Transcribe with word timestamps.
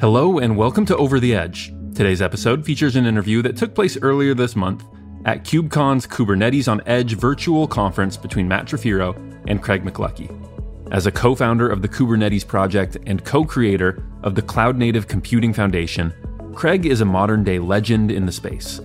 Hello, 0.00 0.38
and 0.38 0.56
welcome 0.56 0.84
to 0.86 0.96
Over 0.96 1.20
the 1.20 1.36
Edge. 1.36 1.72
Today's 1.94 2.20
episode 2.20 2.64
features 2.64 2.96
an 2.96 3.06
interview 3.06 3.42
that 3.42 3.56
took 3.56 3.76
place 3.76 3.96
earlier 4.02 4.34
this 4.34 4.56
month 4.56 4.84
at 5.24 5.44
KubeCon's 5.44 6.04
Kubernetes 6.04 6.66
on 6.70 6.82
Edge 6.84 7.14
virtual 7.14 7.68
conference 7.68 8.16
between 8.16 8.48
Matt 8.48 8.66
Trifiro 8.66 9.14
and 9.46 9.62
Craig 9.62 9.84
McLuckie. 9.84 10.28
As 10.90 11.06
a 11.06 11.12
co 11.12 11.36
founder 11.36 11.68
of 11.68 11.80
the 11.80 11.88
Kubernetes 11.88 12.46
project 12.46 12.96
and 13.06 13.24
co 13.24 13.44
creator 13.44 14.02
of 14.24 14.34
the 14.34 14.42
Cloud 14.42 14.76
Native 14.76 15.06
Computing 15.06 15.54
Foundation, 15.54 16.12
Craig 16.56 16.86
is 16.86 17.00
a 17.00 17.06
modern 17.06 17.44
day 17.44 17.60
legend 17.60 18.10
in 18.10 18.26
the 18.26 18.32
space. 18.32 18.80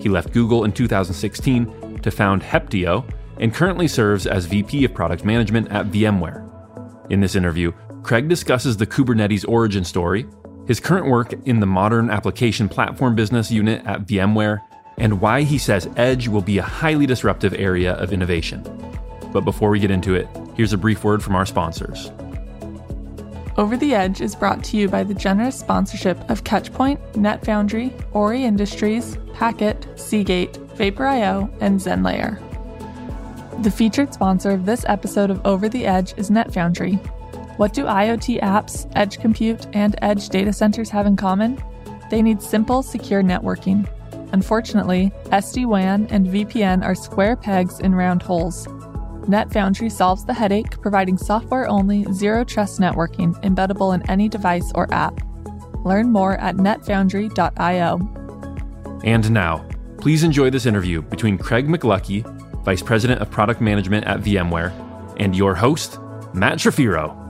He 0.00 0.08
left 0.08 0.32
Google 0.32 0.64
in 0.64 0.72
2016 0.72 2.00
to 2.00 2.10
found 2.10 2.42
Heptio 2.42 3.04
and 3.38 3.54
currently 3.54 3.88
serves 3.88 4.26
as 4.26 4.46
VP 4.46 4.86
of 4.86 4.94
Product 4.94 5.22
Management 5.22 5.70
at 5.70 5.90
VMware. 5.90 6.42
In 7.10 7.20
this 7.20 7.36
interview, 7.36 7.72
Craig 8.02 8.28
discusses 8.28 8.78
the 8.78 8.86
Kubernetes 8.86 9.46
origin 9.46 9.84
story, 9.84 10.26
his 10.66 10.80
current 10.80 11.06
work 11.06 11.32
in 11.46 11.60
the 11.60 11.66
modern 11.66 12.10
application 12.10 12.68
platform 12.68 13.14
business 13.14 13.50
unit 13.50 13.84
at 13.86 14.06
VMware, 14.06 14.60
and 14.98 15.20
why 15.20 15.42
he 15.42 15.58
says 15.58 15.88
Edge 15.96 16.28
will 16.28 16.42
be 16.42 16.58
a 16.58 16.62
highly 16.62 17.06
disruptive 17.06 17.54
area 17.54 17.94
of 17.94 18.12
innovation. 18.12 18.62
But 19.32 19.42
before 19.42 19.70
we 19.70 19.78
get 19.78 19.90
into 19.90 20.14
it, 20.14 20.28
here's 20.54 20.72
a 20.72 20.78
brief 20.78 21.04
word 21.04 21.22
from 21.22 21.36
our 21.36 21.46
sponsors. 21.46 22.10
Over 23.58 23.76
the 23.76 23.94
Edge 23.94 24.20
is 24.20 24.34
brought 24.34 24.62
to 24.64 24.76
you 24.76 24.88
by 24.88 25.02
the 25.02 25.14
generous 25.14 25.58
sponsorship 25.58 26.18
of 26.28 26.44
Catchpoint, 26.44 26.98
NetFoundry, 27.12 27.92
Ori 28.12 28.44
Industries, 28.44 29.16
Packet, 29.32 29.86
Seagate, 29.98 30.56
Vapor.io, 30.76 31.50
and 31.60 31.80
ZenLayer. 31.80 32.42
The 33.62 33.70
featured 33.70 34.12
sponsor 34.12 34.50
of 34.50 34.66
this 34.66 34.84
episode 34.88 35.30
of 35.30 35.44
Over 35.46 35.70
the 35.70 35.86
Edge 35.86 36.12
is 36.18 36.28
NetFoundry, 36.28 37.00
what 37.56 37.72
do 37.72 37.84
IoT 37.84 38.40
apps, 38.40 38.90
edge 38.94 39.18
compute, 39.18 39.66
and 39.72 39.96
edge 40.02 40.28
data 40.28 40.52
centers 40.52 40.90
have 40.90 41.06
in 41.06 41.16
common? 41.16 41.62
They 42.10 42.22
need 42.22 42.42
simple, 42.42 42.82
secure 42.82 43.22
networking. 43.22 43.88
Unfortunately, 44.32 45.12
SD 45.26 45.66
WAN 45.66 46.06
and 46.10 46.26
VPN 46.26 46.84
are 46.84 46.94
square 46.94 47.36
pegs 47.36 47.80
in 47.80 47.94
round 47.94 48.22
holes. 48.22 48.66
NetFoundry 49.26 49.90
solves 49.90 50.24
the 50.24 50.34
headache, 50.34 50.80
providing 50.80 51.18
software 51.18 51.66
only, 51.68 52.04
zero 52.12 52.44
trust 52.44 52.78
networking 52.78 53.34
embeddable 53.42 53.94
in 53.94 54.08
any 54.10 54.28
device 54.28 54.70
or 54.74 54.92
app. 54.92 55.18
Learn 55.84 56.12
more 56.12 56.36
at 56.36 56.56
netfoundry.io. 56.56 57.98
And 59.04 59.30
now, 59.30 59.66
please 59.98 60.22
enjoy 60.22 60.50
this 60.50 60.66
interview 60.66 61.02
between 61.02 61.38
Craig 61.38 61.66
McLuckie, 61.68 62.24
Vice 62.64 62.82
President 62.82 63.20
of 63.20 63.30
Product 63.30 63.60
Management 63.60 64.06
at 64.06 64.20
VMware, 64.20 64.72
and 65.18 65.34
your 65.34 65.54
host, 65.54 65.98
Matt 66.34 66.58
Trifiro. 66.58 67.25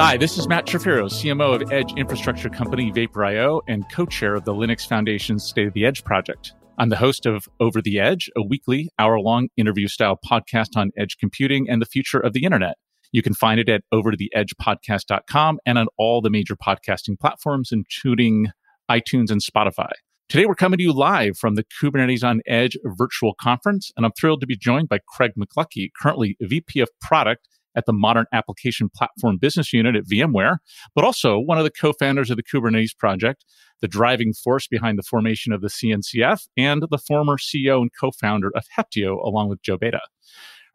Hi, 0.00 0.16
this 0.16 0.38
is 0.38 0.46
Matt 0.46 0.64
Trifiro, 0.64 1.06
CMO 1.06 1.60
of 1.60 1.72
Edge 1.72 1.92
infrastructure 1.96 2.48
company 2.48 2.92
Vapor.io 2.92 3.62
and 3.66 3.84
co-chair 3.90 4.36
of 4.36 4.44
the 4.44 4.54
Linux 4.54 4.86
Foundation's 4.86 5.42
State 5.42 5.66
of 5.66 5.74
the 5.74 5.84
Edge 5.84 6.04
project. 6.04 6.52
I'm 6.78 6.88
the 6.88 6.96
host 6.96 7.26
of 7.26 7.48
Over 7.58 7.82
the 7.82 7.98
Edge, 7.98 8.30
a 8.36 8.42
weekly 8.44 8.90
hour-long 9.00 9.48
interview-style 9.56 10.20
podcast 10.24 10.76
on 10.76 10.92
edge 10.96 11.16
computing 11.18 11.68
and 11.68 11.82
the 11.82 11.86
future 11.86 12.20
of 12.20 12.32
the 12.32 12.44
internet. 12.44 12.76
You 13.10 13.22
can 13.22 13.34
find 13.34 13.58
it 13.58 13.68
at 13.68 13.82
overtheedgepodcast.com 13.92 15.58
and 15.66 15.78
on 15.78 15.88
all 15.98 16.20
the 16.20 16.30
major 16.30 16.54
podcasting 16.54 17.18
platforms, 17.18 17.72
including 17.72 18.52
iTunes 18.88 19.32
and 19.32 19.42
Spotify. 19.42 19.90
Today, 20.28 20.46
we're 20.46 20.54
coming 20.54 20.78
to 20.78 20.84
you 20.84 20.92
live 20.92 21.36
from 21.36 21.56
the 21.56 21.64
Kubernetes 21.64 22.22
on 22.22 22.40
Edge 22.46 22.76
virtual 22.84 23.34
conference, 23.34 23.90
and 23.96 24.06
I'm 24.06 24.12
thrilled 24.12 24.42
to 24.42 24.46
be 24.46 24.56
joined 24.56 24.88
by 24.88 25.00
Craig 25.08 25.32
McLuckie, 25.36 25.88
currently 26.00 26.36
VP 26.40 26.78
of 26.78 26.88
Product 27.00 27.48
at 27.74 27.86
the 27.86 27.92
Modern 27.92 28.26
Application 28.32 28.90
Platform 28.94 29.38
Business 29.38 29.72
Unit 29.72 29.96
at 29.96 30.04
VMware, 30.04 30.56
but 30.94 31.04
also 31.04 31.38
one 31.38 31.58
of 31.58 31.64
the 31.64 31.70
co 31.70 31.92
founders 31.92 32.30
of 32.30 32.36
the 32.36 32.42
Kubernetes 32.42 32.96
project, 32.96 33.44
the 33.80 33.88
driving 33.88 34.32
force 34.32 34.66
behind 34.66 34.98
the 34.98 35.02
formation 35.02 35.52
of 35.52 35.60
the 35.60 35.68
CNCF, 35.68 36.48
and 36.56 36.82
the 36.90 36.98
former 36.98 37.36
CEO 37.36 37.80
and 37.80 37.90
co 37.98 38.10
founder 38.10 38.50
of 38.54 38.64
Heptio, 38.76 39.22
along 39.24 39.48
with 39.48 39.62
Joe 39.62 39.76
Beda. 39.78 40.00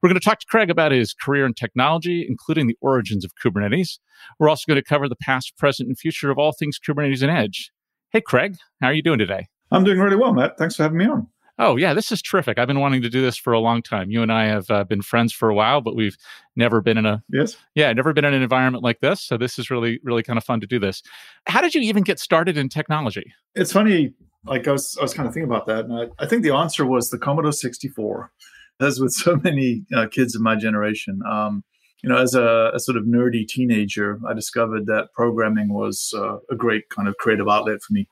We're 0.01 0.09
going 0.09 0.19
to 0.19 0.25
talk 0.25 0.39
to 0.39 0.45
Craig 0.47 0.69
about 0.69 0.91
his 0.91 1.13
career 1.13 1.45
in 1.45 1.53
technology, 1.53 2.25
including 2.27 2.67
the 2.67 2.77
origins 2.81 3.23
of 3.23 3.31
Kubernetes. 3.41 3.99
We're 4.37 4.49
also 4.49 4.65
going 4.67 4.75
to 4.75 4.83
cover 4.83 5.07
the 5.07 5.15
past, 5.15 5.57
present, 5.57 5.87
and 5.87 5.97
future 5.97 6.29
of 6.29 6.37
all 6.37 6.51
things 6.51 6.77
Kubernetes 6.77 7.21
and 7.21 7.31
Edge. 7.31 7.71
Hey, 8.11 8.19
Craig, 8.19 8.57
how 8.81 8.87
are 8.87 8.93
you 8.93 9.01
doing 9.01 9.19
today? 9.19 9.47
I'm 9.71 9.85
doing 9.85 9.99
really 9.99 10.17
well, 10.17 10.33
Matt. 10.33 10.57
Thanks 10.57 10.75
for 10.75 10.83
having 10.83 10.97
me 10.97 11.05
on. 11.05 11.27
Oh, 11.59 11.75
yeah, 11.75 11.93
this 11.93 12.11
is 12.11 12.21
terrific. 12.21 12.57
I've 12.57 12.67
been 12.67 12.79
wanting 12.79 13.03
to 13.03 13.09
do 13.09 13.21
this 13.21 13.37
for 13.37 13.53
a 13.53 13.59
long 13.59 13.83
time. 13.83 14.09
You 14.09 14.23
and 14.23 14.31
I 14.31 14.45
have 14.45 14.71
uh, 14.71 14.83
been 14.85 15.03
friends 15.03 15.31
for 15.31 15.49
a 15.49 15.53
while, 15.53 15.81
but 15.81 15.95
we've 15.95 16.17
never 16.55 16.81
been 16.81 16.97
in 16.97 17.05
a 17.05 17.23
yes, 17.29 17.57
yeah, 17.75 17.93
never 17.93 18.11
been 18.11 18.25
in 18.25 18.33
an 18.33 18.41
environment 18.41 18.83
like 18.83 19.01
this. 19.01 19.21
So 19.21 19.37
this 19.37 19.59
is 19.59 19.69
really, 19.69 19.99
really 20.03 20.23
kind 20.23 20.37
of 20.37 20.43
fun 20.43 20.61
to 20.61 20.67
do 20.67 20.79
this. 20.79 21.03
How 21.45 21.61
did 21.61 21.75
you 21.75 21.81
even 21.81 22.01
get 22.01 22.19
started 22.19 22.57
in 22.57 22.69
technology? 22.69 23.33
It's 23.53 23.71
funny. 23.71 24.13
Like 24.45 24.67
I 24.67 24.71
was, 24.71 24.97
I 24.99 25.03
was 25.03 25.13
kind 25.13 25.27
of 25.27 25.33
thinking 25.33 25.49
about 25.49 25.67
that, 25.67 25.85
and 25.85 25.93
I, 25.93 26.23
I 26.23 26.27
think 26.27 26.43
the 26.43 26.53
answer 26.53 26.85
was 26.85 27.09
the 27.09 27.19
Commodore 27.19 27.51
64. 27.51 28.31
As 28.81 28.99
with 28.99 29.11
so 29.13 29.35
many 29.37 29.85
uh, 29.95 30.07
kids 30.07 30.35
of 30.35 30.41
my 30.41 30.55
generation, 30.55 31.21
um, 31.29 31.63
you 32.01 32.09
know, 32.09 32.17
as 32.17 32.33
a, 32.33 32.71
a, 32.73 32.79
sort 32.79 32.97
of 32.97 33.05
nerdy 33.05 33.47
teenager, 33.47 34.19
I 34.27 34.33
discovered 34.33 34.87
that 34.87 35.13
programming 35.13 35.71
was 35.71 36.13
uh, 36.17 36.37
a 36.51 36.55
great 36.57 36.89
kind 36.89 37.07
of 37.07 37.15
creative 37.17 37.47
outlet 37.47 37.81
for 37.83 37.93
me, 37.93 38.07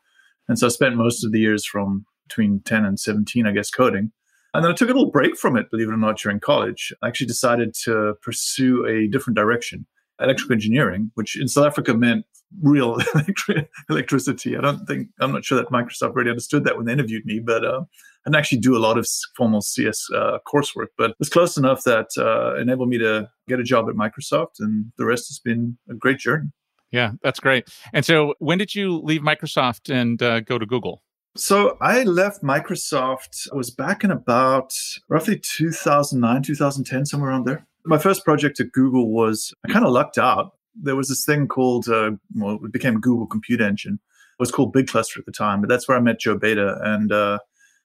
and 0.48 0.60
so 0.60 0.68
I 0.68 0.70
spent 0.70 0.96
most 0.96 1.26
of 1.26 1.32
the 1.32 1.40
years 1.40 1.66
from 1.66 2.06
between 2.28 2.62
10 2.66 2.86
and 2.86 3.00
17, 3.00 3.46
I 3.46 3.52
guess, 3.52 3.70
coding. 3.70 4.12
And 4.54 4.64
then 4.64 4.72
I 4.72 4.76
took 4.76 4.90
a 4.90 4.94
little 4.94 5.12
break 5.12 5.38
from 5.38 5.56
it, 5.56 5.72
believe 5.72 5.88
it 5.88 5.94
or 5.94 5.98
not, 5.98 6.18
during 6.18 6.40
college. 6.40 6.94
I 7.02 7.08
actually 7.08 7.28
decided 7.28 7.74
to 7.86 8.16
pursue 8.22 8.86
a 8.86 9.08
different 9.08 9.38
direction, 9.38 9.86
electrical 10.20 10.54
engineering, 10.54 11.12
which 11.16 11.40
in 11.40 11.48
South 11.48 11.66
Africa 11.66 11.94
meant 11.94 12.26
real 12.62 12.98
electricity. 13.90 14.58
I 14.58 14.62
don't 14.62 14.86
think, 14.86 15.08
I'm 15.22 15.32
not 15.32 15.46
sure 15.46 15.58
that 15.58 15.72
Microsoft 15.72 16.16
really 16.16 16.30
understood 16.30 16.66
that 16.66 16.76
when 16.76 16.86
they 16.86 16.92
interviewed 16.92 17.26
me, 17.26 17.40
but 17.40 17.64
uh, 17.64 17.82
I 18.26 18.30
didn't 18.30 18.36
actually 18.36 18.60
do 18.60 18.76
a 18.76 18.80
lot 18.80 18.98
of 18.98 19.08
formal 19.38 19.62
CS 19.62 20.06
uh, 20.14 20.40
coursework, 20.46 20.88
but 20.98 21.12
it 21.12 21.16
was 21.18 21.30
close 21.30 21.56
enough 21.56 21.84
that 21.86 22.08
uh, 22.18 22.60
enabled 22.60 22.90
me 22.90 22.98
to 22.98 23.30
get 23.48 23.60
a 23.60 23.64
job 23.64 23.88
at 23.88 23.96
Microsoft. 23.96 24.60
And 24.60 24.92
the 24.98 25.06
rest 25.06 25.30
has 25.30 25.40
been 25.40 25.78
a 25.90 25.94
great 25.94 26.20
journey. 26.20 26.50
Yeah, 26.92 27.14
that's 27.24 27.40
great. 27.40 27.70
And 27.94 28.06
so 28.06 28.36
when 28.40 28.58
did 28.58 28.76
you 28.76 29.00
leave 29.00 29.22
Microsoft 29.22 29.94
and 29.94 30.22
uh, 30.22 30.42
go 30.42 30.60
to 30.60 30.66
Google? 30.66 31.04
So 31.36 31.78
I 31.80 32.04
left 32.04 32.44
Microsoft. 32.44 33.48
I 33.52 33.56
was 33.56 33.72
back 33.72 34.04
in 34.04 34.12
about 34.12 34.74
roughly 35.08 35.40
2009, 35.40 36.44
2010, 36.44 37.06
somewhere 37.06 37.30
around 37.30 37.46
there. 37.46 37.66
My 37.86 37.98
first 37.98 38.26
project 38.26 38.60
at 38.60 38.72
Google 38.74 39.12
was 39.12 39.54
I 39.66 39.72
kind 39.72 39.86
of 39.86 39.92
lucked 39.92 40.18
out. 40.18 40.52
There 40.76 40.96
was 40.96 41.08
this 41.08 41.26
thing 41.26 41.48
called, 41.48 41.88
uh, 41.88 42.12
well, 42.36 42.60
it 42.64 42.72
became 42.72 43.00
Google 43.00 43.28
Compute 43.28 43.62
Engine. 43.62 43.94
It 43.94 44.42
was 44.42 44.52
called 44.52 44.74
Big 44.74 44.88
Cluster 44.88 45.20
at 45.20 45.26
the 45.26 45.32
time, 45.32 45.62
but 45.62 45.70
that's 45.70 45.88
where 45.88 45.98
I 45.98 46.02
met 46.02 46.20
Joe 46.20 46.38
Beda. 46.38 46.80
And 46.84 47.12
uh, 47.12 47.40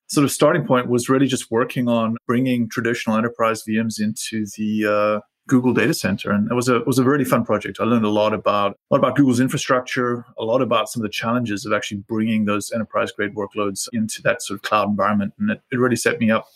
sort 0.09 0.25
of 0.25 0.33
starting 0.33 0.67
point 0.67 0.89
was 0.89 1.09
really 1.09 1.27
just 1.27 1.51
working 1.51 1.89
on 1.89 2.17
bringing 2.27 2.69
traditional 2.69 3.17
enterprise 3.17 3.63
VMs 3.63 4.01
into 4.01 4.47
the 4.57 4.87
uh, 4.87 5.21
Google 5.49 5.73
data 5.73 5.95
center. 5.95 6.31
And 6.31 6.51
it 6.51 6.55
was 6.55 6.69
a 6.69 6.77
it 6.77 6.87
was 6.87 6.99
a 6.99 7.05
really 7.05 7.25
fun 7.25 7.45
project. 7.45 7.79
I 7.81 7.85
learned 7.85 8.05
a 8.05 8.11
lot 8.11 8.35
about 8.35 8.73
a 8.91 8.95
lot 8.95 8.99
about 8.99 9.17
Google's 9.17 9.41
infrastructure, 9.41 10.25
a 10.39 10.45
lot 10.45 10.63
about 10.63 10.89
some 10.89 11.03
of 11.03 11.05
the 11.05 11.13
challenges 11.13 11.65
of 11.65 11.73
actually 11.73 11.99
bringing 11.99 12.45
those 12.45 12.73
enterprise 12.73 13.13
grade 13.13 13.35
workloads 13.35 13.89
into 13.93 14.23
that 14.23 14.43
sort 14.43 14.59
of 14.59 14.63
cloud 14.63 14.89
environment. 14.89 15.35
And 15.39 15.51
it, 15.51 15.63
it 15.71 15.79
really 15.79 15.97
set 15.97 16.19
me 16.19 16.31
up 16.31 16.47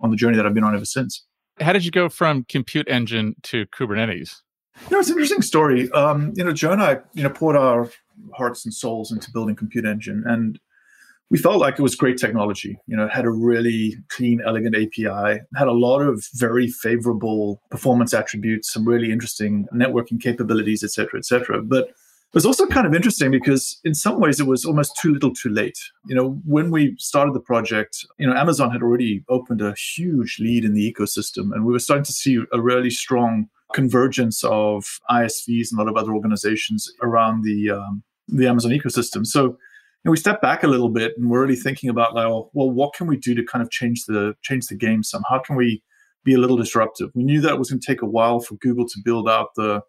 on 0.00 0.10
the 0.10 0.16
journey 0.16 0.36
that 0.36 0.46
I've 0.46 0.54
been 0.54 0.64
on 0.64 0.74
ever 0.74 0.84
since. 0.84 1.24
How 1.60 1.72
did 1.72 1.84
you 1.84 1.90
go 1.90 2.08
from 2.08 2.44
compute 2.44 2.88
engine 2.88 3.34
to 3.44 3.66
Kubernetes? 3.66 4.42
You 4.82 4.90
know, 4.92 5.00
it's 5.00 5.08
an 5.08 5.14
interesting 5.14 5.42
story. 5.42 5.90
Um, 5.90 6.32
you 6.36 6.44
know, 6.44 6.52
Joe 6.52 6.70
and 6.70 6.80
I, 6.80 6.98
you 7.12 7.24
know, 7.24 7.30
poured 7.30 7.56
our 7.56 7.90
hearts 8.34 8.64
and 8.64 8.72
souls 8.72 9.10
into 9.10 9.30
building 9.30 9.56
Compute 9.56 9.84
Engine, 9.84 10.22
and 10.26 10.60
we 11.30 11.38
felt 11.38 11.58
like 11.58 11.78
it 11.78 11.82
was 11.82 11.94
great 11.94 12.16
technology. 12.16 12.78
You 12.86 12.96
know, 12.96 13.04
it 13.04 13.12
had 13.12 13.26
a 13.26 13.30
really 13.30 13.96
clean, 14.08 14.40
elegant 14.46 14.74
API, 14.74 15.40
had 15.56 15.68
a 15.68 15.72
lot 15.72 16.00
of 16.00 16.24
very 16.34 16.68
favorable 16.68 17.60
performance 17.70 18.14
attributes, 18.14 18.72
some 18.72 18.86
really 18.86 19.12
interesting 19.12 19.66
networking 19.74 20.20
capabilities, 20.20 20.82
et 20.82 20.90
cetera, 20.90 21.18
et 21.18 21.26
cetera. 21.26 21.62
But 21.62 21.88
it 21.88 22.34
was 22.34 22.46
also 22.46 22.66
kind 22.66 22.86
of 22.86 22.94
interesting 22.94 23.30
because 23.30 23.80
in 23.84 23.94
some 23.94 24.20
ways 24.20 24.40
it 24.40 24.46
was 24.46 24.64
almost 24.64 24.96
too 24.96 25.12
little 25.12 25.32
too 25.32 25.48
late. 25.50 25.78
You 26.06 26.14
know, 26.14 26.40
when 26.44 26.70
we 26.70 26.94
started 26.98 27.34
the 27.34 27.40
project, 27.40 28.04
you 28.18 28.26
know, 28.26 28.34
Amazon 28.34 28.70
had 28.70 28.82
already 28.82 29.24
opened 29.28 29.60
a 29.60 29.74
huge 29.74 30.38
lead 30.38 30.64
in 30.64 30.74
the 30.74 30.92
ecosystem 30.92 31.52
and 31.52 31.64
we 31.64 31.72
were 31.72 31.78
starting 31.78 32.04
to 32.04 32.12
see 32.12 32.38
a 32.52 32.60
really 32.60 32.90
strong 32.90 33.48
convergence 33.74 34.44
of 34.44 35.00
ISVs 35.10 35.70
and 35.70 35.78
a 35.78 35.82
lot 35.82 35.88
of 35.88 35.96
other 35.96 36.12
organizations 36.12 36.90
around 37.02 37.44
the 37.44 37.70
um, 37.70 38.02
the 38.28 38.46
Amazon 38.46 38.72
ecosystem. 38.72 39.26
So 39.26 39.56
and 40.04 40.10
we 40.10 40.16
step 40.16 40.40
back 40.40 40.62
a 40.62 40.68
little 40.68 40.88
bit 40.88 41.12
and 41.16 41.30
we're 41.30 41.40
really 41.40 41.56
thinking 41.56 41.90
about 41.90 42.14
like, 42.14 42.26
well, 42.26 42.70
what 42.70 42.94
can 42.94 43.06
we 43.06 43.16
do 43.16 43.34
to 43.34 43.44
kind 43.44 43.62
of 43.62 43.70
change 43.70 44.04
the 44.06 44.34
change 44.42 44.66
the 44.66 44.76
game 44.76 45.02
some? 45.02 45.22
How 45.28 45.38
can 45.38 45.56
we 45.56 45.82
be 46.24 46.34
a 46.34 46.38
little 46.38 46.56
disruptive? 46.56 47.10
We 47.14 47.24
knew 47.24 47.40
that 47.40 47.58
was 47.58 47.70
going 47.70 47.80
to 47.80 47.86
take 47.86 48.02
a 48.02 48.06
while 48.06 48.40
for 48.40 48.54
Google 48.56 48.86
to 48.86 49.00
build 49.04 49.28
out 49.28 49.54
the 49.56 49.82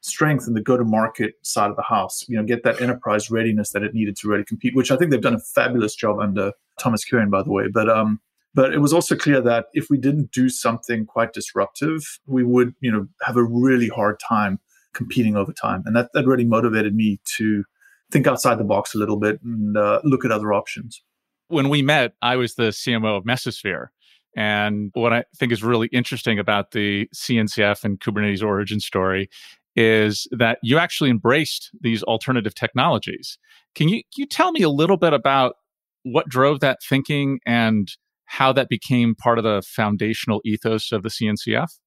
strength 0.00 0.48
and 0.48 0.56
the 0.56 0.60
go-to-market 0.60 1.34
side 1.42 1.70
of 1.70 1.76
the 1.76 1.82
house. 1.82 2.24
You 2.28 2.36
know, 2.36 2.42
get 2.42 2.64
that 2.64 2.80
enterprise 2.80 3.30
readiness 3.30 3.70
that 3.70 3.82
it 3.82 3.94
needed 3.94 4.16
to 4.16 4.28
really 4.28 4.44
compete. 4.44 4.74
Which 4.74 4.90
I 4.90 4.96
think 4.96 5.10
they've 5.10 5.20
done 5.20 5.34
a 5.34 5.40
fabulous 5.54 5.94
job 5.94 6.18
under 6.18 6.52
Thomas 6.78 7.04
Kurian, 7.08 7.30
by 7.30 7.42
the 7.42 7.52
way. 7.52 7.68
But 7.72 7.88
um, 7.88 8.20
but 8.54 8.74
it 8.74 8.78
was 8.78 8.92
also 8.92 9.16
clear 9.16 9.40
that 9.40 9.66
if 9.72 9.88
we 9.88 9.96
didn't 9.96 10.30
do 10.32 10.48
something 10.48 11.06
quite 11.06 11.32
disruptive, 11.32 12.18
we 12.26 12.44
would, 12.44 12.74
you 12.80 12.92
know, 12.92 13.06
have 13.22 13.36
a 13.36 13.44
really 13.44 13.88
hard 13.88 14.20
time 14.20 14.60
competing 14.92 15.36
over 15.36 15.52
time. 15.52 15.82
And 15.86 15.96
that, 15.96 16.10
that 16.12 16.26
really 16.26 16.44
motivated 16.44 16.94
me 16.94 17.18
to 17.36 17.64
think 18.12 18.26
outside 18.26 18.58
the 18.58 18.64
box 18.64 18.94
a 18.94 18.98
little 18.98 19.16
bit 19.16 19.40
and 19.42 19.76
uh, 19.76 20.00
look 20.04 20.24
at 20.24 20.30
other 20.30 20.52
options. 20.52 21.02
When 21.48 21.68
we 21.68 21.82
met, 21.82 22.12
I 22.22 22.36
was 22.36 22.54
the 22.54 22.68
CMO 22.68 23.18
of 23.18 23.24
Mesosphere. 23.24 23.88
And 24.36 24.90
what 24.94 25.12
I 25.12 25.24
think 25.36 25.52
is 25.52 25.62
really 25.62 25.88
interesting 25.88 26.38
about 26.38 26.70
the 26.70 27.08
CNCF 27.14 27.84
and 27.84 28.00
Kubernetes 28.00 28.42
origin 28.42 28.80
story 28.80 29.28
is 29.74 30.26
that 30.30 30.58
you 30.62 30.78
actually 30.78 31.10
embraced 31.10 31.70
these 31.80 32.02
alternative 32.02 32.54
technologies. 32.54 33.38
Can 33.74 33.88
you, 33.88 33.96
can 33.96 34.22
you 34.22 34.26
tell 34.26 34.52
me 34.52 34.62
a 34.62 34.68
little 34.68 34.96
bit 34.96 35.12
about 35.12 35.56
what 36.02 36.28
drove 36.28 36.60
that 36.60 36.78
thinking 36.82 37.40
and 37.46 37.90
how 38.26 38.52
that 38.52 38.68
became 38.68 39.14
part 39.14 39.38
of 39.38 39.44
the 39.44 39.62
foundational 39.66 40.40
ethos 40.44 40.92
of 40.92 41.02
the 41.02 41.08
CNCF? 41.08 41.78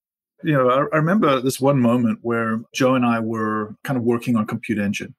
You 0.44 0.54
know, 0.54 0.70
I, 0.70 0.78
I 0.94 0.98
remember 0.98 1.42
this 1.42 1.60
one 1.60 1.80
moment 1.80 2.20
where 2.22 2.62
Joe 2.74 2.96
and 2.96 3.06
I 3.06 3.20
were 3.20 3.76
kind 3.84 3.98
of 3.98 4.04
working 4.04 4.36
on 4.36 4.46
Compute 4.46 4.80
Engine. 4.80 5.16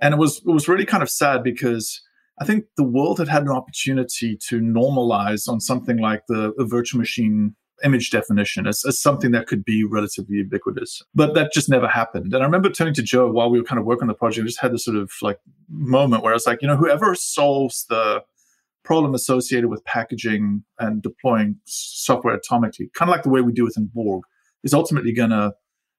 And 0.00 0.14
it 0.14 0.18
was 0.18 0.38
it 0.38 0.50
was 0.50 0.68
really 0.68 0.86
kind 0.86 1.02
of 1.02 1.10
sad 1.10 1.42
because 1.42 2.02
I 2.40 2.44
think 2.44 2.64
the 2.76 2.84
world 2.84 3.18
had 3.18 3.28
had 3.28 3.42
an 3.42 3.50
opportunity 3.50 4.38
to 4.48 4.60
normalize 4.60 5.48
on 5.48 5.60
something 5.60 5.98
like 5.98 6.22
the, 6.28 6.52
virtual 6.58 6.98
machine 6.98 7.54
image 7.84 8.10
definition 8.10 8.66
as, 8.66 8.82
as 8.86 9.00
something 9.00 9.32
that 9.32 9.46
could 9.46 9.64
be 9.64 9.84
relatively 9.84 10.36
ubiquitous. 10.36 11.02
But 11.14 11.34
that 11.34 11.52
just 11.52 11.68
never 11.68 11.88
happened. 11.88 12.34
And 12.34 12.42
I 12.42 12.46
remember 12.46 12.70
turning 12.70 12.94
to 12.94 13.02
Joe 13.02 13.30
while 13.30 13.50
we 13.50 13.58
were 13.58 13.64
kind 13.64 13.78
of 13.78 13.84
working 13.84 14.02
on 14.02 14.08
the 14.08 14.14
project, 14.14 14.44
I 14.44 14.48
just 14.48 14.60
had 14.60 14.72
this 14.72 14.84
sort 14.84 14.96
of 14.96 15.10
like 15.22 15.38
moment 15.68 16.22
where 16.22 16.32
I 16.32 16.36
was 16.36 16.46
like, 16.46 16.62
you 16.62 16.68
know, 16.68 16.76
whoever 16.76 17.14
solves 17.14 17.86
the 17.88 18.22
problem 18.84 19.14
associated 19.14 19.68
with 19.68 19.84
packaging 19.84 20.64
and 20.78 21.02
deploying 21.02 21.56
software 21.66 22.38
atomically, 22.38 22.92
kind 22.94 23.10
of 23.10 23.14
like 23.14 23.24
the 23.24 23.30
way 23.30 23.40
we 23.40 23.52
do 23.52 23.64
within 23.64 23.90
Borg, 23.92 24.22
is 24.62 24.72
ultimately 24.72 25.12
going 25.12 25.30
to 25.30 25.52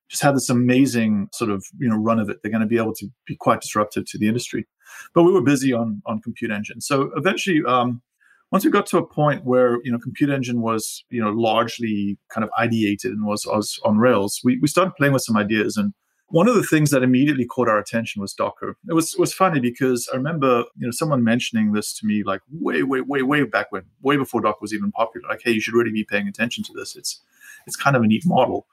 just 0.10 0.24
have 0.24 0.34
this 0.34 0.50
amazing 0.50 1.30
sort 1.34 1.52
of 1.52 1.66
you 1.80 1.90
know 1.90 1.98
run 1.98 2.20
of 2.20 2.30
it. 2.30 2.38
They're 2.42 2.52
going 2.52 2.62
to 2.62 2.68
be 2.68 2.78
able 2.78 2.96
to 2.96 3.08
be 3.26 3.36
quite 3.36 3.62
disruptive 3.62 4.06
to 4.06 4.18
the 4.18 4.28
industry. 4.28 4.68
But 5.14 5.24
we 5.24 5.32
were 5.32 5.42
busy 5.42 5.74
on 5.74 6.02
on 6.06 6.22
Compute 6.22 6.52
Engine, 6.52 6.82
so 6.82 7.12
eventually. 7.16 7.62
Um, 7.68 8.02
once 8.50 8.64
we 8.64 8.72
got 8.72 8.86
to 8.86 8.98
a 8.98 9.06
point 9.06 9.44
where 9.44 9.84
you 9.84 9.92
know 9.92 10.00
compute 10.00 10.30
engine 10.30 10.62
was 10.62 11.04
you 11.10 11.22
know 11.22 11.32
largely 11.32 12.18
kind 12.34 12.46
of 12.46 12.50
ideated 12.58 13.10
and 13.12 13.26
was, 13.26 13.46
was 13.46 13.78
on 13.84 13.98
rails 13.98 14.40
we, 14.42 14.58
we 14.62 14.70
started 14.70 14.96
playing 14.96 15.12
with 15.12 15.22
some 15.22 15.36
ideas 15.36 15.76
and 15.76 15.94
one 16.30 16.50
of 16.50 16.56
the 16.56 16.64
things 16.64 16.90
that 16.92 17.04
immediately 17.04 17.46
caught 17.46 17.70
our 17.70 17.80
attention 17.80 18.22
was 18.22 18.34
Docker. 18.34 18.76
It 18.90 18.94
was 18.94 19.16
was 19.18 19.34
funny 19.34 19.60
because 19.60 20.10
I 20.12 20.18
remember 20.18 20.66
you 20.78 20.86
know 20.86 20.92
someone 20.92 21.24
mentioning 21.24 21.72
this 21.72 21.94
to 22.00 22.06
me 22.06 22.24
like 22.24 22.42
way 22.52 22.84
way 22.84 23.02
way 23.02 23.22
way 23.22 23.44
back 23.44 23.72
when, 23.72 23.84
way 24.02 24.18
before 24.18 24.42
Docker 24.42 24.60
was 24.62 24.74
even 24.74 24.92
popular. 24.92 25.28
Like, 25.30 25.42
hey, 25.44 25.52
you 25.52 25.62
should 25.62 25.74
really 25.74 25.92
be 25.92 26.04
paying 26.04 26.28
attention 26.28 26.64
to 26.66 26.74
this. 26.74 26.96
It's 26.96 27.22
it's 27.66 27.78
kind 27.78 27.96
of 27.96 28.04
a 28.04 28.08
neat 28.08 28.26
model. 28.26 28.68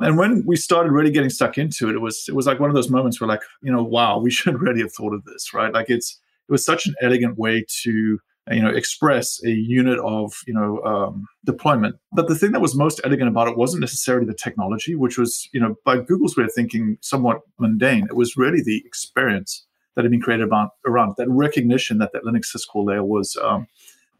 And 0.00 0.16
when 0.16 0.44
we 0.46 0.56
started 0.56 0.92
really 0.92 1.10
getting 1.10 1.30
stuck 1.30 1.58
into 1.58 1.88
it, 1.88 1.96
it 1.96 2.00
was 2.00 2.26
it 2.28 2.34
was 2.34 2.46
like 2.46 2.60
one 2.60 2.70
of 2.70 2.76
those 2.76 2.90
moments 2.90 3.20
where 3.20 3.28
like 3.28 3.42
you 3.62 3.72
know 3.72 3.82
wow, 3.82 4.18
we 4.18 4.30
should 4.38 4.60
really 4.60 4.80
have 4.80 4.92
thought 4.92 5.14
of 5.14 5.24
this, 5.24 5.52
right? 5.52 5.72
Like 5.72 5.90
it's 5.90 6.18
it 6.48 6.52
was 6.52 6.64
such 6.64 6.86
an 6.86 6.94
elegant 7.02 7.38
way 7.38 7.64
to 7.82 8.18
you 8.50 8.62
know 8.62 8.70
express 8.70 9.42
a 9.44 9.50
unit 9.50 9.98
of 10.00 10.32
you 10.46 10.54
know 10.54 10.80
um, 10.82 11.26
deployment. 11.44 11.96
But 12.12 12.28
the 12.28 12.34
thing 12.34 12.52
that 12.52 12.60
was 12.60 12.74
most 12.74 13.00
elegant 13.04 13.28
about 13.28 13.48
it 13.48 13.56
wasn't 13.56 13.80
necessarily 13.80 14.26
the 14.26 14.34
technology 14.34 14.94
which 14.94 15.18
was 15.18 15.48
you 15.52 15.60
know 15.60 15.74
by 15.84 15.98
google's 15.98 16.36
way 16.36 16.44
of 16.44 16.52
thinking 16.52 16.98
somewhat 17.00 17.40
mundane. 17.58 18.04
It 18.04 18.16
was 18.16 18.36
really 18.36 18.62
the 18.62 18.82
experience 18.86 19.66
that 19.94 20.04
had 20.04 20.12
been 20.12 20.20
created 20.20 20.46
about, 20.46 20.70
around 20.86 21.14
that 21.18 21.28
recognition 21.28 21.98
that 21.98 22.12
that 22.12 22.22
linux 22.22 22.46
syscall 22.54 22.86
layer 22.86 23.04
was 23.04 23.36
um, 23.42 23.66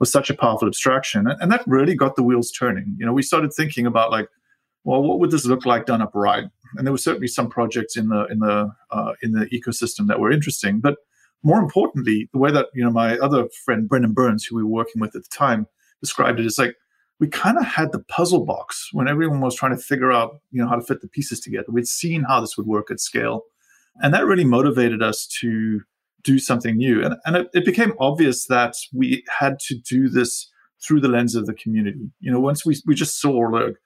was 0.00 0.12
such 0.12 0.30
a 0.30 0.34
powerful 0.34 0.69
abstraction. 0.69 1.26
And, 1.26 1.40
and 1.40 1.52
that 1.52 1.64
really 1.66 1.94
got 1.94 2.16
the 2.16 2.22
wheels 2.22 2.50
turning. 2.50 2.96
You 2.98 3.06
know 3.06 3.12
we 3.12 3.22
started 3.22 3.52
thinking 3.52 3.86
about 3.86 4.10
like 4.10 4.28
well 4.88 5.02
what 5.02 5.19
would 5.19 5.31
this 5.31 5.46
look 5.46 5.64
like 5.67 5.87
done 5.87 6.02
upright 6.02 6.44
and 6.76 6.87
there 6.87 6.93
were 6.93 6.99
certainly 6.99 7.29
some 7.29 7.49
projects 7.49 7.96
in 7.96 8.08
the 8.08 8.26
in 8.26 8.38
the 8.38 8.70
uh, 8.90 9.12
in 9.23 9.32
the 9.32 9.46
ecosystem 9.46 10.06
that 10.08 10.20
were 10.20 10.32
interesting 10.32 10.81
but 10.81 10.96
more 11.43 11.61
importantly, 11.61 12.29
the 12.32 12.38
way 12.38 12.50
that 12.50 12.67
you 12.75 12.85
know 12.85 12.90
my 12.90 13.17
other 13.19 13.49
friend 13.64 13.88
Brendan 13.88 14.12
Burns, 14.12 14.44
who 14.44 14.56
we 14.56 14.62
were 14.62 14.69
working 14.69 15.00
with 15.00 15.14
at 15.14 15.23
the 15.23 15.37
time, 15.37 15.67
described 16.00 16.40
it 16.40 16.46
is 16.46 16.58
like 16.58 16.75
we 17.20 17.29
kind 17.29 17.58
of 17.58 17.64
had 17.64 17.93
the 17.93 18.00
puzzle 18.00 18.44
box 18.44 18.90
when 18.93 19.08
everyone 19.08 19.40
was 19.40 19.55
trying 19.55 19.76
to 19.76 19.82
figure 19.82 20.12
out 20.12 20.40
you 20.50 20.61
know 20.61 20.69
how 20.69 20.76
to 20.76 20.82
fit 20.82 21.00
the 21.00 21.08
pieces 21.08 21.40
together. 21.40 21.67
We'd 21.69 21.87
seen 21.87 22.25
how 22.25 22.40
this 22.40 22.56
would 22.56 22.67
work 22.67 22.90
at 22.90 23.00
scale, 23.00 23.43
and 23.96 24.12
that 24.14 24.26
really 24.26 24.44
motivated 24.44 25.02
us 25.02 25.26
to 25.40 25.81
do 26.25 26.38
something 26.38 26.76
new. 26.76 27.05
And, 27.05 27.14
and 27.25 27.37
it, 27.37 27.49
it 27.55 27.64
became 27.64 27.93
obvious 28.00 28.46
that 28.46 28.75
we 28.93 29.23
had 29.38 29.61
to 29.69 29.76
do 29.76 30.08
this 30.08 30.50
through 30.85 31.00
the 31.00 31.08
lens 31.08 31.37
of 31.37 31.46
the 31.46 31.55
community. 31.55 32.11
You 32.19 32.32
know, 32.32 32.40
once 32.40 32.67
we 32.67 32.76
we 32.85 32.94
just 32.94 33.20
saw 33.20 33.32
like 33.32 33.76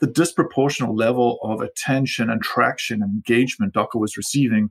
the 0.00 0.06
disproportionate 0.06 0.94
level 0.94 1.38
of 1.42 1.60
attention 1.60 2.30
and 2.30 2.42
traction 2.42 3.02
and 3.02 3.12
engagement 3.12 3.74
Docker 3.74 3.98
was 3.98 4.16
receiving 4.16 4.70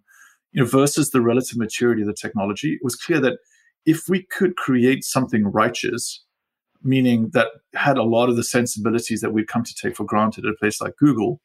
you 0.51 0.63
know, 0.63 0.67
versus 0.67 1.11
the 1.11 1.21
relative 1.21 1.57
maturity 1.57 2.01
of 2.01 2.07
the 2.07 2.13
technology, 2.13 2.73
it 2.73 2.83
was 2.83 2.95
clear 2.95 3.19
that 3.19 3.37
if 3.85 4.09
we 4.09 4.23
could 4.23 4.55
create 4.55 5.03
something 5.03 5.45
righteous, 5.45 6.23
meaning 6.83 7.29
that 7.33 7.47
had 7.75 7.97
a 7.97 8.03
lot 8.03 8.29
of 8.29 8.35
the 8.35 8.43
sensibilities 8.43 9.21
that 9.21 9.33
we'd 9.33 9.47
come 9.47 9.63
to 9.63 9.75
take 9.75 9.95
for 9.95 10.05
granted 10.05 10.45
at 10.45 10.51
a 10.51 10.57
place 10.59 10.81
like 10.81 10.95
Google, 10.97 11.41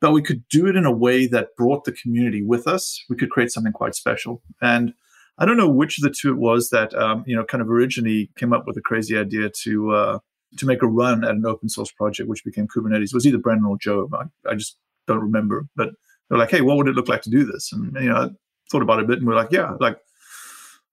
but 0.00 0.12
we 0.12 0.22
could 0.22 0.46
do 0.48 0.66
it 0.66 0.76
in 0.76 0.84
a 0.84 0.92
way 0.92 1.26
that 1.26 1.56
brought 1.56 1.84
the 1.84 1.92
community 1.92 2.42
with 2.42 2.66
us, 2.66 3.02
we 3.08 3.16
could 3.16 3.30
create 3.30 3.52
something 3.52 3.72
quite 3.72 3.94
special. 3.94 4.42
And 4.60 4.92
I 5.38 5.46
don't 5.46 5.56
know 5.56 5.68
which 5.68 5.98
of 5.98 6.02
the 6.02 6.10
two 6.10 6.30
it 6.30 6.38
was 6.38 6.68
that 6.70 6.94
um, 6.94 7.24
you 7.26 7.34
know 7.34 7.44
kind 7.44 7.62
of 7.62 7.70
originally 7.70 8.30
came 8.36 8.52
up 8.52 8.64
with 8.66 8.76
a 8.76 8.82
crazy 8.82 9.16
idea 9.16 9.50
to 9.62 9.92
uh, 9.92 10.18
to 10.58 10.66
make 10.66 10.82
a 10.82 10.86
run 10.86 11.24
at 11.24 11.30
an 11.30 11.46
open 11.46 11.68
source 11.68 11.90
project, 11.90 12.28
which 12.28 12.44
became 12.44 12.66
Kubernetes. 12.66 13.06
It 13.06 13.14
was 13.14 13.26
either 13.26 13.38
Brendan 13.38 13.66
or 13.66 13.76
Joe. 13.78 14.08
I, 14.12 14.50
I 14.50 14.54
just 14.54 14.76
don't 15.06 15.20
remember, 15.20 15.66
but 15.76 15.90
they're 16.28 16.38
like, 16.38 16.50
"Hey, 16.50 16.60
what 16.60 16.76
would 16.76 16.88
it 16.88 16.94
look 16.94 17.08
like 17.08 17.22
to 17.22 17.30
do 17.30 17.44
this?" 17.44 17.70
And 17.72 17.94
you 17.94 18.08
know, 18.08 18.16
I 18.16 18.28
thought 18.72 18.82
about 18.82 18.98
it 18.98 19.04
a 19.04 19.08
bit 19.08 19.18
and 19.18 19.26
we 19.28 19.34
are 19.34 19.36
like, 19.36 19.52
yeah, 19.52 19.74
like 19.78 19.98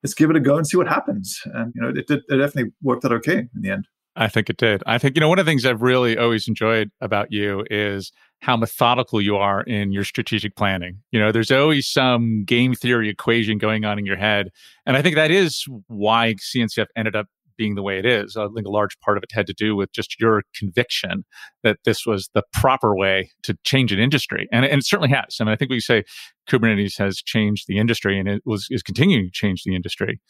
let's 0.03 0.13
give 0.13 0.29
it 0.29 0.35
a 0.35 0.39
go 0.39 0.57
and 0.57 0.67
see 0.67 0.77
what 0.77 0.87
happens. 0.87 1.41
And 1.45 1.73
you 1.73 1.81
know, 1.81 1.89
it, 1.89 2.05
did, 2.05 2.19
it 2.27 2.37
definitely 2.37 2.71
worked 2.83 3.05
out 3.05 3.13
okay 3.13 3.39
in 3.39 3.61
the 3.61 3.71
end. 3.71 3.87
I 4.15 4.27
think 4.27 4.49
it 4.49 4.57
did. 4.57 4.83
I 4.85 4.97
think 4.97 5.15
you 5.15 5.21
know 5.21 5.29
one 5.29 5.39
of 5.39 5.45
the 5.45 5.49
things 5.49 5.65
I've 5.65 5.81
really 5.81 6.17
always 6.17 6.47
enjoyed 6.47 6.91
about 6.99 7.31
you 7.31 7.65
is 7.69 8.11
how 8.41 8.57
methodical 8.57 9.21
you 9.21 9.37
are 9.37 9.61
in 9.61 9.91
your 9.91 10.03
strategic 10.03 10.55
planning. 10.55 10.99
You 11.11 11.19
know, 11.19 11.31
there's 11.31 11.51
always 11.51 11.87
some 11.87 12.43
game 12.43 12.73
theory 12.73 13.09
equation 13.09 13.57
going 13.59 13.85
on 13.85 13.97
in 13.97 14.05
your 14.05 14.17
head, 14.17 14.49
and 14.85 14.97
I 14.97 15.01
think 15.01 15.15
that 15.15 15.31
is 15.31 15.63
why 15.87 16.33
CNCF 16.33 16.87
ended 16.97 17.15
up 17.15 17.27
being 17.59 17.75
the 17.75 17.83
way 17.83 17.99
it 17.99 18.05
is. 18.05 18.37
I 18.37 18.47
think 18.55 18.65
a 18.65 18.71
large 18.71 18.97
part 19.01 19.17
of 19.17 19.23
it 19.23 19.31
had 19.33 19.45
to 19.47 19.53
do 19.53 19.75
with 19.75 19.91
just 19.91 20.17
your 20.19 20.43
conviction 20.55 21.25
that 21.61 21.77
this 21.83 22.05
was 22.05 22.29
the 22.33 22.41
proper 22.53 22.95
way 22.95 23.31
to 23.43 23.55
change 23.65 23.91
an 23.91 23.99
industry. 23.99 24.47
And, 24.51 24.63
and 24.65 24.79
it 24.79 24.85
certainly 24.85 25.09
has. 25.09 25.37
I 25.39 25.43
mean, 25.43 25.51
I 25.51 25.57
think 25.57 25.69
we 25.69 25.81
say 25.81 26.05
Kubernetes 26.49 26.97
has 26.97 27.17
changed 27.17 27.65
the 27.67 27.77
industry 27.77 28.17
and 28.17 28.29
it 28.29 28.41
was 28.45 28.67
is 28.71 28.81
continuing 28.81 29.25
to 29.25 29.31
change 29.31 29.63
the 29.65 29.75
industry. 29.75 30.21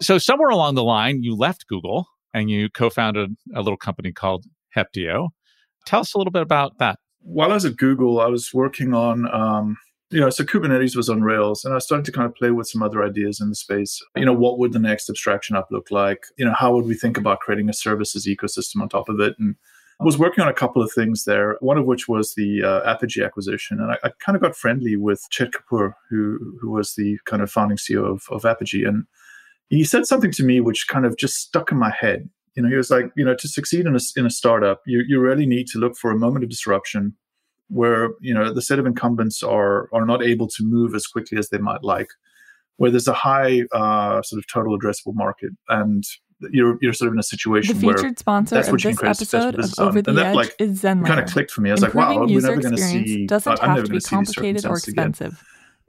So 0.00 0.16
somewhere 0.16 0.48
along 0.48 0.74
the 0.74 0.82
line, 0.82 1.22
you 1.22 1.36
left 1.36 1.66
Google 1.68 2.06
and 2.32 2.50
you 2.50 2.70
co-founded 2.70 3.36
a 3.54 3.60
little 3.60 3.76
company 3.76 4.10
called 4.10 4.46
Heptio. 4.74 5.28
Tell 5.84 6.00
us 6.00 6.14
a 6.14 6.18
little 6.18 6.32
bit 6.32 6.42
about 6.42 6.78
that. 6.78 6.98
While 7.20 7.50
I 7.50 7.54
was 7.54 7.66
at 7.66 7.76
Google, 7.76 8.20
I 8.20 8.28
was 8.28 8.54
working 8.54 8.94
on 8.94 9.30
um, 9.30 9.76
you 10.10 10.20
know, 10.20 10.30
so 10.30 10.44
Kubernetes 10.44 10.96
was 10.96 11.08
on 11.08 11.22
Rails, 11.22 11.64
and 11.64 11.72
I 11.72 11.78
started 11.78 12.04
to 12.06 12.12
kind 12.12 12.26
of 12.26 12.34
play 12.34 12.50
with 12.50 12.68
some 12.68 12.82
other 12.82 13.02
ideas 13.02 13.40
in 13.40 13.48
the 13.48 13.54
space. 13.54 14.02
You 14.16 14.24
know, 14.24 14.32
what 14.32 14.58
would 14.58 14.72
the 14.72 14.78
next 14.78 15.08
abstraction 15.08 15.54
up 15.54 15.68
look 15.70 15.90
like? 15.90 16.24
You 16.36 16.44
know, 16.44 16.54
how 16.54 16.74
would 16.74 16.86
we 16.86 16.94
think 16.94 17.16
about 17.16 17.40
creating 17.40 17.68
a 17.68 17.72
services 17.72 18.26
ecosystem 18.26 18.82
on 18.82 18.88
top 18.88 19.08
of 19.08 19.20
it? 19.20 19.34
And 19.38 19.54
I 20.00 20.04
was 20.04 20.18
working 20.18 20.42
on 20.42 20.48
a 20.48 20.54
couple 20.54 20.82
of 20.82 20.90
things 20.92 21.24
there. 21.24 21.56
One 21.60 21.78
of 21.78 21.86
which 21.86 22.08
was 22.08 22.34
the 22.34 22.62
uh, 22.64 22.92
Apigee 22.92 23.24
acquisition, 23.24 23.78
and 23.80 23.92
I, 23.92 23.98
I, 24.02 24.10
kind 24.18 24.34
of 24.34 24.42
got 24.42 24.56
friendly 24.56 24.96
with 24.96 25.24
Chet 25.30 25.50
Kapoor, 25.52 25.92
who 26.08 26.56
who 26.60 26.70
was 26.70 26.94
the 26.94 27.18
kind 27.26 27.42
of 27.42 27.50
founding 27.50 27.76
CEO 27.76 28.04
of, 28.04 28.24
of 28.30 28.42
Apigee, 28.42 28.88
and 28.88 29.04
he 29.68 29.84
said 29.84 30.06
something 30.06 30.32
to 30.32 30.42
me 30.42 30.60
which 30.60 30.88
kind 30.88 31.06
of 31.06 31.16
just 31.16 31.36
stuck 31.36 31.70
in 31.70 31.78
my 31.78 31.92
head. 31.98 32.28
You 32.56 32.64
know, 32.64 32.68
he 32.68 32.74
was 32.74 32.90
like, 32.90 33.12
you 33.16 33.24
know, 33.24 33.36
to 33.36 33.48
succeed 33.48 33.86
in 33.86 33.94
a, 33.94 34.00
in 34.16 34.26
a 34.26 34.30
startup, 34.30 34.82
you, 34.84 35.04
you 35.06 35.20
really 35.20 35.46
need 35.46 35.68
to 35.68 35.78
look 35.78 35.96
for 35.96 36.10
a 36.10 36.18
moment 36.18 36.42
of 36.42 36.50
disruption 36.50 37.14
where 37.70 38.10
you 38.20 38.34
know 38.34 38.52
the 38.52 38.62
set 38.62 38.78
of 38.78 38.86
incumbents 38.86 39.42
are 39.42 39.88
are 39.92 40.04
not 40.04 40.22
able 40.22 40.48
to 40.48 40.64
move 40.64 40.94
as 40.94 41.06
quickly 41.06 41.38
as 41.38 41.48
they 41.48 41.58
might 41.58 41.82
like, 41.82 42.08
where 42.76 42.90
there's 42.90 43.08
a 43.08 43.14
high 43.14 43.62
uh, 43.72 44.20
sort 44.22 44.38
of 44.38 44.46
total 44.52 44.78
addressable 44.78 45.14
market, 45.14 45.50
and 45.68 46.04
you're 46.50 46.78
you're 46.80 46.92
sort 46.92 47.08
of 47.08 47.14
in 47.14 47.20
a 47.20 47.24
situation 47.24 47.78
the 47.78 47.80
featured 47.80 48.18
sponsor 48.18 48.58
of 48.58 48.66
this 48.66 49.02
episode 49.02 49.58
of 49.58 49.78
Over 49.78 50.02
the 50.02 50.12
Edge 50.12 50.34
like, 50.34 50.54
is 50.58 50.82
Zenlayer. 50.82 51.06
Kind 51.06 51.20
of 51.20 51.30
clicked 51.30 51.50
for 51.50 51.60
me. 51.60 51.70
I 51.70 51.74
was 51.74 51.82
Improving 51.82 52.08
like, 52.08 52.18
wow, 52.18 52.26
we're 52.26 52.40
never 52.40 52.60
going 52.60 52.76
to 52.76 52.82
see. 52.82 53.26
Doesn't 53.26 53.62
I'm 53.62 53.76
have 53.76 53.84
to 53.84 53.90
be 53.90 54.00
complicated 54.00 54.66
or 54.66 54.76
expensive. 54.76 55.32
Again. 55.32 55.38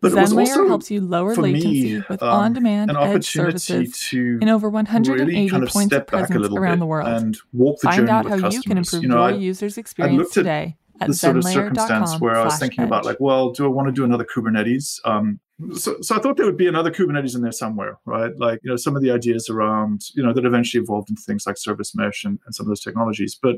But 0.01 0.13
Zenlayer 0.13 0.67
helps 0.67 0.89
you 0.89 1.00
lower 1.00 1.35
latency 1.35 2.00
me, 2.00 2.03
with 2.09 2.23
um, 2.23 2.29
on-demand 2.29 2.91
edge 2.91 3.29
services 3.29 4.11
in 4.11 4.50
over 4.50 4.67
180 4.67 5.31
really 5.31 5.50
kind 5.50 5.63
of 5.63 5.69
points 5.69 5.93
of 5.93 6.07
presence 6.07 6.47
around 6.47 6.79
the 6.79 6.88
world. 6.88 7.07
And 7.07 7.38
walk 7.53 7.79
the 7.81 7.88
Find 7.88 8.09
out 8.09 8.27
how 8.27 8.50
you 8.50 8.61
can 8.63 8.79
improve 8.79 9.03
you 9.03 9.09
know, 9.09 9.27
your 9.27 9.35
I, 9.35 9.38
users' 9.38 9.77
experience 9.77 10.31
today 10.31 10.75
the 11.08 11.13
sort 11.13 11.38
of 11.38 11.43
circumstance 11.43 12.20
where 12.20 12.38
I 12.38 12.43
was 12.43 12.60
thinking 12.60 12.81
edge. 12.81 12.88
about 12.88 13.05
like, 13.05 13.17
well, 13.20 13.51
do 13.51 13.65
I 13.65 13.67
want 13.67 13.88
to 13.88 13.91
do 13.91 14.03
another 14.03 14.25
Kubernetes? 14.25 15.00
Um, 15.05 15.39
so, 15.74 15.98
so 16.01 16.15
I 16.15 16.20
thought 16.20 16.38
there 16.38 16.46
would 16.46 16.58
be 16.58 16.67
another 16.67 16.91
Kubernetes 16.91 17.36
in 17.36 17.41
there 17.41 17.51
somewhere, 17.51 18.00
right? 18.05 18.31
Like, 18.38 18.60
you 18.63 18.70
know, 18.70 18.75
some 18.75 18.96
of 18.96 19.01
the 19.01 19.12
ideas 19.12 19.50
around, 19.50 20.01
you 20.15 20.24
know, 20.24 20.34
that 20.34 20.46
eventually 20.46 20.84
evolved 20.84 21.10
into 21.10 21.22
things 21.22 21.46
like 21.46 21.58
service 21.58 21.93
mesh 21.96 22.24
and, 22.24 22.39
and 22.46 22.55
some 22.55 22.65
of 22.65 22.70
those 22.70 22.81
technologies. 22.81 23.38
But 23.41 23.58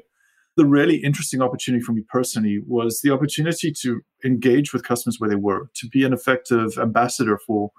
the 0.56 0.66
really 0.66 0.98
interesting 0.98 1.42
opportunity 1.42 1.84
for 1.84 1.94
me 1.94 2.04
personally 2.10 2.62
was 2.68 3.02
the 3.02 3.12
opportunity 3.12 3.72
to 3.82 4.02
engage 4.24 4.74
with 4.74 4.84
customers 4.84 5.20
where 5.20 5.30
they 5.30 5.36
were, 5.36 5.70
to 5.76 5.88
be 5.88 6.04
an 6.04 6.14
effective 6.14 6.78
ambassador 6.78 7.40
for 7.46 7.72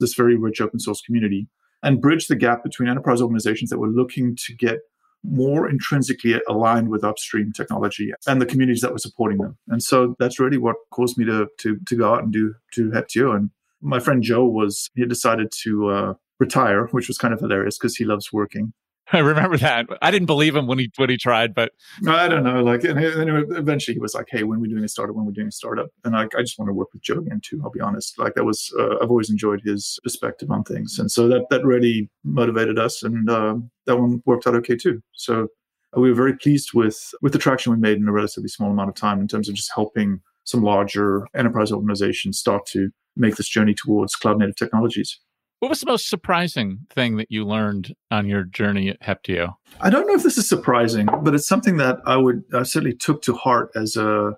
this 0.00 0.14
very 0.14 0.36
rich 0.36 0.60
open 0.60 0.80
source 0.80 1.00
community 1.00 1.48
and 1.82 2.00
bridge 2.00 2.28
the 2.28 2.36
gap 2.36 2.62
between 2.62 2.88
enterprise 2.88 3.20
organizations 3.20 3.70
that 3.70 3.78
were 3.78 3.88
looking 3.88 4.36
to 4.46 4.54
get 4.54 4.80
more 5.24 5.68
intrinsically 5.68 6.40
aligned 6.48 6.88
with 6.88 7.04
upstream 7.04 7.52
technology 7.52 8.12
and 8.26 8.40
the 8.40 8.46
communities 8.46 8.80
that 8.80 8.92
were 8.92 8.98
supporting 8.98 9.38
them. 9.38 9.56
And 9.68 9.82
so 9.82 10.16
that's 10.18 10.40
really 10.40 10.58
what 10.58 10.76
caused 10.90 11.16
me 11.16 11.24
to 11.26 11.48
to 11.58 11.78
to 11.86 11.96
go 11.96 12.12
out 12.12 12.22
and 12.22 12.32
do 12.32 12.54
to 12.74 12.90
Heptio. 12.90 13.34
And 13.36 13.50
my 13.80 14.00
friend 14.00 14.22
Joe 14.22 14.46
was 14.46 14.90
he 14.94 15.04
decided 15.04 15.52
to 15.62 15.88
uh, 15.90 16.14
retire, 16.38 16.86
which 16.88 17.08
was 17.08 17.18
kind 17.18 17.34
of 17.34 17.40
hilarious 17.40 17.78
because 17.78 17.96
he 17.96 18.04
loves 18.04 18.32
working. 18.32 18.72
I 19.14 19.18
remember 19.18 19.58
that. 19.58 19.86
I 20.00 20.10
didn't 20.10 20.26
believe 20.26 20.56
him 20.56 20.66
when 20.66 20.78
he 20.78 20.90
when 20.96 21.10
he 21.10 21.18
tried, 21.18 21.54
but 21.54 21.72
no, 22.00 22.14
I 22.14 22.28
don't 22.28 22.44
know. 22.44 22.62
Like, 22.62 22.84
and 22.84 22.98
anyway, 22.98 23.42
eventually 23.50 23.94
he 23.94 24.00
was 24.00 24.14
like, 24.14 24.28
"Hey, 24.30 24.42
when 24.42 24.60
we're 24.60 24.68
doing 24.70 24.84
a 24.84 24.88
startup, 24.88 25.14
when 25.16 25.26
we're 25.26 25.32
doing 25.32 25.48
a 25.48 25.52
startup," 25.52 25.88
and 26.04 26.16
I, 26.16 26.22
I 26.36 26.40
just 26.40 26.58
want 26.58 26.68
to 26.70 26.72
work 26.72 26.88
with 26.92 27.02
Joe 27.02 27.18
again 27.18 27.40
too. 27.42 27.60
I'll 27.62 27.70
be 27.70 27.80
honest. 27.80 28.18
Like 28.18 28.34
that 28.34 28.44
was 28.44 28.72
uh, 28.78 28.98
I've 29.02 29.10
always 29.10 29.30
enjoyed 29.30 29.60
his 29.64 29.98
perspective 30.02 30.50
on 30.50 30.64
things, 30.64 30.98
and 30.98 31.10
so 31.10 31.28
that 31.28 31.46
that 31.50 31.64
really 31.64 32.08
motivated 32.24 32.78
us, 32.78 33.02
and 33.02 33.28
uh, 33.28 33.56
that 33.86 33.98
one 33.98 34.22
worked 34.24 34.46
out 34.46 34.54
okay 34.56 34.76
too. 34.76 35.02
So 35.12 35.48
uh, 35.96 36.00
we 36.00 36.08
were 36.08 36.16
very 36.16 36.36
pleased 36.36 36.70
with 36.72 37.12
with 37.20 37.32
the 37.32 37.38
traction 37.38 37.72
we 37.72 37.78
made 37.78 37.98
in 37.98 38.08
a 38.08 38.12
relatively 38.12 38.48
small 38.48 38.70
amount 38.70 38.88
of 38.88 38.94
time 38.94 39.20
in 39.20 39.28
terms 39.28 39.48
of 39.48 39.54
just 39.54 39.72
helping 39.74 40.20
some 40.44 40.62
larger 40.62 41.26
enterprise 41.36 41.70
organizations 41.70 42.38
start 42.38 42.66
to 42.66 42.90
make 43.16 43.36
this 43.36 43.48
journey 43.48 43.74
towards 43.74 44.14
cloud 44.14 44.38
native 44.38 44.56
technologies. 44.56 45.20
What 45.62 45.68
was 45.68 45.78
the 45.78 45.86
most 45.86 46.08
surprising 46.08 46.88
thing 46.90 47.18
that 47.18 47.30
you 47.30 47.44
learned 47.44 47.94
on 48.10 48.26
your 48.26 48.42
journey 48.42 48.88
at 48.88 49.00
Heptio? 49.00 49.54
I 49.80 49.90
don't 49.90 50.08
know 50.08 50.14
if 50.14 50.24
this 50.24 50.36
is 50.36 50.48
surprising, 50.48 51.06
but 51.22 51.36
it's 51.36 51.46
something 51.46 51.76
that 51.76 52.00
I 52.04 52.16
would 52.16 52.42
I 52.52 52.64
certainly 52.64 52.96
took 52.96 53.22
to 53.22 53.34
heart 53.34 53.70
as 53.76 53.94
a 53.94 54.32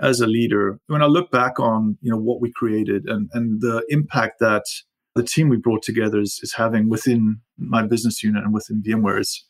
as 0.00 0.22
a 0.22 0.26
leader. 0.26 0.80
When 0.86 1.02
I 1.02 1.08
look 1.08 1.30
back 1.30 1.60
on 1.60 1.98
you 2.00 2.10
know 2.10 2.16
what 2.16 2.40
we 2.40 2.50
created 2.50 3.04
and 3.04 3.28
and 3.34 3.60
the 3.60 3.84
impact 3.90 4.38
that 4.40 4.64
the 5.14 5.22
team 5.22 5.50
we 5.50 5.58
brought 5.58 5.82
together 5.82 6.20
is, 6.20 6.40
is 6.42 6.54
having 6.54 6.88
within 6.88 7.42
my 7.58 7.86
business 7.86 8.22
unit 8.22 8.42
and 8.42 8.54
within 8.54 8.82
VMware 8.82 9.20
is 9.20 9.44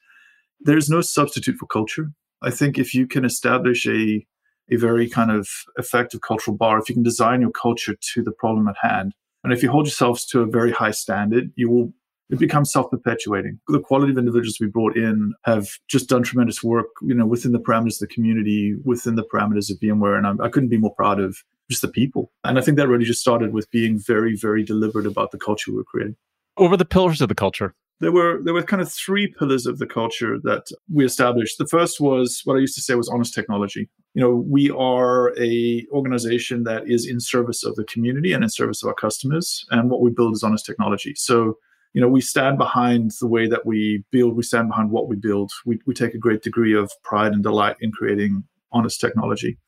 there's 0.59 0.91
no 0.91 1.03
substitute 1.03 1.57
for 1.57 1.67
culture. 1.67 2.11
I 2.43 2.51
think 2.51 2.81
if 2.81 2.95
you 2.95 3.07
can 3.07 3.25
establish 3.25 3.87
a 3.87 4.27
a 4.73 4.75
very 4.75 5.09
kind 5.09 5.31
of 5.31 5.49
effective 5.79 6.21
cultural 6.23 6.57
bar, 6.57 6.81
if 6.81 6.89
you 6.89 6.97
can 6.97 7.05
design 7.05 7.43
your 7.43 7.53
culture 7.53 7.95
to 8.15 8.25
the 8.25 8.33
problem 8.33 8.67
at 8.67 8.75
hand, 8.83 9.15
and 9.47 9.53
if 9.53 9.63
you 9.63 9.71
hold 9.71 9.87
yourselves 9.87 10.27
to 10.27 10.41
a 10.41 10.47
very 10.47 10.73
high 10.73 10.91
standard, 10.91 11.53
you 11.55 11.71
will 11.71 11.93
it 12.29 12.41
becomes 12.41 12.73
self-perpetuating. 12.73 13.61
The 13.69 13.79
quality 13.79 14.11
of 14.11 14.19
individuals 14.19 14.59
we 14.61 14.67
brought 14.67 14.97
in 14.97 15.35
have 15.45 15.69
just 15.87 16.09
done 16.09 16.25
tremendous 16.25 16.61
work, 16.61 16.87
you 17.01 17.15
know, 17.15 17.25
within 17.25 17.53
the 17.53 17.61
parameters 17.61 18.03
of 18.03 18.09
the 18.09 18.15
community, 18.15 18.75
within 18.83 19.15
the 19.15 19.23
parameters 19.23 19.71
of 19.71 19.79
VMware, 19.79 20.19
and 20.19 20.27
I, 20.27 20.47
I 20.47 20.49
couldn't 20.49 20.71
be 20.71 20.79
more 20.79 20.93
proud 20.93 21.21
of 21.21 21.45
just 21.71 21.83
the 21.83 21.89
people. 21.89 22.33
And 22.43 22.59
I 22.59 22.63
think 22.63 22.79
that 22.79 22.89
really 22.89 23.05
just 23.05 23.21
started 23.21 23.53
with 23.53 23.71
being 23.71 23.97
very, 23.97 24.35
very 24.35 24.65
deliberate 24.65 25.07
about 25.07 25.31
the 25.31 25.39
culture 25.39 25.73
we're 25.73 25.85
creating. 25.85 26.17
Were 26.59 26.77
the 26.77 26.85
pillars 26.85 27.21
of 27.21 27.29
the 27.29 27.37
culture? 27.37 27.73
There 28.01 28.13
were 28.13 28.41
there 28.43 28.53
were 28.53 28.63
kind 28.63 28.83
of 28.83 28.93
three 28.93 29.27
pillars 29.27 29.67
of 29.67 29.79
the 29.79 29.87
culture 29.87 30.39
that 30.43 30.67
we 30.93 31.05
established. 31.05 31.59
The 31.59 31.67
first 31.67 32.01
was 32.01 32.43
what 32.45 32.57
I 32.57 32.61
used 32.61 32.75
to 32.75 32.83
say 32.83 32.95
was 32.95 33.09
honest 33.09 33.35
technology. 33.35 33.89
You 34.15 34.23
know, 34.23 34.45
we 34.49 34.71
are 34.71 35.37
a 35.39 35.87
organization 35.93 36.65
that 36.65 36.89
is 36.89 37.07
in 37.07 37.21
service 37.21 37.65
of 37.65 37.75
the 37.77 37.85
community 37.85 38.33
and 38.33 38.45
in 38.45 38.51
service 38.51 38.83
of 38.83 38.89
our 38.89 38.95
customers, 38.95 39.65
and 39.71 39.91
what 39.91 40.03
we 40.03 40.11
build 40.11 40.35
is 40.35 40.43
honest 40.43 40.67
technology. 40.67 41.15
So, 41.17 41.59
you 41.95 42.01
know, 42.03 42.09
we 42.09 42.21
stand 42.21 42.59
behind 42.59 43.13
the 43.21 43.29
way 43.29 43.49
that 43.49 43.65
we 43.65 44.05
build. 44.11 44.37
We 44.37 44.43
stand 44.43 44.69
behind 44.69 44.91
what 44.91 45.09
we 45.09 45.17
build. 45.17 45.51
We 45.65 45.79
we 45.87 45.95
take 45.95 46.15
a 46.15 46.19
great 46.19 46.43
degree 46.43 46.75
of 46.75 46.93
pride 47.03 47.33
and 47.33 47.43
delight 47.43 47.77
in 47.81 47.93
creating 47.93 48.45
honest 48.73 49.01
technology. 49.01 49.59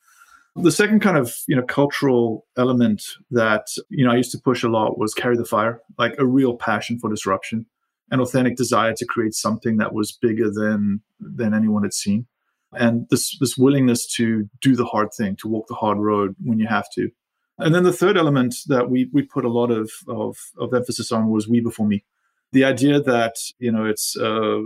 The 0.54 0.72
second 0.72 1.00
kind 1.00 1.16
of 1.16 1.34
you 1.46 1.56
know 1.56 1.62
cultural 1.62 2.46
element 2.58 3.02
that 3.30 3.68
you 3.88 4.04
know 4.04 4.12
I 4.12 4.16
used 4.16 4.32
to 4.32 4.38
push 4.38 4.62
a 4.62 4.68
lot 4.68 4.98
was 4.98 5.14
carry 5.14 5.38
the 5.38 5.46
fire, 5.46 5.80
like 5.96 6.14
a 6.18 6.26
real 6.26 6.56
passion 6.56 6.98
for 6.98 7.08
disruption 7.08 7.64
an 8.10 8.20
authentic 8.20 8.56
desire 8.56 8.94
to 8.94 9.06
create 9.06 9.34
something 9.34 9.76
that 9.78 9.92
was 9.92 10.12
bigger 10.12 10.50
than 10.50 11.02
than 11.20 11.54
anyone 11.54 11.82
had 11.82 11.94
seen. 11.94 12.26
And 12.72 13.06
this 13.10 13.36
this 13.38 13.56
willingness 13.56 14.06
to 14.14 14.48
do 14.60 14.76
the 14.76 14.84
hard 14.84 15.08
thing 15.16 15.36
to 15.36 15.48
walk 15.48 15.66
the 15.68 15.74
hard 15.74 15.98
road 15.98 16.34
when 16.42 16.58
you 16.58 16.66
have 16.66 16.86
to. 16.94 17.10
And 17.58 17.74
then 17.74 17.82
the 17.82 17.92
third 17.92 18.16
element 18.16 18.54
that 18.66 18.90
we 18.90 19.10
we 19.12 19.22
put 19.22 19.44
a 19.44 19.50
lot 19.50 19.70
of 19.70 19.90
of, 20.08 20.36
of 20.58 20.74
emphasis 20.74 21.10
on 21.10 21.28
was 21.28 21.48
we 21.48 21.60
before 21.60 21.86
me. 21.86 22.04
The 22.52 22.64
idea 22.64 23.00
that 23.00 23.34
you 23.58 23.72
know 23.72 23.84
it's 23.84 24.16
uh, 24.16 24.60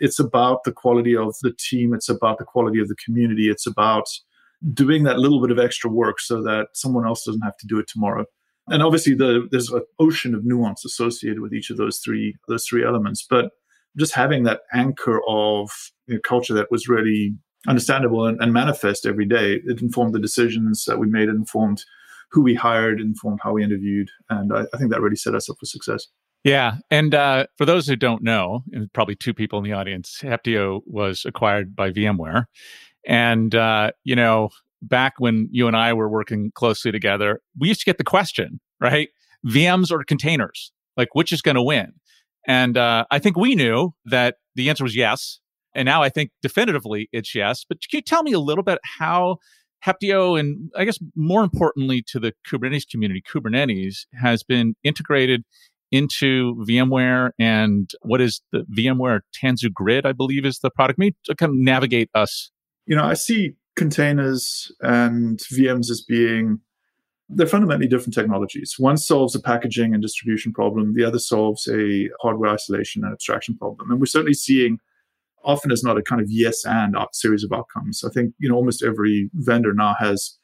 it's 0.00 0.18
about 0.18 0.64
the 0.64 0.72
quality 0.72 1.16
of 1.16 1.34
the 1.42 1.52
team 1.52 1.94
it's 1.94 2.08
about 2.08 2.38
the 2.38 2.44
quality 2.44 2.80
of 2.80 2.88
the 2.88 2.96
community 2.96 3.48
it's 3.48 3.66
about 3.66 4.08
doing 4.72 5.04
that 5.04 5.18
little 5.18 5.40
bit 5.40 5.50
of 5.50 5.58
extra 5.58 5.90
work 5.90 6.20
so 6.20 6.42
that 6.42 6.68
someone 6.72 7.06
else 7.06 7.24
doesn't 7.24 7.42
have 7.42 7.56
to 7.58 7.66
do 7.66 7.78
it 7.78 7.88
tomorrow 7.88 8.24
and 8.70 8.82
obviously 8.82 9.14
the, 9.14 9.48
there's 9.50 9.70
an 9.70 9.82
ocean 9.98 10.34
of 10.34 10.44
nuance 10.44 10.84
associated 10.84 11.40
with 11.40 11.52
each 11.52 11.70
of 11.70 11.76
those 11.76 11.98
three 11.98 12.34
those 12.48 12.66
three 12.66 12.84
elements 12.84 13.26
but 13.28 13.50
just 13.96 14.14
having 14.14 14.44
that 14.44 14.60
anchor 14.72 15.20
of 15.28 15.70
you 16.06 16.14
know, 16.14 16.20
culture 16.24 16.54
that 16.54 16.70
was 16.70 16.88
really 16.88 17.34
understandable 17.66 18.26
and, 18.26 18.40
and, 18.40 18.52
manifest 18.52 19.04
every 19.04 19.26
day 19.26 19.60
it 19.64 19.82
informed 19.82 20.14
the 20.14 20.20
decisions 20.20 20.84
that 20.84 20.98
we 20.98 21.08
made 21.08 21.28
it 21.28 21.34
informed 21.34 21.84
who 22.30 22.42
we 22.42 22.54
hired 22.54 23.00
informed 23.00 23.40
how 23.42 23.52
we 23.52 23.64
interviewed 23.64 24.08
and 24.30 24.52
I, 24.52 24.64
I 24.72 24.78
think 24.78 24.90
that 24.90 25.00
really 25.00 25.16
set 25.16 25.34
us 25.34 25.50
up 25.50 25.56
for 25.58 25.66
success 25.66 26.06
yeah. 26.44 26.76
And 26.90 27.14
uh, 27.14 27.46
for 27.56 27.64
those 27.64 27.86
who 27.86 27.96
don't 27.96 28.22
know, 28.22 28.62
and 28.72 28.92
probably 28.92 29.16
two 29.16 29.34
people 29.34 29.58
in 29.58 29.64
the 29.64 29.72
audience, 29.72 30.20
Heptio 30.22 30.82
was 30.86 31.24
acquired 31.26 31.74
by 31.74 31.90
VMware. 31.90 32.44
And, 33.06 33.54
uh, 33.54 33.90
you 34.04 34.16
know, 34.16 34.50
back 34.82 35.14
when 35.18 35.48
you 35.50 35.66
and 35.66 35.76
I 35.76 35.92
were 35.92 36.08
working 36.08 36.50
closely 36.54 36.92
together, 36.92 37.40
we 37.58 37.68
used 37.68 37.80
to 37.80 37.86
get 37.86 37.98
the 37.98 38.04
question, 38.04 38.60
right? 38.80 39.08
VMs 39.46 39.90
or 39.90 40.02
containers? 40.04 40.72
Like, 40.96 41.14
which 41.14 41.32
is 41.32 41.42
going 41.42 41.54
to 41.54 41.62
win? 41.62 41.92
And 42.46 42.76
uh, 42.76 43.04
I 43.10 43.18
think 43.18 43.36
we 43.36 43.54
knew 43.54 43.94
that 44.06 44.36
the 44.54 44.68
answer 44.68 44.84
was 44.84 44.96
yes. 44.96 45.40
And 45.74 45.86
now 45.86 46.02
I 46.02 46.08
think 46.08 46.30
definitively 46.42 47.08
it's 47.12 47.34
yes. 47.34 47.64
But 47.68 47.78
can 47.88 47.98
you 47.98 48.02
tell 48.02 48.22
me 48.22 48.32
a 48.32 48.40
little 48.40 48.64
bit 48.64 48.78
how 48.98 49.36
Heptio 49.84 50.38
and 50.38 50.70
I 50.76 50.84
guess 50.84 50.98
more 51.14 51.44
importantly 51.44 52.02
to 52.08 52.18
the 52.18 52.32
Kubernetes 52.46 52.88
community, 52.88 53.22
Kubernetes 53.22 54.06
has 54.20 54.42
been 54.42 54.74
integrated 54.82 55.44
into 55.90 56.56
VMware 56.68 57.30
and 57.38 57.90
what 58.02 58.20
is 58.20 58.42
the 58.52 58.64
VMware 58.76 59.20
Tanzu 59.34 59.72
Grid, 59.72 60.04
I 60.04 60.12
believe 60.12 60.44
is 60.44 60.58
the 60.58 60.70
product. 60.70 61.00
To 61.26 61.34
kind 61.34 61.50
of 61.50 61.56
navigate 61.56 62.10
us. 62.14 62.50
You 62.86 62.96
know, 62.96 63.04
I 63.04 63.14
see 63.14 63.54
containers 63.78 64.70
and 64.80 65.38
VMs 65.38 65.90
as 65.90 66.02
being 66.02 66.60
they're 67.30 67.46
fundamentally 67.46 67.88
different 67.88 68.14
technologies. 68.14 68.76
One 68.78 68.96
solves 68.96 69.34
a 69.34 69.40
packaging 69.40 69.92
and 69.92 70.02
distribution 70.02 70.52
problem, 70.52 70.94
the 70.94 71.04
other 71.04 71.18
solves 71.18 71.68
a 71.68 72.08
hardware 72.20 72.50
isolation 72.50 73.04
and 73.04 73.12
abstraction 73.12 73.56
problem. 73.56 73.90
And 73.90 74.00
we're 74.00 74.06
certainly 74.06 74.34
seeing 74.34 74.78
often 75.44 75.70
as 75.70 75.84
not 75.84 75.98
a 75.98 76.02
kind 76.02 76.20
of 76.20 76.30
yes 76.30 76.64
and 76.64 76.96
series 77.12 77.44
of 77.44 77.52
outcomes. 77.52 78.02
I 78.04 78.10
think 78.10 78.34
you 78.38 78.48
know 78.48 78.56
almost 78.56 78.82
every 78.82 79.30
vendor 79.34 79.72
now 79.74 79.94
has 79.98 80.36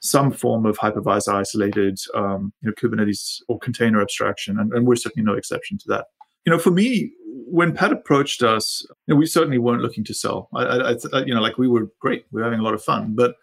some 0.00 0.30
form 0.30 0.64
of 0.64 0.78
hypervisor 0.78 1.34
isolated 1.34 1.98
um, 2.14 2.52
you 2.62 2.68
know 2.68 2.74
Kubernetes 2.74 3.42
or 3.48 3.58
container 3.58 4.00
abstraction, 4.00 4.58
and, 4.58 4.72
and 4.72 4.86
we're 4.86 4.96
certainly 4.96 5.26
no 5.26 5.36
exception 5.36 5.78
to 5.78 5.84
that. 5.88 6.06
You 6.48 6.54
know, 6.54 6.58
for 6.58 6.70
me, 6.70 7.12
when 7.26 7.74
Pat 7.74 7.92
approached 7.92 8.42
us, 8.42 8.82
you 9.06 9.12
know, 9.12 9.18
we 9.18 9.26
certainly 9.26 9.58
weren't 9.58 9.82
looking 9.82 10.02
to 10.04 10.14
sell. 10.14 10.48
I, 10.54 10.62
I, 10.62 10.96
I, 11.12 11.24
you 11.26 11.34
know, 11.34 11.42
like 11.42 11.58
we 11.58 11.68
were 11.68 11.90
great, 12.00 12.24
we 12.32 12.40
were 12.40 12.44
having 12.44 12.58
a 12.58 12.62
lot 12.62 12.72
of 12.72 12.82
fun, 12.82 13.14
but 13.14 13.34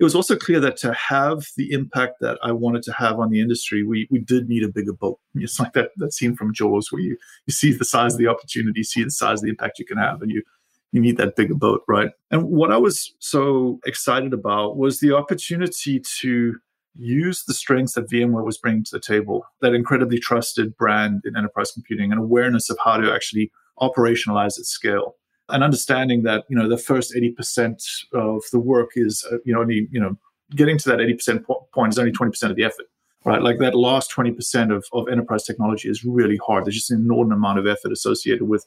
it 0.00 0.02
was 0.02 0.16
also 0.16 0.34
clear 0.34 0.58
that 0.58 0.76
to 0.78 0.92
have 0.92 1.46
the 1.56 1.70
impact 1.70 2.14
that 2.20 2.40
I 2.42 2.50
wanted 2.50 2.82
to 2.82 2.92
have 2.94 3.20
on 3.20 3.30
the 3.30 3.40
industry, 3.40 3.84
we 3.84 4.08
we 4.10 4.18
did 4.18 4.48
need 4.48 4.64
a 4.64 4.68
bigger 4.68 4.92
boat. 4.92 5.20
It's 5.36 5.60
like 5.60 5.72
that 5.74 5.90
that 5.98 6.12
scene 6.12 6.34
from 6.34 6.52
Jaws 6.52 6.90
where 6.90 7.00
you 7.00 7.16
you 7.46 7.52
see 7.52 7.70
the 7.72 7.84
size 7.84 8.14
of 8.14 8.18
the 8.18 8.26
opportunity, 8.26 8.82
see 8.82 9.04
the 9.04 9.12
size 9.12 9.38
of 9.38 9.44
the 9.44 9.50
impact 9.50 9.78
you 9.78 9.84
can 9.84 9.98
have, 9.98 10.20
and 10.20 10.32
you 10.32 10.42
you 10.90 11.00
need 11.00 11.18
that 11.18 11.36
bigger 11.36 11.54
boat, 11.54 11.82
right? 11.86 12.10
And 12.32 12.42
what 12.48 12.72
I 12.72 12.76
was 12.76 13.14
so 13.20 13.78
excited 13.86 14.32
about 14.32 14.78
was 14.78 14.98
the 14.98 15.14
opportunity 15.14 16.02
to 16.18 16.56
use 16.94 17.44
the 17.44 17.54
strengths 17.54 17.94
that 17.94 18.10
VMware 18.10 18.44
was 18.44 18.58
bringing 18.58 18.84
to 18.84 18.90
the 18.92 19.00
table, 19.00 19.46
that 19.60 19.74
incredibly 19.74 20.18
trusted 20.18 20.76
brand 20.76 21.22
in 21.24 21.36
enterprise 21.36 21.72
computing 21.72 22.12
and 22.12 22.20
awareness 22.20 22.68
of 22.70 22.78
how 22.84 22.96
to 22.96 23.12
actually 23.12 23.50
operationalize 23.80 24.58
at 24.58 24.66
scale. 24.66 25.16
And 25.48 25.64
understanding 25.64 26.22
that, 26.22 26.44
you 26.48 26.56
know, 26.56 26.68
the 26.68 26.78
first 26.78 27.14
80% 27.14 27.82
of 28.12 28.42
the 28.52 28.58
work 28.58 28.90
is, 28.94 29.26
uh, 29.30 29.36
you 29.44 29.52
know, 29.52 29.60
only, 29.60 29.88
you 29.90 30.00
know, 30.00 30.16
getting 30.54 30.78
to 30.78 30.88
that 30.90 30.98
80% 30.98 31.44
po- 31.44 31.66
point 31.74 31.92
is 31.92 31.98
only 31.98 32.12
20% 32.12 32.50
of 32.50 32.56
the 32.56 32.64
effort, 32.64 32.86
right? 33.24 33.42
Like 33.42 33.58
that 33.58 33.74
last 33.74 34.10
20% 34.10 34.74
of, 34.74 34.84
of 34.92 35.08
enterprise 35.08 35.44
technology 35.44 35.88
is 35.88 36.04
really 36.04 36.38
hard. 36.46 36.64
There's 36.64 36.76
just 36.76 36.90
an 36.90 37.00
inordinate 37.00 37.38
amount 37.38 37.58
of 37.58 37.66
effort 37.66 37.92
associated 37.92 38.44
with 38.44 38.66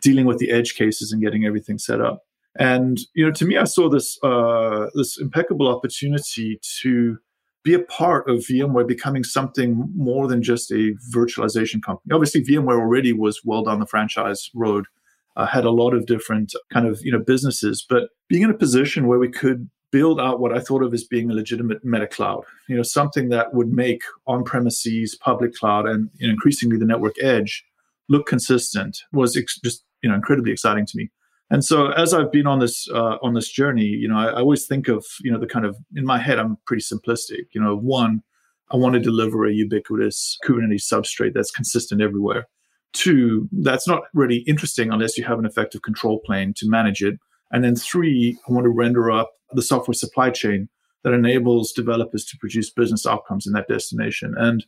dealing 0.00 0.26
with 0.26 0.38
the 0.38 0.50
edge 0.50 0.74
cases 0.74 1.12
and 1.12 1.22
getting 1.22 1.44
everything 1.44 1.78
set 1.78 2.00
up. 2.00 2.22
And, 2.58 2.98
you 3.14 3.24
know, 3.24 3.32
to 3.32 3.44
me, 3.44 3.56
I 3.56 3.64
saw 3.64 3.88
this, 3.88 4.18
uh, 4.22 4.86
this 4.94 5.18
impeccable 5.20 5.68
opportunity 5.68 6.58
to 6.80 7.18
be 7.68 7.74
a 7.74 7.80
part 7.80 8.28
of 8.30 8.38
VMware 8.38 8.86
becoming 8.86 9.24
something 9.24 9.90
more 9.94 10.26
than 10.26 10.42
just 10.42 10.70
a 10.70 10.94
virtualization 11.14 11.82
company. 11.82 12.14
Obviously, 12.14 12.42
VMware 12.42 12.78
already 12.78 13.12
was 13.12 13.42
well 13.44 13.62
down 13.62 13.78
the 13.78 13.86
franchise 13.86 14.50
road 14.54 14.86
uh, 15.36 15.46
had 15.46 15.64
a 15.64 15.70
lot 15.70 15.94
of 15.94 16.06
different 16.06 16.52
kind 16.72 16.86
of 16.86 17.00
you 17.02 17.12
know 17.12 17.20
businesses, 17.20 17.84
but 17.88 18.08
being 18.28 18.42
in 18.42 18.50
a 18.50 18.54
position 18.54 19.06
where 19.06 19.18
we 19.18 19.30
could 19.30 19.68
build 19.90 20.20
out 20.20 20.40
what 20.40 20.52
I 20.56 20.60
thought 20.60 20.82
of 20.82 20.92
as 20.92 21.04
being 21.04 21.30
a 21.30 21.34
legitimate 21.34 21.82
meta 21.82 22.06
cloud, 22.06 22.44
you 22.68 22.76
know, 22.76 22.82
something 22.82 23.30
that 23.30 23.54
would 23.54 23.72
make 23.72 24.02
on-premises, 24.26 25.16
public 25.16 25.54
cloud, 25.54 25.86
and 25.86 26.10
you 26.18 26.26
know, 26.26 26.32
increasingly 26.32 26.76
the 26.76 26.84
network 26.84 27.14
edge 27.22 27.64
look 28.08 28.26
consistent 28.26 28.98
was 29.12 29.36
ex- 29.36 29.60
just 29.60 29.84
you 30.02 30.08
know 30.08 30.16
incredibly 30.16 30.52
exciting 30.52 30.86
to 30.86 30.96
me. 30.96 31.10
And 31.50 31.64
so 31.64 31.92
as 31.92 32.12
I've 32.12 32.30
been 32.30 32.46
on 32.46 32.58
this 32.58 32.88
uh, 32.90 33.16
on 33.22 33.34
this 33.34 33.48
journey, 33.48 33.86
you 33.86 34.08
know, 34.08 34.18
I, 34.18 34.26
I 34.26 34.40
always 34.40 34.66
think 34.66 34.88
of 34.88 35.04
you 35.22 35.32
know 35.32 35.38
the 35.38 35.46
kind 35.46 35.64
of 35.64 35.76
in 35.96 36.04
my 36.04 36.18
head 36.18 36.38
I'm 36.38 36.58
pretty 36.66 36.82
simplistic. 36.82 37.46
You 37.52 37.62
know, 37.62 37.76
one, 37.76 38.22
I 38.70 38.76
want 38.76 38.94
to 38.94 39.00
deliver 39.00 39.46
a 39.46 39.52
ubiquitous 39.52 40.38
Kubernetes 40.44 40.84
substrate 40.92 41.32
that's 41.34 41.50
consistent 41.50 42.02
everywhere. 42.02 42.46
Two, 42.92 43.48
that's 43.52 43.86
not 43.86 44.02
really 44.14 44.38
interesting 44.46 44.90
unless 44.90 45.16
you 45.16 45.24
have 45.24 45.38
an 45.38 45.46
effective 45.46 45.82
control 45.82 46.20
plane 46.24 46.54
to 46.56 46.68
manage 46.68 47.02
it. 47.02 47.18
And 47.50 47.64
then 47.64 47.76
three, 47.76 48.38
I 48.48 48.52
want 48.52 48.64
to 48.64 48.70
render 48.70 49.10
up 49.10 49.30
the 49.52 49.62
software 49.62 49.94
supply 49.94 50.30
chain 50.30 50.68
that 51.04 51.12
enables 51.12 51.72
developers 51.72 52.24
to 52.26 52.36
produce 52.38 52.70
business 52.70 53.06
outcomes 53.06 53.46
in 53.46 53.52
that 53.54 53.68
destination. 53.68 54.34
And 54.36 54.64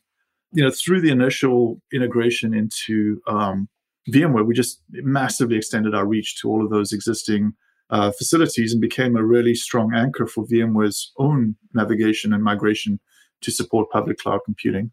you 0.53 0.65
know, 0.65 0.71
through 0.71 1.01
the 1.01 1.11
initial 1.11 1.81
integration 1.93 2.55
into 2.55 3.21
um, 3.27 3.69
VMware, 4.11 4.47
we 4.47 4.55
just 4.55 4.83
massively 4.91 5.57
extended 5.57 5.95
our 5.95 6.07
reach 6.07 6.41
to 6.41 6.49
all 6.49 6.65
of 6.65 6.71
those 6.71 6.93
existing 6.93 7.53
uh, 7.91 8.11
facilities 8.13 8.73
and 8.73 8.81
became 8.81 9.17
a 9.17 9.25
really 9.25 9.55
strong 9.55 9.93
anchor 9.95 10.27
for 10.27 10.47
VMware's 10.47 11.13
own 11.19 11.57
navigation 11.75 12.33
and 12.33 12.43
migration 12.43 13.01
to 13.43 13.51
support 13.51 13.91
public 13.91 14.19
cloud 14.19 14.41
computing. 14.45 14.93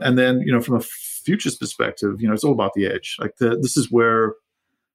And 0.00 0.16
then, 0.16 0.40
you 0.40 0.52
know, 0.52 0.60
from 0.60 0.76
a 0.76 0.80
futures 0.80 1.56
perspective, 1.56 2.20
you 2.20 2.28
know, 2.28 2.34
it's 2.34 2.44
all 2.44 2.52
about 2.52 2.74
the 2.74 2.86
edge. 2.86 3.16
Like 3.20 3.36
the, 3.38 3.58
this 3.60 3.76
is 3.76 3.90
where 3.90 4.34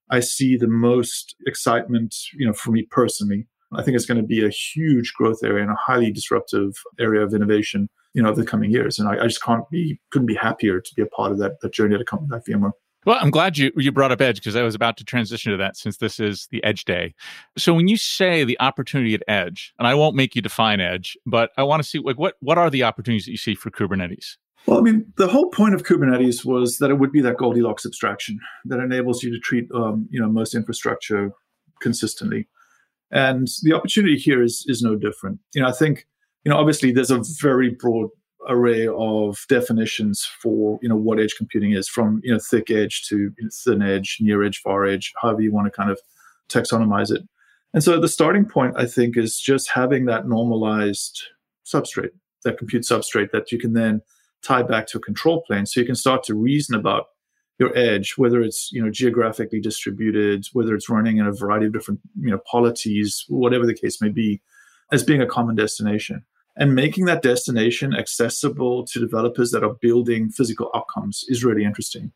I 0.09 0.19
see 0.19 0.57
the 0.57 0.67
most 0.67 1.35
excitement, 1.45 2.15
you 2.33 2.45
know, 2.45 2.53
for 2.53 2.71
me 2.71 2.87
personally. 2.89 3.47
I 3.75 3.81
think 3.81 3.95
it's 3.95 4.05
going 4.05 4.21
to 4.21 4.27
be 4.27 4.45
a 4.45 4.49
huge 4.49 5.13
growth 5.13 5.43
area 5.43 5.63
and 5.63 5.71
a 5.71 5.75
highly 5.75 6.11
disruptive 6.11 6.73
area 6.99 7.21
of 7.21 7.33
innovation, 7.33 7.89
you 8.13 8.21
know, 8.21 8.29
of 8.29 8.35
the 8.35 8.45
coming 8.45 8.71
years. 8.71 8.99
And 8.99 9.09
I, 9.09 9.23
I 9.23 9.27
just 9.27 9.43
can't 9.43 9.67
be, 9.69 9.99
couldn't 10.11 10.27
be 10.27 10.35
happier 10.35 10.79
to 10.79 10.91
be 10.95 11.01
a 11.01 11.07
part 11.07 11.31
of 11.31 11.39
that, 11.39 11.59
that 11.61 11.73
journey 11.73 11.95
at 11.95 12.01
a 12.01 12.05
company 12.05 12.29
like 12.31 12.43
VMware. 12.47 12.73
Well, 13.05 13.17
I'm 13.19 13.31
glad 13.31 13.57
you 13.57 13.71
you 13.75 13.91
brought 13.91 14.11
up 14.11 14.21
Edge 14.21 14.37
because 14.37 14.55
I 14.55 14.63
was 14.63 14.75
about 14.75 14.97
to 14.97 15.03
transition 15.03 15.51
to 15.51 15.57
that 15.57 15.75
since 15.75 15.97
this 15.97 16.19
is 16.19 16.47
the 16.51 16.63
Edge 16.63 16.85
Day. 16.85 17.13
So 17.57 17.73
when 17.73 17.87
you 17.87 17.97
say 17.97 18.43
the 18.43 18.59
opportunity 18.59 19.13
at 19.13 19.23
Edge, 19.27 19.73
and 19.77 19.87
I 19.87 19.93
won't 19.93 20.15
make 20.15 20.35
you 20.35 20.41
define 20.41 20.79
Edge, 20.79 21.17
but 21.25 21.51
I 21.57 21.63
want 21.63 21.83
to 21.83 21.87
see 21.87 21.99
like 21.99 22.17
what 22.17 22.35
what 22.39 22.57
are 22.57 22.69
the 22.69 22.83
opportunities 22.83 23.25
that 23.25 23.31
you 23.31 23.37
see 23.37 23.55
for 23.55 23.71
Kubernetes? 23.71 24.37
Well, 24.65 24.79
I 24.79 24.81
mean, 24.81 25.11
the 25.17 25.27
whole 25.27 25.49
point 25.49 25.75
of 25.75 25.83
Kubernetes 25.83 26.45
was 26.45 26.77
that 26.77 26.89
it 26.89 26.97
would 26.97 27.11
be 27.11 27.21
that 27.21 27.37
Goldilocks 27.37 27.85
abstraction 27.85 28.39
that 28.65 28.79
enables 28.79 29.21
you 29.21 29.29
to 29.31 29.39
treat, 29.39 29.69
um, 29.75 30.07
you 30.09 30.21
know, 30.21 30.29
most 30.29 30.55
infrastructure 30.55 31.31
consistently. 31.81 32.47
And 33.11 33.47
the 33.63 33.73
opportunity 33.73 34.17
here 34.17 34.41
is 34.41 34.65
is 34.67 34.81
no 34.81 34.95
different. 34.95 35.39
You 35.53 35.61
know, 35.61 35.67
I 35.67 35.73
think, 35.73 36.07
you 36.45 36.49
know, 36.51 36.57
obviously 36.57 36.91
there's 36.91 37.11
a 37.11 37.21
very 37.41 37.71
broad 37.71 38.09
array 38.49 38.87
of 38.87 39.45
definitions 39.49 40.27
for 40.41 40.79
you 40.81 40.89
know 40.89 40.95
what 40.95 41.19
edge 41.19 41.35
computing 41.37 41.71
is 41.71 41.87
from 41.87 42.21
you 42.23 42.31
know 42.31 42.39
thick 42.39 42.69
edge 42.71 43.03
to 43.07 43.31
thin 43.51 43.81
edge 43.81 44.17
near 44.19 44.43
edge 44.43 44.59
far 44.59 44.85
edge 44.85 45.13
however 45.21 45.41
you 45.41 45.51
want 45.51 45.65
to 45.65 45.71
kind 45.71 45.89
of 45.89 45.99
taxonomize 46.49 47.11
it. 47.11 47.23
And 47.73 47.83
so 47.83 47.99
the 47.99 48.07
starting 48.07 48.45
point 48.45 48.75
i 48.77 48.85
think 48.85 49.17
is 49.17 49.39
just 49.39 49.69
having 49.69 50.05
that 50.05 50.27
normalized 50.27 51.23
substrate 51.65 52.11
that 52.43 52.57
compute 52.57 52.83
substrate 52.83 53.31
that 53.31 53.51
you 53.51 53.57
can 53.57 53.73
then 53.73 54.01
tie 54.43 54.63
back 54.63 54.87
to 54.87 54.97
a 54.97 55.01
control 55.01 55.41
plane 55.41 55.65
so 55.65 55.79
you 55.79 55.85
can 55.85 55.95
start 55.95 56.23
to 56.23 56.35
reason 56.35 56.75
about 56.75 57.05
your 57.59 57.75
edge 57.77 58.13
whether 58.17 58.41
it's 58.41 58.71
you 58.71 58.83
know 58.83 58.89
geographically 58.89 59.61
distributed 59.61 60.45
whether 60.53 60.75
it's 60.75 60.89
running 60.89 61.17
in 61.17 61.25
a 61.25 61.31
variety 61.31 61.65
of 61.65 61.73
different 61.73 61.99
you 62.19 62.29
know 62.29 62.39
polities 62.49 63.25
whatever 63.27 63.65
the 63.65 63.73
case 63.73 64.01
may 64.01 64.09
be 64.09 64.41
as 64.91 65.03
being 65.03 65.21
a 65.21 65.27
common 65.27 65.55
destination 65.55 66.23
and 66.55 66.75
making 66.75 67.05
that 67.05 67.21
destination 67.21 67.95
accessible 67.95 68.85
to 68.85 68.99
developers 68.99 69.51
that 69.51 69.63
are 69.63 69.73
building 69.81 70.29
physical 70.29 70.69
outcomes 70.75 71.23
is 71.27 71.43
really 71.43 71.63
interesting. 71.63 72.11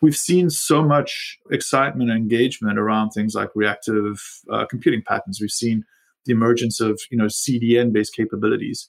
We've 0.00 0.16
seen 0.16 0.50
so 0.50 0.82
much 0.82 1.38
excitement 1.50 2.10
and 2.10 2.18
engagement 2.18 2.78
around 2.78 3.10
things 3.10 3.34
like 3.34 3.50
reactive 3.54 4.20
uh, 4.50 4.66
computing 4.66 5.02
patterns. 5.02 5.40
We've 5.40 5.50
seen 5.50 5.84
the 6.24 6.32
emergence 6.32 6.80
of 6.80 7.00
you 7.10 7.18
know 7.18 7.26
CDN 7.26 7.92
based 7.92 8.14
capabilities. 8.14 8.88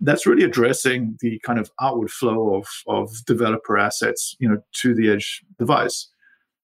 That's 0.00 0.26
really 0.26 0.44
addressing 0.44 1.18
the 1.20 1.38
kind 1.40 1.58
of 1.58 1.70
outward 1.80 2.10
flow 2.10 2.54
of, 2.54 2.66
of 2.86 3.24
developer 3.26 3.78
assets 3.78 4.36
you 4.38 4.48
know 4.48 4.62
to 4.82 4.94
the 4.94 5.10
edge 5.10 5.42
device. 5.58 6.08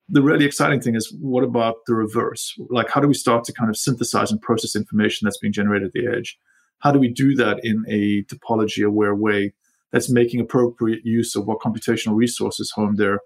The 0.09 0.23
really 0.23 0.45
exciting 0.45 0.81
thing 0.81 0.95
is 0.95 1.15
what 1.21 1.45
about 1.45 1.77
the 1.87 1.95
reverse? 1.95 2.55
Like 2.71 2.91
how 2.91 3.01
do 3.01 3.09
we 3.09 3.15
start 3.15 3.45
to 3.45 3.53
kind 3.53 3.69
of 3.69 3.77
synthesize 3.77 4.31
and 4.31 4.41
process 4.41 4.77
information 4.77 5.27
that's 5.27 5.39
being 5.39 5.53
generated 5.53 5.89
at 5.89 5.93
the 5.93 6.07
edge? 6.07 6.39
How 6.79 6.93
do 6.93 6.99
we 6.99 7.09
do 7.09 7.35
that 7.37 7.61
in 7.63 7.85
a 7.89 8.23
topology 8.25 8.87
aware 8.87 9.15
way 9.15 9.53
that's 9.93 10.11
making 10.11 10.41
appropriate 10.41 11.05
use 11.05 11.35
of 11.37 11.47
what 11.47 11.59
computational 11.59 12.15
resources 12.15 12.71
home 12.75 12.97
there? 12.97 13.21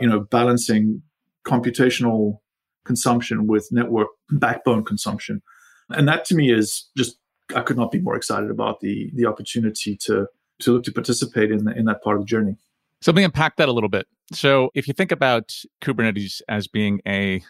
You 0.00 0.08
know 0.08 0.20
balancing 0.20 1.02
computational 1.46 2.38
consumption 2.84 3.46
with 3.46 3.68
network 3.70 4.08
backbone 4.30 4.84
consumption. 4.84 5.42
And 5.90 6.08
that 6.08 6.24
to 6.26 6.34
me 6.34 6.52
is 6.52 6.88
just 6.96 7.18
i 7.54 7.60
could 7.60 7.76
not 7.76 7.90
be 7.90 8.00
more 8.00 8.16
excited 8.16 8.50
about 8.50 8.80
the 8.80 9.10
the 9.14 9.26
opportunity 9.26 9.96
to 10.00 10.26
to 10.60 10.72
look 10.72 10.84
to 10.84 10.92
participate 10.92 11.50
in 11.50 11.64
the, 11.64 11.76
in 11.76 11.84
that 11.84 12.02
part 12.02 12.16
of 12.16 12.22
the 12.22 12.26
journey. 12.26 12.56
So 13.02 13.10
let 13.10 13.16
me 13.16 13.24
unpack 13.24 13.56
that 13.56 13.68
a 13.68 13.72
little 13.72 13.90
bit. 13.90 14.06
So 14.32 14.70
if 14.74 14.88
you 14.88 14.94
think 14.94 15.12
about 15.12 15.52
kubernetes 15.82 16.40
as 16.48 16.68
being 16.68 17.00
a 17.06 17.42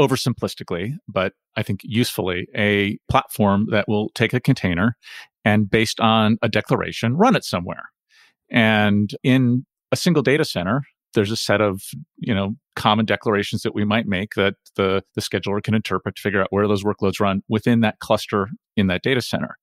oversimplistically, 0.00 0.94
but 1.08 1.32
I 1.56 1.62
think 1.62 1.80
usefully, 1.82 2.46
a 2.56 2.98
platform 3.10 3.66
that 3.70 3.88
will 3.88 4.10
take 4.14 4.32
a 4.32 4.40
container 4.40 4.96
and 5.44 5.70
based 5.70 6.00
on 6.00 6.38
a 6.42 6.48
declaration, 6.48 7.16
run 7.16 7.36
it 7.36 7.44
somewhere. 7.44 7.90
And 8.50 9.14
in 9.22 9.64
a 9.92 9.96
single 9.96 10.22
data 10.22 10.44
center, 10.44 10.82
there's 11.14 11.30
a 11.30 11.36
set 11.36 11.60
of 11.60 11.82
you 12.18 12.34
know 12.34 12.54
common 12.76 13.04
declarations 13.04 13.62
that 13.62 13.74
we 13.74 13.84
might 13.84 14.06
make 14.06 14.34
that 14.34 14.54
the 14.76 15.02
the 15.14 15.20
scheduler 15.20 15.62
can 15.62 15.74
interpret 15.74 16.16
to 16.16 16.22
figure 16.22 16.40
out 16.40 16.48
where 16.50 16.68
those 16.68 16.84
workloads 16.84 17.20
run 17.20 17.42
within 17.48 17.80
that 17.80 17.98
cluster 17.98 18.48
in 18.76 18.86
that 18.86 19.02
data 19.02 19.20
center. 19.20 19.56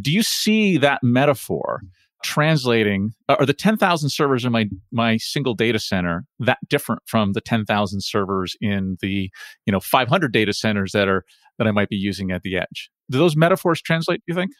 Do 0.00 0.10
you 0.10 0.22
see 0.22 0.78
that 0.78 1.00
metaphor 1.02 1.80
translating 2.24 3.12
or 3.28 3.44
the 3.46 3.52
10,000 3.52 4.08
servers 4.08 4.44
in 4.44 4.50
my 4.50 4.66
my 4.90 5.18
single 5.18 5.54
data 5.54 5.78
center 5.78 6.24
that 6.40 6.58
different 6.68 7.02
from 7.06 7.32
the 7.34 7.40
10,000 7.40 8.00
servers 8.00 8.56
in 8.60 8.96
the 9.00 9.30
you 9.66 9.72
know 9.72 9.78
500 9.78 10.32
data 10.32 10.52
centers 10.52 10.92
that 10.92 11.06
are 11.06 11.24
that 11.58 11.68
I 11.68 11.70
might 11.70 11.90
be 11.90 11.96
using 11.96 12.32
at 12.32 12.42
the 12.42 12.56
edge. 12.56 12.90
Do 13.10 13.18
those 13.18 13.36
metaphors 13.36 13.80
translate, 13.80 14.22
do 14.26 14.32
you 14.32 14.34
think? 14.34 14.50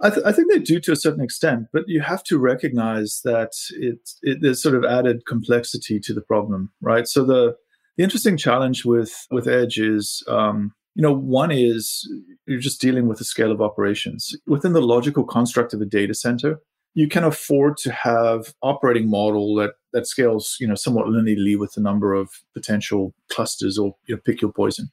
I, 0.00 0.10
th- 0.10 0.26
I, 0.26 0.32
think 0.32 0.50
they 0.50 0.58
do 0.58 0.78
to 0.80 0.92
a 0.92 0.96
certain 0.96 1.24
extent, 1.24 1.66
but 1.72 1.84
you 1.86 2.00
have 2.00 2.22
to 2.24 2.38
recognize 2.38 3.20
that 3.24 3.50
it, 3.70 3.98
it, 4.22 4.38
there's 4.40 4.62
sort 4.62 4.76
of 4.76 4.84
added 4.84 5.26
complexity 5.26 5.98
to 6.00 6.14
the 6.14 6.20
problem, 6.20 6.70
right? 6.80 7.06
So 7.08 7.24
the 7.24 7.56
the 7.96 8.04
interesting 8.04 8.36
challenge 8.36 8.84
with 8.84 9.26
with 9.30 9.48
Edge 9.48 9.78
is, 9.78 10.22
um, 10.28 10.72
you 10.94 11.02
know, 11.02 11.12
one 11.12 11.50
is 11.50 12.08
you're 12.46 12.60
just 12.60 12.80
dealing 12.80 13.08
with 13.08 13.18
the 13.18 13.24
scale 13.24 13.50
of 13.50 13.60
operations 13.60 14.36
within 14.46 14.72
the 14.72 14.80
logical 14.80 15.24
construct 15.24 15.74
of 15.74 15.80
a 15.80 15.86
data 15.86 16.14
center 16.14 16.60
you 16.94 17.08
can 17.08 17.24
afford 17.24 17.76
to 17.78 17.92
have 17.92 18.54
operating 18.62 19.08
model 19.08 19.54
that 19.56 19.72
that 19.92 20.06
scales 20.06 20.56
you 20.60 20.66
know 20.66 20.74
somewhat 20.74 21.06
linearly 21.06 21.58
with 21.58 21.72
the 21.74 21.80
number 21.80 22.12
of 22.12 22.30
potential 22.54 23.14
clusters 23.30 23.78
or 23.78 23.94
you 24.06 24.14
know, 24.14 24.20
pick 24.24 24.40
your 24.40 24.52
poison. 24.52 24.90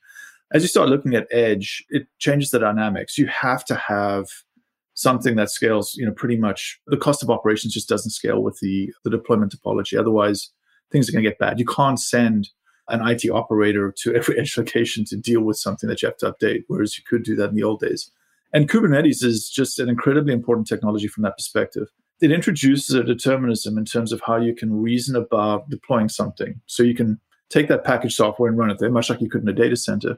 As 0.53 0.61
you 0.61 0.67
start 0.67 0.89
looking 0.89 1.15
at 1.15 1.27
edge 1.31 1.83
it 1.89 2.07
changes 2.19 2.51
the 2.51 2.59
dynamics. 2.59 3.17
You 3.17 3.27
have 3.27 3.65
to 3.65 3.75
have 3.75 4.27
something 4.93 5.35
that 5.35 5.49
scales 5.49 5.95
you 5.95 6.05
know 6.05 6.13
pretty 6.13 6.37
much 6.37 6.79
the 6.87 6.97
cost 6.97 7.23
of 7.23 7.29
operations 7.29 7.73
just 7.73 7.89
doesn't 7.89 8.11
scale 8.11 8.41
with 8.41 8.59
the 8.61 8.91
the 9.03 9.09
deployment 9.09 9.55
topology. 9.55 9.99
Otherwise 9.99 10.51
things 10.91 11.09
are 11.09 11.11
going 11.11 11.23
to 11.23 11.29
get 11.29 11.39
bad. 11.39 11.59
You 11.59 11.65
can't 11.65 11.99
send 11.99 12.49
an 12.87 13.05
IT 13.07 13.27
operator 13.31 13.93
to 14.03 14.13
every 14.13 14.39
edge 14.39 14.57
location 14.57 15.05
to 15.05 15.17
deal 15.17 15.41
with 15.41 15.57
something 15.57 15.89
that 15.89 16.01
you 16.01 16.07
have 16.07 16.17
to 16.17 16.31
update 16.31 16.63
whereas 16.67 16.97
you 16.97 17.03
could 17.07 17.23
do 17.23 17.35
that 17.35 17.49
in 17.49 17.55
the 17.55 17.63
old 17.63 17.79
days 17.79 18.11
and 18.55 18.69
Kubernetes 18.69 19.21
is 19.21 19.49
just 19.49 19.79
an 19.79 19.89
incredibly 19.89 20.31
important 20.31 20.65
technology 20.65 21.09
from 21.09 21.23
that 21.23 21.35
perspective. 21.35 21.89
It 22.21 22.31
introduces 22.31 22.95
a 22.95 23.03
determinism 23.03 23.77
in 23.77 23.83
terms 23.83 24.13
of 24.13 24.21
how 24.25 24.37
you 24.37 24.55
can 24.55 24.81
reason 24.81 25.17
about 25.17 25.69
deploying 25.69 26.07
something. 26.07 26.61
So 26.65 26.81
you 26.81 26.95
can 26.95 27.19
take 27.49 27.67
that 27.67 27.83
package 27.83 28.15
software 28.15 28.47
and 28.47 28.57
run 28.57 28.71
it 28.71 28.79
there, 28.79 28.89
much 28.89 29.09
like 29.09 29.19
you 29.19 29.29
could 29.29 29.41
in 29.41 29.49
a 29.49 29.53
data 29.53 29.75
center. 29.75 30.17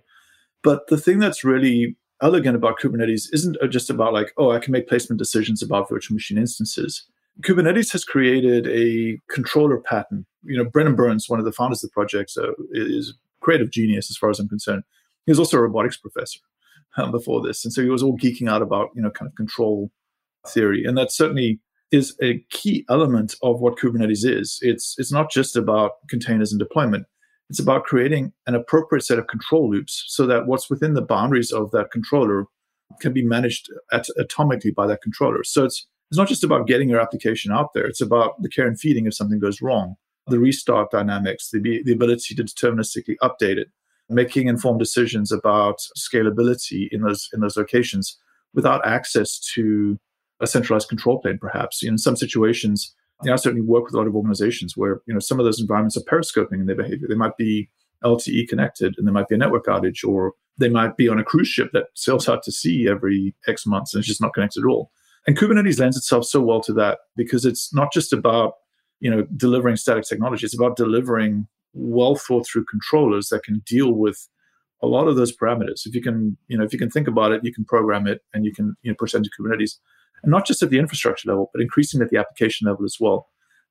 But 0.62 0.86
the 0.86 0.98
thing 0.98 1.18
that's 1.18 1.44
really 1.44 1.98
elegant 2.22 2.56
about 2.56 2.80
Kubernetes 2.80 3.24
isn't 3.32 3.58
just 3.72 3.90
about 3.90 4.14
like, 4.14 4.32
oh, 4.38 4.52
I 4.52 4.60
can 4.60 4.72
make 4.72 4.88
placement 4.88 5.18
decisions 5.18 5.64
about 5.64 5.90
virtual 5.90 6.14
machine 6.14 6.38
instances. 6.38 7.08
Kubernetes 7.42 7.92
has 7.92 8.04
created 8.04 8.68
a 8.68 9.20
controller 9.34 9.80
pattern. 9.80 10.28
You 10.44 10.58
know, 10.58 10.70
Brendan 10.70 10.96
Burns, 10.96 11.28
one 11.28 11.40
of 11.40 11.46
the 11.46 11.52
founders 11.52 11.84
of 11.84 11.90
the 11.90 11.94
project, 11.94 12.30
so 12.30 12.54
is 12.72 13.10
a 13.10 13.44
creative 13.44 13.72
genius 13.72 14.12
as 14.12 14.18
far 14.18 14.30
as 14.30 14.40
I'm 14.40 14.48
concerned. 14.48 14.84
He's 15.26 15.40
also 15.40 15.58
a 15.58 15.62
robotics 15.62 15.98
professor 15.98 16.40
um, 16.98 17.12
before 17.12 17.42
this, 17.42 17.64
and 17.64 17.74
so 17.74 17.82
he 17.82 17.90
was 17.90 18.04
all 18.04 18.18
geeking 18.18 18.50
out 18.50 18.62
about 18.62 18.90
you 18.96 19.02
know 19.02 19.12
kind 19.12 19.30
of 19.30 19.36
control 19.36 19.92
theory, 20.48 20.84
and 20.84 20.98
that 20.98 21.12
certainly 21.12 21.60
is 21.92 22.16
a 22.22 22.40
key 22.50 22.86
element 22.90 23.36
of 23.42 23.60
what 23.60 23.78
Kubernetes 23.78 24.26
is. 24.26 24.60
It's 24.62 24.96
it's 24.98 25.12
not 25.12 25.32
just 25.32 25.56
about 25.56 25.92
containers 26.10 26.52
and 26.52 26.60
deployment. 26.60 27.06
It's 27.50 27.60
about 27.60 27.86
creating 27.86 28.34
an 28.46 28.56
appropriate 28.56 29.04
set 29.04 29.20
of 29.20 29.28
control 29.28 29.70
loops 29.70 30.04
so 30.08 30.26
that 30.28 30.48
what's 30.48 30.70
within 30.70 30.96
the 30.96 31.02
boundaries 31.02 31.52
of 31.52 31.72
that 31.72 31.92
controller 31.92 32.46
can 33.00 33.14
be 33.14 33.24
managed 33.24 33.70
at- 33.92 34.08
atomically 34.20 34.74
by 34.74 34.86
that 34.88 35.02
controller. 35.02 35.44
So 35.44 35.64
it's 35.64 35.88
it's 36.10 36.18
not 36.18 36.28
just 36.28 36.44
about 36.44 36.68
getting 36.68 36.90
your 36.90 37.02
application 37.02 37.52
out 37.52 37.74
there. 37.74 37.86
It's 37.86 38.02
about 38.02 38.42
the 38.42 38.50
care 38.50 38.68
and 38.68 38.80
feeding 38.80 39.08
if 39.08 39.14
something 39.14 39.40
goes 39.40 39.62
wrong, 39.62 39.96
the 40.28 40.40
restart 40.40 40.92
dynamics, 40.92 41.50
the, 41.52 41.60
the 41.84 41.92
ability 41.92 42.36
to 42.36 42.44
deterministically 42.44 43.16
update 43.22 43.58
it, 43.58 43.70
making 44.10 44.48
informed 44.48 44.80
decisions 44.80 45.32
about 45.32 45.80
scalability 45.98 46.88
in 46.92 47.02
those 47.02 47.30
in 47.34 47.42
those 47.42 47.58
locations 47.58 48.18
without 48.54 48.86
access 48.86 49.40
to 49.54 50.00
a 50.40 50.48
centralized 50.48 50.90
control 50.90 51.20
plane, 51.20 51.38
perhaps. 51.40 51.84
In 51.84 51.98
some 51.98 52.16
situations, 52.16 52.96
you 53.24 53.30
know, 53.30 53.34
I 53.34 53.38
certainly 53.38 53.66
work 53.66 53.86
with 53.86 53.94
a 53.94 53.98
lot 53.98 54.08
of 54.08 54.16
organizations 54.16 54.78
where 54.78 55.02
you 55.06 55.14
know 55.14 55.20
some 55.20 55.40
of 55.40 55.46
those 55.46 55.60
environments 55.60 55.98
are 55.98 56.04
periscoping 56.04 56.60
in 56.60 56.66
their 56.68 56.76
behavior. 56.76 57.08
They 57.08 57.16
might 57.16 57.38
be 57.38 57.70
LTE 58.04 58.48
connected, 58.48 58.96
and 58.98 59.08
there 59.08 59.14
might 59.14 59.28
be 59.28 59.36
a 59.36 59.40
network 59.40 59.66
outage, 59.66 60.08
or 60.08 60.34
they 60.58 60.70
might 60.70 60.98
be 60.98 61.10
on 61.10 61.20
a 61.20 61.24
cruise 61.24 61.48
ship 61.48 61.72
that 61.74 61.86
sails 61.96 62.30
out 62.30 62.44
to 62.44 62.52
sea 62.52 62.88
every 62.88 63.36
X 63.48 63.66
months 63.66 63.94
and 63.94 64.00
it's 64.00 64.08
just 64.08 64.22
not 64.22 64.34
connected 64.34 64.64
at 64.64 64.68
all. 64.68 64.92
And 65.26 65.38
Kubernetes 65.38 65.80
lends 65.80 65.98
itself 65.98 66.26
so 66.26 66.42
well 66.42 66.62
to 66.62 66.74
that 66.74 67.00
because 67.16 67.46
it's 67.46 67.74
not 67.74 67.92
just 67.92 68.14
about 68.14 68.54
you 69.00 69.10
know 69.10 69.24
delivering 69.36 69.76
static 69.76 70.04
technology; 70.06 70.46
it's 70.46 70.56
about 70.56 70.76
delivering 70.76 71.48
well 71.78 72.16
thought 72.16 72.48
through 72.48 72.66
controllers 72.66 73.30
that 73.30 73.44
can 73.44 73.62
deal 73.66 73.94
with 73.94 74.28
a 74.82 74.88
lot 74.88 75.08
of 75.08 75.16
those 75.16 75.36
parameters. 75.36 75.86
If 75.86 75.96
you 75.96 76.02
can, 76.02 76.38
you 76.48 76.58
know, 76.58 76.64
if 76.64 76.74
you 76.74 76.80
can 76.80 76.90
think 76.90 77.08
about 77.08 77.32
it, 77.32 77.44
you 77.44 77.54
can 77.54 77.66
program 77.66 78.08
it 78.08 78.22
and 78.34 78.46
you 78.46 78.54
can 78.54 78.76
you 78.82 78.92
know 78.92 78.96
push 78.98 79.12
that 79.12 79.20
into 79.20 79.30
Kubernetes, 79.40 79.78
and 80.24 80.32
not 80.32 80.46
just 80.46 80.62
at 80.62 80.70
the 80.70 80.80
infrastructure 80.80 81.30
level, 81.30 81.50
but 81.54 81.62
increasingly 81.62 82.06
at 82.06 82.12
the 82.12 82.18
application 82.18 82.68
level 82.68 82.86
as 82.86 82.98
well. 83.00 83.28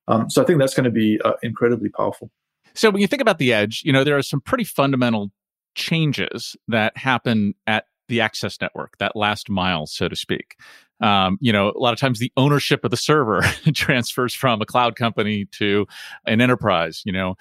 Um, 0.07 0.29
so 0.29 0.41
I 0.41 0.45
think 0.45 0.59
that's 0.59 0.73
going 0.73 0.85
to 0.85 0.91
be 0.91 1.19
uh, 1.23 1.33
incredibly 1.43 1.89
powerful. 1.89 2.31
So 2.73 2.89
when 2.89 3.01
you 3.01 3.07
think 3.07 3.21
about 3.21 3.39
the 3.39 3.53
edge, 3.53 3.81
you 3.83 3.93
know 3.93 4.03
there 4.03 4.17
are 4.17 4.23
some 4.23 4.41
pretty 4.41 4.63
fundamental 4.63 5.31
changes 5.75 6.55
that 6.67 6.97
happen 6.97 7.53
at 7.67 7.85
the 8.07 8.21
access 8.21 8.59
network, 8.61 8.97
that 8.99 9.15
last 9.15 9.49
mile, 9.49 9.85
so 9.85 10.07
to 10.07 10.15
speak 10.15 10.55
um, 10.99 11.37
you 11.41 11.53
know, 11.53 11.69
a 11.69 11.79
lot 11.79 11.93
of 11.93 11.99
times 11.99 12.19
the 12.19 12.31
ownership 12.37 12.83
of 12.83 12.91
the 12.91 12.97
server 12.97 13.41
transfers 13.73 14.33
from 14.33 14.61
a 14.61 14.65
cloud 14.65 14.95
company 14.95 15.45
to 15.53 15.85
an 16.25 16.41
enterprise. 16.41 17.03
You 17.05 17.11
know, 17.11 17.35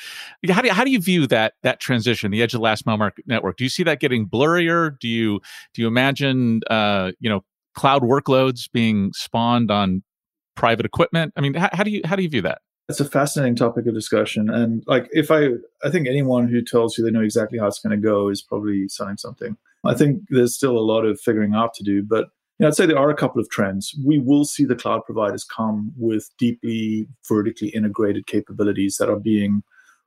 how 0.49 0.61
do 0.61 0.69
you, 0.69 0.75
how 0.75 0.85
do 0.85 0.91
you 0.91 1.01
view 1.01 1.27
that 1.29 1.55
that 1.63 1.81
transition, 1.81 2.31
the 2.31 2.43
edge 2.43 2.55
of 2.55 2.59
the 2.59 2.65
last 2.65 2.87
mile 2.87 2.99
market 2.99 3.27
network? 3.27 3.57
Do 3.57 3.65
you 3.65 3.71
see 3.71 3.83
that 3.85 4.01
getting 4.01 4.29
blurrier? 4.29 4.99
Do 4.99 5.09
you 5.09 5.41
do 5.75 5.83
you 5.83 5.89
imagine 5.89 6.61
uh, 6.69 7.13
you 7.19 7.31
know 7.31 7.45
cloud 7.75 8.03
workloads 8.03 8.71
being 8.71 9.13
spawned 9.15 9.71
on 9.71 10.03
private 10.55 10.87
equipment? 10.87 11.33
I 11.37 11.41
mean, 11.41 11.55
how, 11.55 11.71
how 11.73 11.83
do 11.83 11.91
you 11.91 12.03
how 12.05 12.17
do 12.17 12.23
you 12.23 12.29
view 12.29 12.43
that? 12.43 12.61
It's 12.89 13.01
a 13.01 13.05
fascinating 13.05 13.57
topic 13.57 13.87
of 13.87 13.95
discussion, 13.95 14.49
and 14.51 14.85
like 14.87 15.09
if 15.13 15.31
I 15.31 15.49
I 15.83 15.91
think 15.91 16.07
anyone 16.07 16.49
who 16.49 16.63
tells 16.63 16.97
you 16.97 17.05
they 17.05 17.11
know 17.11 17.23
exactly 17.23 17.59
how 17.59 17.67
it's 17.67 17.81
going 17.81 17.99
to 17.99 18.03
go 18.03 18.29
is 18.29 18.43
probably 18.43 18.89
selling 18.89 19.17
something. 19.17 19.57
I 19.85 19.95
think 19.95 20.23
there's 20.31 20.55
still 20.55 20.77
a 20.77 20.81
lot 20.81 21.05
of 21.05 21.21
figuring 21.21 21.55
out 21.55 21.73
to 21.75 21.85
do, 21.85 22.03
but 22.03 22.29
I'd 22.63 22.75
say 22.75 22.87
there 22.87 22.99
are 22.99 23.11
a 23.11 23.17
couple 23.17 23.41
of 23.41 23.51
trends. 23.51 23.95
We 24.05 24.19
will 24.19 24.45
see 24.45 24.65
the 24.65 24.77
cloud 24.77 25.05
providers 25.05 25.45
come 25.45 25.93
with 25.97 26.31
deeply 26.39 27.07
vertically 27.29 27.69
integrated 27.69 28.27
capabilities 28.27 28.97
that 28.99 29.11
are 29.11 29.21
being 29.21 29.63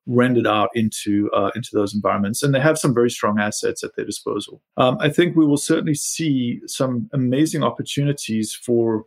rendered 0.07 0.47
out 0.47 0.69
into 0.73 1.29
uh, 1.31 1.51
into 1.55 1.69
those 1.73 1.93
environments, 1.93 2.41
and 2.41 2.53
they 2.53 2.59
have 2.59 2.79
some 2.79 2.93
very 2.93 3.12
strong 3.12 3.39
assets 3.39 3.83
at 3.83 3.95
their 3.95 4.05
disposal. 4.05 4.62
Um, 4.77 4.97
I 4.99 5.09
think 5.09 5.35
we 5.35 5.45
will 5.45 5.57
certainly 5.57 5.93
see 5.93 6.62
some 6.65 7.09
amazing 7.13 7.63
opportunities 7.63 8.53
for 8.53 9.05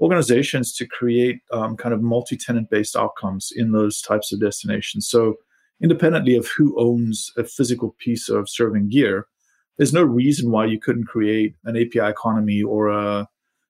organizations 0.00 0.74
to 0.76 0.86
create 0.86 1.40
um, 1.52 1.76
kind 1.76 1.92
of 1.92 2.00
multi-tenant 2.00 2.70
based 2.70 2.96
outcomes 2.96 3.52
in 3.54 3.72
those 3.72 4.00
types 4.00 4.32
of 4.32 4.40
destinations. 4.40 5.06
So, 5.06 5.34
independently 5.82 6.36
of 6.36 6.48
who 6.48 6.74
owns 6.80 7.30
a 7.36 7.44
physical 7.44 7.94
piece 7.98 8.30
of 8.30 8.48
serving 8.48 8.88
gear, 8.88 9.26
there's 9.80 9.94
no 9.94 10.02
reason 10.02 10.50
why 10.50 10.66
you 10.66 10.78
couldn't 10.78 11.06
create 11.06 11.54
an 11.64 11.74
API 11.74 12.10
economy 12.10 12.62
or 12.62 12.88
a, 12.88 13.26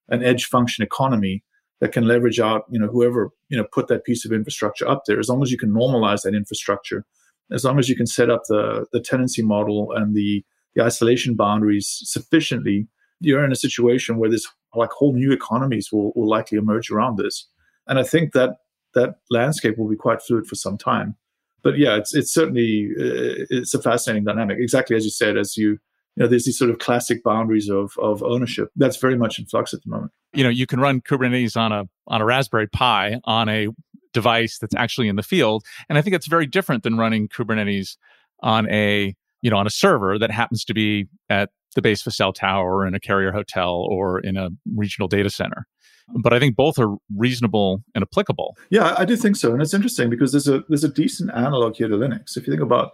an 0.09 0.25
edge 0.25 0.47
function 0.47 0.83
economy 0.83 1.45
that 1.81 1.93
can 1.93 2.05
leverage 2.05 2.41
out, 2.41 2.65
you 2.69 2.81
know, 2.81 2.89
whoever, 2.89 3.31
you 3.49 3.57
know, 3.57 3.65
put 3.73 3.87
that 3.87 4.03
piece 4.03 4.25
of 4.25 4.33
infrastructure 4.33 4.89
up 4.89 5.05
there. 5.07 5.21
As 5.21 5.29
long 5.29 5.41
as 5.41 5.53
you 5.53 5.57
can 5.57 5.71
normalize 5.71 6.23
that 6.23 6.35
infrastructure, 6.35 7.07
as 7.53 7.63
long 7.63 7.79
as 7.79 7.89
you 7.89 7.95
can 7.95 8.09
set 8.09 8.29
up 8.29 8.43
the, 8.49 8.87
the 8.93 8.99
tenancy 8.99 9.41
model 9.41 9.93
and 9.93 10.17
the, 10.17 10.45
the 10.75 10.83
isolation 10.83 11.37
boundaries 11.37 12.01
sufficiently, 12.03 12.89
you're 13.21 13.45
in 13.45 13.53
a 13.53 13.57
situation 13.57 14.17
where 14.17 14.31
this 14.31 14.49
like 14.75 14.91
whole 14.91 15.15
new 15.15 15.31
economies 15.31 15.93
will, 15.93 16.11
will 16.17 16.29
likely 16.29 16.59
emerge 16.59 16.91
around 16.91 17.19
this. 17.19 17.47
And 17.87 18.01
I 18.01 18.03
think 18.03 18.33
that 18.33 18.57
that 18.95 19.19
landscape 19.31 19.79
will 19.79 19.89
be 19.89 19.95
quite 19.95 20.23
fluid 20.23 20.49
for 20.49 20.57
some 20.57 20.77
time. 20.77 21.15
But 21.63 21.79
yeah, 21.79 21.95
it's 21.95 22.15
it's 22.17 22.35
certainly 22.35 22.89
uh, 22.99 23.47
it's 23.49 23.75
a 23.75 23.83
fascinating 23.83 24.25
dynamic. 24.25 24.57
Exactly 24.59 24.97
as 24.97 25.05
you 25.05 25.11
said, 25.11 25.37
as 25.37 25.57
you 25.57 25.79
you 26.21 26.27
know, 26.27 26.29
there's 26.29 26.45
these 26.45 26.59
sort 26.59 26.71
of 26.71 26.79
classic 26.79 27.25
boundaries 27.25 27.71
of, 27.71 27.97
of 27.99 28.23
ownership. 28.23 28.71
That's 28.77 28.99
very 28.99 29.17
much 29.17 29.39
in 29.39 29.47
flux 29.47 29.73
at 29.73 29.83
the 29.83 29.89
moment. 29.89 30.13
You 30.35 30.45
know, 30.45 30.51
you 30.51 30.67
can 30.67 30.79
run 30.79 31.01
Kubernetes 31.01 31.57
on 31.57 31.73
a 31.73 31.89
on 32.09 32.21
a 32.21 32.27
Raspberry 32.27 32.67
Pi 32.67 33.19
on 33.25 33.49
a 33.49 33.69
device 34.13 34.59
that's 34.59 34.75
actually 34.75 35.09
in 35.09 35.17
the 35.17 35.23
field, 35.23 35.65
and 35.89 35.97
I 35.97 36.03
think 36.03 36.15
it's 36.15 36.27
very 36.27 36.45
different 36.45 36.83
than 36.83 36.99
running 36.99 37.27
Kubernetes 37.27 37.97
on 38.43 38.69
a 38.71 39.15
you 39.41 39.51
know 39.51 39.57
on 39.57 39.67
a 39.67 39.71
server 39.71 40.19
that 40.19 40.31
happens 40.31 40.63
to 40.67 40.75
be 40.75 41.09
at 41.31 41.49
the 41.75 41.81
base 41.81 42.03
of 42.03 42.09
a 42.09 42.11
cell 42.11 42.35
tower 42.35 42.81
or 42.81 42.87
in 42.87 42.95
a 42.95 43.01
carrier 43.01 43.33
hotel 43.33 43.87
or 43.91 44.21
in 44.21 44.37
a 44.37 44.51
regional 44.77 45.09
data 45.09 45.31
center 45.31 45.67
but 46.13 46.33
I 46.33 46.41
think 46.41 46.57
both 46.57 46.77
are 46.81 46.97
reasonable 47.17 47.85
and 47.95 48.03
applicable. 48.03 48.57
Yeah, 48.69 48.97
I 48.99 49.05
do 49.05 49.17
think 49.17 49.37
so, 49.37 49.53
and 49.53 49.63
it's 49.63 49.75
interesting 49.75 50.11
because 50.11 50.33
there's 50.33 50.49
a 50.49 50.65
there's 50.69 50.83
a 50.83 50.89
decent 50.89 51.31
analog 51.33 51.77
here 51.77 51.87
to 51.87 51.95
Linux. 51.95 52.37
If 52.37 52.49
you 52.49 52.53
think 52.53 52.63
about 52.63 52.93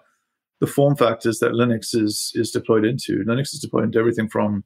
the 0.60 0.66
form 0.66 0.96
factors 0.96 1.38
that 1.38 1.52
Linux 1.52 1.94
is 1.94 2.32
is 2.34 2.50
deployed 2.50 2.84
into. 2.84 3.24
Linux 3.24 3.54
is 3.54 3.60
deployed 3.60 3.84
into 3.84 3.98
everything 3.98 4.28
from 4.28 4.64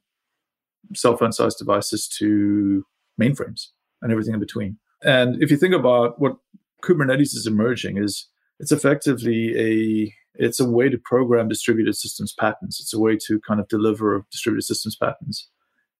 cell 0.93 1.17
phone 1.17 1.31
sized 1.31 1.57
devices 1.57 2.07
to 2.19 2.85
mainframes 3.19 3.67
and 4.01 4.11
everything 4.11 4.33
in 4.33 4.39
between. 4.39 4.77
And 5.03 5.41
if 5.41 5.51
you 5.51 5.57
think 5.57 5.73
about 5.73 6.19
what 6.19 6.37
Kubernetes 6.83 7.35
is 7.35 7.47
emerging 7.47 7.97
is 7.97 8.27
it's 8.59 8.71
effectively 8.71 9.57
a 9.57 10.13
it's 10.35 10.59
a 10.59 10.69
way 10.69 10.89
to 10.89 10.97
program 10.97 11.49
distributed 11.49 11.95
systems 11.95 12.33
patterns. 12.33 12.79
It's 12.79 12.93
a 12.93 12.99
way 12.99 13.17
to 13.27 13.39
kind 13.41 13.59
of 13.59 13.67
deliver 13.67 14.25
distributed 14.31 14.65
systems 14.65 14.95
patterns. 14.95 15.49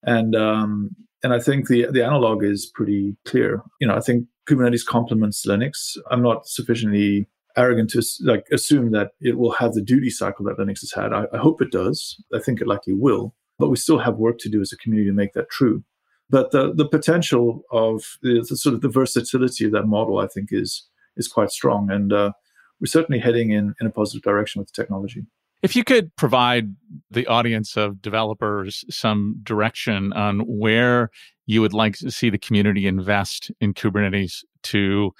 And 0.03 0.35
um, 0.35 0.95
and 1.23 1.33
I 1.33 1.39
think 1.39 1.67
the 1.67 1.87
the 1.91 2.03
analog 2.03 2.43
is 2.43 2.71
pretty 2.73 3.17
clear. 3.25 3.61
You 3.79 3.87
know, 3.87 3.95
I 3.95 3.99
think 3.99 4.25
Kubernetes 4.47 4.85
complements 4.85 5.45
Linux. 5.45 5.97
I'm 6.09 6.23
not 6.23 6.47
sufficiently 6.47 7.27
arrogant 7.57 7.89
to 7.91 8.03
like 8.21 8.45
assume 8.51 8.91
that 8.91 9.11
it 9.19 9.37
will 9.37 9.51
have 9.51 9.73
the 9.73 9.81
duty 9.81 10.09
cycle 10.09 10.45
that 10.45 10.57
Linux 10.57 10.81
has 10.81 10.91
had. 10.93 11.13
I, 11.13 11.25
I, 11.33 11.37
hope 11.37 11.61
it 11.61 11.71
does. 11.71 12.21
I 12.33 12.39
think 12.39 12.61
it 12.61 12.67
likely 12.67 12.93
will, 12.93 13.35
but 13.59 13.69
we 13.69 13.77
still 13.77 13.99
have 13.99 14.15
work 14.15 14.37
to 14.39 14.49
do 14.49 14.61
as 14.61 14.71
a 14.71 14.77
community 14.77 15.09
to 15.09 15.15
make 15.15 15.33
that 15.33 15.49
true. 15.49 15.83
But 16.29 16.51
the 16.51 16.73
the 16.73 16.87
potential 16.87 17.63
of 17.71 18.03
the, 18.21 18.45
the 18.47 18.55
sort 18.55 18.75
of 18.75 18.81
the 18.81 18.89
versatility 18.89 19.65
of 19.65 19.71
that 19.73 19.85
model, 19.85 20.19
I 20.19 20.27
think, 20.27 20.49
is 20.51 20.87
is 21.17 21.27
quite 21.27 21.51
strong, 21.51 21.91
and 21.91 22.13
uh, 22.13 22.31
we're 22.79 22.87
certainly 22.87 23.19
heading 23.19 23.51
in 23.51 23.75
in 23.81 23.87
a 23.87 23.91
positive 23.91 24.23
direction 24.23 24.59
with 24.59 24.71
the 24.71 24.81
technology. 24.81 25.25
If 25.61 25.75
you 25.75 25.83
could 25.83 26.15
provide 26.15 26.73
the 27.11 27.27
audience 27.27 27.77
of 27.77 28.01
developers 28.01 28.83
some 28.89 29.35
direction 29.43 30.11
on 30.13 30.39
where 30.39 31.11
you 31.45 31.61
would 31.61 31.73
like 31.73 31.97
to 31.97 32.09
see 32.09 32.29
the 32.29 32.39
community 32.39 32.87
invest 32.87 33.51
in 33.59 33.73
Kubernetes 33.73 34.43
to 34.63 35.13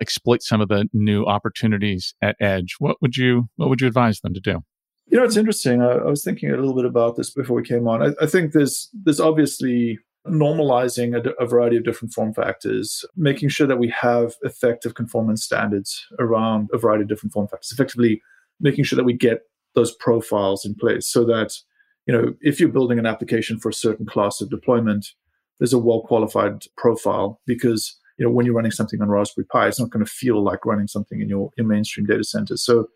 exploit 0.00 0.42
some 0.42 0.60
of 0.60 0.68
the 0.68 0.88
new 0.92 1.24
opportunities 1.24 2.14
at 2.22 2.36
Edge, 2.40 2.76
what 2.78 2.96
would 3.00 3.16
you 3.16 3.48
what 3.56 3.68
would 3.68 3.80
you 3.80 3.86
advise 3.86 4.20
them 4.20 4.34
to 4.34 4.40
do? 4.40 4.60
You 5.06 5.18
know, 5.18 5.24
it's 5.24 5.36
interesting. 5.36 5.80
I, 5.80 5.92
I 5.92 6.10
was 6.10 6.22
thinking 6.22 6.50
a 6.50 6.56
little 6.56 6.74
bit 6.74 6.84
about 6.84 7.16
this 7.16 7.30
before 7.30 7.56
we 7.56 7.62
came 7.62 7.88
on. 7.88 8.02
I, 8.02 8.10
I 8.22 8.26
think 8.26 8.52
there's 8.52 8.90
there's 8.92 9.20
obviously 9.20 9.98
normalizing 10.26 11.16
a, 11.16 11.30
a, 11.42 11.46
variety 11.46 11.76
of 11.76 11.84
different 11.84 12.12
form 12.12 12.34
factors, 12.34 13.04
making 13.16 13.48
sure 13.48 13.66
that 13.66 13.78
we 13.78 13.88
have 13.88 14.34
effective 14.42 14.94
conformance 14.94 15.42
standards 15.42 16.06
around 16.18 16.68
a 16.72 16.78
variety 16.78 17.02
of 17.02 17.08
different 17.08 17.32
form 17.32 17.48
factors, 17.48 17.72
effectively 17.72 18.20
making 18.60 18.84
sure 18.84 18.96
that 18.96 19.04
we 19.04 19.14
get 19.14 19.42
those 19.74 19.94
profiles 19.94 20.64
in 20.64 20.74
place 20.74 21.08
so 21.08 21.24
that, 21.24 21.54
you 22.06 22.12
know, 22.12 22.34
if 22.40 22.58
you're 22.60 22.68
building 22.68 22.98
an 22.98 23.06
application 23.06 23.58
for 23.58 23.68
a 23.68 23.74
certain 23.74 24.06
class 24.06 24.40
of 24.40 24.50
deployment, 24.50 25.06
there's 25.58 25.72
a 25.72 25.78
well 25.78 26.02
qualified 26.02 26.64
profile 26.76 27.40
because 27.46 27.98
you 28.18 28.26
know, 28.26 28.30
when 28.30 28.44
you're 28.44 28.54
running 28.54 28.72
something 28.72 29.00
on 29.00 29.08
Raspberry 29.08 29.46
Pi, 29.46 29.68
it's 29.68 29.80
not 29.80 29.90
going 29.90 30.04
to 30.04 30.10
feel 30.10 30.42
like 30.42 30.66
running 30.66 30.88
something 30.88 31.20
in 31.20 31.28
your, 31.28 31.50
your 31.56 31.66
mainstream 31.66 32.06
data 32.06 32.24
center. 32.24 32.56
So 32.56 32.88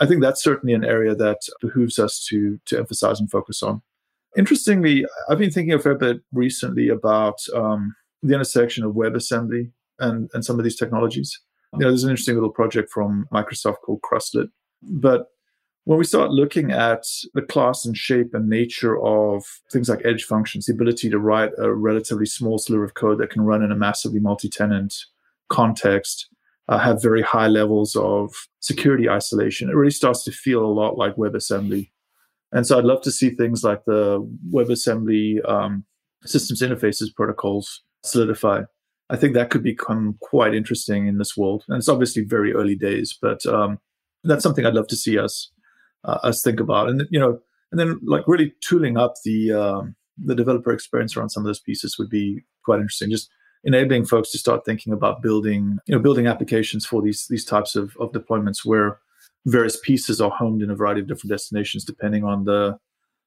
I 0.00 0.06
think 0.06 0.22
that's 0.22 0.42
certainly 0.42 0.72
an 0.72 0.84
area 0.84 1.14
that 1.16 1.40
behooves 1.60 1.98
us 1.98 2.24
to, 2.28 2.60
to 2.66 2.78
emphasize 2.78 3.18
and 3.18 3.30
focus 3.30 3.62
on. 3.62 3.82
Interestingly, 4.36 5.04
I've 5.28 5.38
been 5.38 5.50
thinking 5.50 5.74
a 5.74 5.78
fair 5.80 5.96
bit 5.96 6.18
recently 6.32 6.88
about 6.88 7.38
um, 7.54 7.96
the 8.22 8.34
intersection 8.34 8.84
of 8.84 8.92
WebAssembly 8.92 9.72
and, 9.98 10.30
and 10.32 10.44
some 10.44 10.58
of 10.58 10.64
these 10.64 10.76
technologies. 10.76 11.36
You 11.72 11.80
know, 11.80 11.88
there's 11.88 12.04
an 12.04 12.10
interesting 12.10 12.34
little 12.34 12.50
project 12.50 12.90
from 12.90 13.26
Microsoft 13.32 13.80
called 13.84 14.00
Krustlet. 14.02 14.48
But 14.82 15.26
when 15.88 15.98
we 15.98 16.04
start 16.04 16.30
looking 16.30 16.70
at 16.70 17.06
the 17.32 17.40
class 17.40 17.86
and 17.86 17.96
shape 17.96 18.34
and 18.34 18.46
nature 18.46 19.02
of 19.02 19.42
things 19.72 19.88
like 19.88 20.04
edge 20.04 20.22
functions, 20.22 20.66
the 20.66 20.74
ability 20.74 21.08
to 21.08 21.18
write 21.18 21.52
a 21.56 21.72
relatively 21.72 22.26
small 22.26 22.58
sliver 22.58 22.84
of 22.84 22.92
code 22.92 23.16
that 23.16 23.30
can 23.30 23.40
run 23.40 23.62
in 23.62 23.72
a 23.72 23.74
massively 23.74 24.20
multi-tenant 24.20 24.94
context 25.48 26.28
uh, 26.68 26.76
have 26.76 27.00
very 27.00 27.22
high 27.22 27.46
levels 27.46 27.96
of 27.96 28.34
security 28.60 29.08
isolation. 29.08 29.70
It 29.70 29.76
really 29.76 29.90
starts 29.90 30.24
to 30.24 30.30
feel 30.30 30.62
a 30.62 30.68
lot 30.68 30.98
like 30.98 31.16
WebAssembly. 31.16 31.88
And 32.52 32.66
so 32.66 32.76
I'd 32.76 32.84
love 32.84 33.00
to 33.04 33.10
see 33.10 33.30
things 33.30 33.64
like 33.64 33.82
the 33.86 34.20
WebAssembly 34.52 35.48
um, 35.48 35.86
systems 36.22 36.60
interfaces 36.60 37.14
protocols 37.16 37.82
solidify. 38.04 38.64
I 39.08 39.16
think 39.16 39.32
that 39.32 39.48
could 39.48 39.62
become 39.62 40.18
quite 40.20 40.54
interesting 40.54 41.06
in 41.06 41.16
this 41.16 41.34
world. 41.34 41.64
And 41.66 41.78
it's 41.78 41.88
obviously 41.88 42.24
very 42.24 42.52
early 42.52 42.76
days, 42.76 43.16
but 43.18 43.46
um, 43.46 43.78
that's 44.22 44.42
something 44.42 44.66
I'd 44.66 44.74
love 44.74 44.88
to 44.88 44.96
see 44.96 45.18
us 45.18 45.50
uh, 46.04 46.18
us 46.22 46.42
think 46.42 46.60
about. 46.60 46.88
And 46.88 47.06
you 47.10 47.18
know, 47.18 47.38
and 47.70 47.78
then 47.78 48.00
like 48.04 48.24
really 48.26 48.52
tooling 48.60 48.96
up 48.96 49.14
the 49.24 49.52
um, 49.52 49.96
the 50.16 50.34
developer 50.34 50.72
experience 50.72 51.16
around 51.16 51.30
some 51.30 51.42
of 51.42 51.46
those 51.46 51.60
pieces 51.60 51.98
would 51.98 52.10
be 52.10 52.44
quite 52.64 52.80
interesting. 52.80 53.10
Just 53.10 53.30
enabling 53.64 54.06
folks 54.06 54.30
to 54.32 54.38
start 54.38 54.64
thinking 54.64 54.92
about 54.92 55.22
building, 55.22 55.78
you 55.86 55.94
know, 55.94 56.00
building 56.00 56.26
applications 56.26 56.86
for 56.86 57.02
these 57.02 57.26
these 57.28 57.44
types 57.44 57.76
of, 57.76 57.96
of 57.98 58.12
deployments 58.12 58.64
where 58.64 58.98
various 59.46 59.78
pieces 59.82 60.20
are 60.20 60.30
homed 60.30 60.62
in 60.62 60.70
a 60.70 60.74
variety 60.74 61.00
of 61.00 61.06
different 61.06 61.30
destinations 61.30 61.84
depending 61.84 62.24
on 62.24 62.44
the 62.44 62.78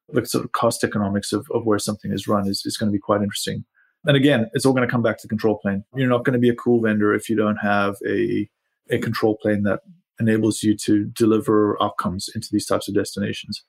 the 0.10 0.25
sort 0.25 0.43
of 0.43 0.51
cost 0.51 0.84
economics 0.84 1.31
of, 1.31 1.47
of 1.53 1.65
where 1.65 1.79
something 1.79 2.12
is 2.12 2.27
run 2.27 2.47
is, 2.47 2.63
is 2.65 2.75
going 2.77 2.91
to 2.91 2.95
be 2.95 2.99
quite 2.99 3.21
interesting. 3.21 3.63
And 4.05 4.17
again, 4.17 4.49
it's 4.53 4.65
all 4.65 4.73
going 4.73 4.86
to 4.86 4.91
come 4.91 5.03
back 5.03 5.17
to 5.19 5.21
the 5.23 5.29
control 5.29 5.57
plane. 5.57 5.86
You're 5.95 6.10
not 6.10 6.25
going 6.25 6.34
to 6.34 6.39
be 6.39 6.49
a 6.49 6.55
cool 6.55 6.81
vendor 6.81 7.13
if 7.13 7.29
you 7.29 7.36
don't 7.36 7.57
have 7.57 7.95
a 8.07 8.49
a 8.89 8.97
control 8.99 9.38
plane 9.41 9.63
that 9.63 9.81
enables 10.19 10.63
you 10.63 10.76
to 10.78 11.06
deliver 11.06 11.82
outcomes 11.82 12.30
into 12.36 12.50
these 12.52 12.65
types 12.65 12.88
of 12.88 12.95
destinations. 12.95 13.63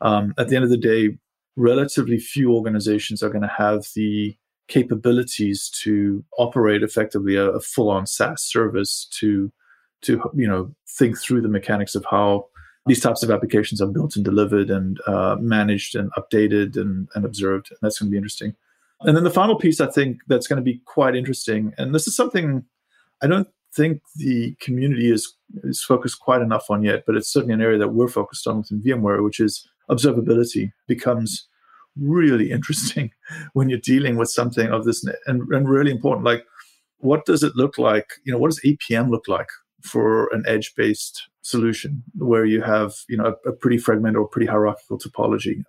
Um, 0.00 0.34
at 0.38 0.48
the 0.48 0.56
end 0.56 0.64
of 0.64 0.70
the 0.70 0.76
day, 0.76 1.16
relatively 1.56 2.18
few 2.18 2.52
organizations 2.52 3.22
are 3.22 3.30
going 3.30 3.42
to 3.42 3.48
have 3.48 3.86
the 3.94 4.36
capabilities 4.68 5.70
to 5.82 6.24
operate 6.38 6.82
effectively 6.82 7.36
a, 7.36 7.50
a 7.50 7.60
full-on 7.60 8.06
SaaS 8.06 8.42
service 8.42 9.06
to 9.18 9.52
to 10.02 10.20
you 10.34 10.46
know 10.46 10.74
think 10.88 11.18
through 11.18 11.40
the 11.40 11.48
mechanics 11.48 11.94
of 11.94 12.04
how 12.10 12.46
these 12.86 13.00
types 13.00 13.22
of 13.22 13.30
applications 13.30 13.80
are 13.80 13.86
built 13.86 14.16
and 14.16 14.24
delivered 14.24 14.70
and 14.70 15.00
uh, 15.06 15.36
managed 15.40 15.94
and 15.94 16.10
updated 16.12 16.76
and, 16.76 17.08
and 17.14 17.24
observed. 17.24 17.70
And 17.70 17.78
that's 17.80 17.98
going 17.98 18.08
to 18.08 18.10
be 18.10 18.18
interesting. 18.18 18.54
And 19.00 19.16
then 19.16 19.24
the 19.24 19.30
final 19.30 19.56
piece 19.56 19.80
I 19.80 19.86
think 19.86 20.18
that's 20.28 20.46
going 20.46 20.58
to 20.58 20.62
be 20.62 20.80
quite 20.84 21.16
interesting, 21.16 21.72
and 21.78 21.94
this 21.94 22.06
is 22.06 22.16
something 22.16 22.64
I 23.22 23.26
don't 23.26 23.48
think 23.74 24.02
the 24.16 24.56
community 24.60 25.10
is 25.10 25.34
is 25.62 25.82
focused 25.82 26.20
quite 26.20 26.42
enough 26.42 26.66
on 26.70 26.82
yet, 26.82 27.04
but 27.06 27.16
it's 27.16 27.32
certainly 27.32 27.54
an 27.54 27.60
area 27.60 27.78
that 27.78 27.94
we're 27.94 28.08
focused 28.08 28.46
on 28.46 28.58
within 28.58 28.82
VMware, 28.82 29.22
which 29.22 29.40
is 29.40 29.68
observability 29.90 30.72
becomes 30.88 31.48
really 32.00 32.50
interesting 32.56 33.10
when 33.52 33.68
you're 33.68 33.78
dealing 33.78 34.16
with 34.16 34.30
something 34.30 34.68
of 34.68 34.84
this 34.84 35.04
and, 35.26 35.42
and 35.50 35.68
really 35.68 35.90
important. 35.90 36.24
Like, 36.24 36.44
what 36.98 37.26
does 37.26 37.42
it 37.42 37.52
look 37.54 37.78
like? 37.78 38.06
You 38.24 38.32
know, 38.32 38.38
what 38.38 38.50
does 38.50 38.60
APM 38.64 39.10
look 39.10 39.28
like 39.28 39.48
for 39.82 40.28
an 40.32 40.42
edge-based 40.46 41.28
solution 41.42 42.02
where 42.14 42.46
you 42.46 42.62
have, 42.62 42.94
you 43.08 43.16
know, 43.16 43.34
a, 43.44 43.50
a 43.50 43.52
pretty 43.52 43.78
fragmented 43.78 44.16
or 44.16 44.28
pretty 44.28 44.46
hierarchical 44.46 44.98
topology? 44.98 45.62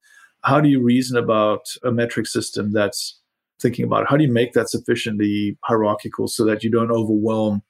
How 0.43 0.61
do 0.61 0.69
you 0.69 0.81
reason 0.81 1.17
about 1.17 1.65
a 1.83 1.91
metric 1.91 2.27
system 2.27 2.71
that's 2.71 3.19
thinking 3.59 3.85
about 3.85 4.03
it? 4.03 4.09
How 4.09 4.17
do 4.17 4.23
you 4.23 4.31
make 4.31 4.53
that 4.53 4.69
sufficiently 4.69 5.57
hierarchical 5.63 6.27
so 6.27 6.45
that 6.45 6.63
you 6.63 6.71
don't 6.71 6.91
overwhelm 6.91 7.63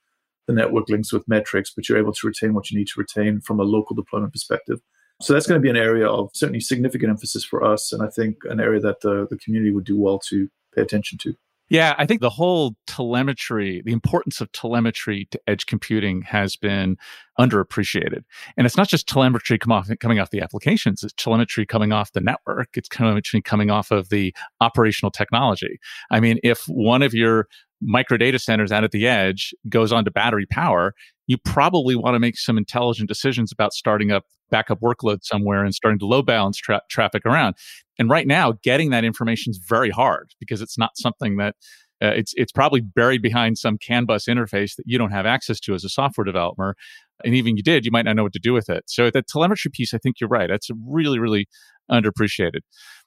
the 0.48 0.54
network 0.54 0.90
links 0.90 1.12
with 1.12 1.28
metrics, 1.28 1.72
but 1.72 1.88
you're 1.88 1.98
able 1.98 2.14
to 2.14 2.28
retain 2.28 2.54
what 2.54 2.70
you 2.72 2.78
need 2.78 2.88
to 2.88 3.00
retain 3.00 3.42
from 3.42 3.60
a 3.60 3.64
local 3.64 3.96
deployment 3.96 4.34
perspective? 4.34 4.80
So 5.22 5.34
that's 5.34 5.48
going 5.48 5.60
to 5.60 5.64
be 5.64 5.70
an 5.70 5.78
area 5.78 6.08
of 6.08 6.30
certainly 6.34 6.60
significant 6.60 7.10
emphasis 7.10 7.46
for 7.46 7.64
us, 7.64 7.94
and 7.94 8.04
I 8.04 8.08
think 8.08 8.38
an 8.50 8.60
area 8.60 8.82
that 8.82 9.02
the, 9.02 9.28
the 9.30 9.38
community 9.38 9.72
would 9.72 9.86
do 9.86 9.98
well 9.98 10.20
to 10.30 10.50
pay 10.76 10.82
attention 10.82 11.18
to. 11.20 11.36
Yeah, 11.68 11.96
I 11.98 12.06
think 12.06 12.22
the 12.22 12.30
whole 12.30 12.76
telemetry, 12.86 13.82
the 13.84 13.92
importance 13.92 14.40
of 14.40 14.52
telemetry 14.52 15.28
to 15.32 15.42
edge 15.48 15.66
computing 15.66 16.22
has 16.22 16.56
been 16.56 16.96
underappreciated. 17.40 18.24
And 18.56 18.68
it's 18.68 18.78
not 18.78 18.88
just 18.88 19.08
telemetry 19.08 19.58
come 19.58 19.72
off, 19.72 19.90
coming 20.00 20.20
off 20.20 20.30
the 20.30 20.42
applications, 20.42 21.04
it's 21.04 21.14
telemetry 21.18 21.66
coming 21.66 21.92
off 21.92 22.12
the 22.12 22.22
network, 22.22 22.70
it's 22.76 22.88
telemetry 22.88 23.42
coming 23.42 23.72
off 23.72 23.90
of 23.90 24.10
the 24.10 24.36
operational 24.62 25.10
technology. 25.10 25.80
I 26.12 26.20
mean, 26.20 26.40
if 26.44 26.66
one 26.68 27.02
of 27.02 27.16
your 27.16 27.48
micro 27.86 28.18
data 28.18 28.40
centers 28.40 28.72
out 28.72 28.84
at 28.84 28.92
the 28.92 29.08
edge 29.08 29.54
goes 29.70 29.94
on 29.94 30.04
to 30.06 30.12
battery 30.12 30.46
power, 30.46 30.94
you 31.28 31.38
probably 31.38 31.96
want 31.96 32.16
to 32.16 32.20
make 32.20 32.38
some 32.38 32.58
intelligent 32.58 33.08
decisions 33.08 33.52
about 33.52 33.74
starting 33.74 34.12
up 34.12 34.24
backup 34.50 34.80
workload 34.82 35.24
somewhere 35.24 35.64
and 35.64 35.74
starting 35.74 36.00
to 36.00 36.06
load 36.06 36.26
balance 36.26 36.58
tra- 36.58 36.82
traffic 36.90 37.26
around. 37.26 37.56
And 37.98 38.10
right 38.10 38.28
now, 38.28 38.54
getting 38.64 38.90
that 38.92 39.04
information 39.04 39.52
is 39.52 39.58
very 39.58 39.90
hard 39.90 40.32
because 40.40 40.62
it's 40.62 40.78
not 40.78 40.92
something 40.98 41.38
that 41.38 41.56
uh, 42.02 42.08
it's 42.08 42.34
it's 42.36 42.52
probably 42.52 42.82
buried 42.82 43.22
behind 43.22 43.58
some 43.58 43.78
CAN 43.78 44.06
bus 44.06 44.26
interface 44.26 44.76
that 44.76 44.84
you 44.86 44.98
don't 44.98 45.12
have 45.12 45.26
access 45.26 45.60
to 45.62 45.74
as 45.74 45.86
a 45.86 45.90
software 45.90 46.26
developer. 46.26 46.76
And 47.24 47.34
even 47.34 47.56
you 47.56 47.64
did, 47.64 47.86
you 47.86 47.92
might 47.92 48.04
not 48.04 48.18
know 48.18 48.24
what 48.24 48.34
to 48.34 48.40
do 48.40 48.54
with 48.54 48.70
it. 48.70 48.84
So 48.88 49.10
the 49.10 49.22
telemetry 49.22 49.72
piece, 49.72 49.94
I 49.94 49.98
think 49.98 50.20
you're 50.20 50.30
right. 50.30 50.50
That's 50.50 50.70
really, 50.86 51.20
really 51.20 51.48
underappreciated. 51.90 52.60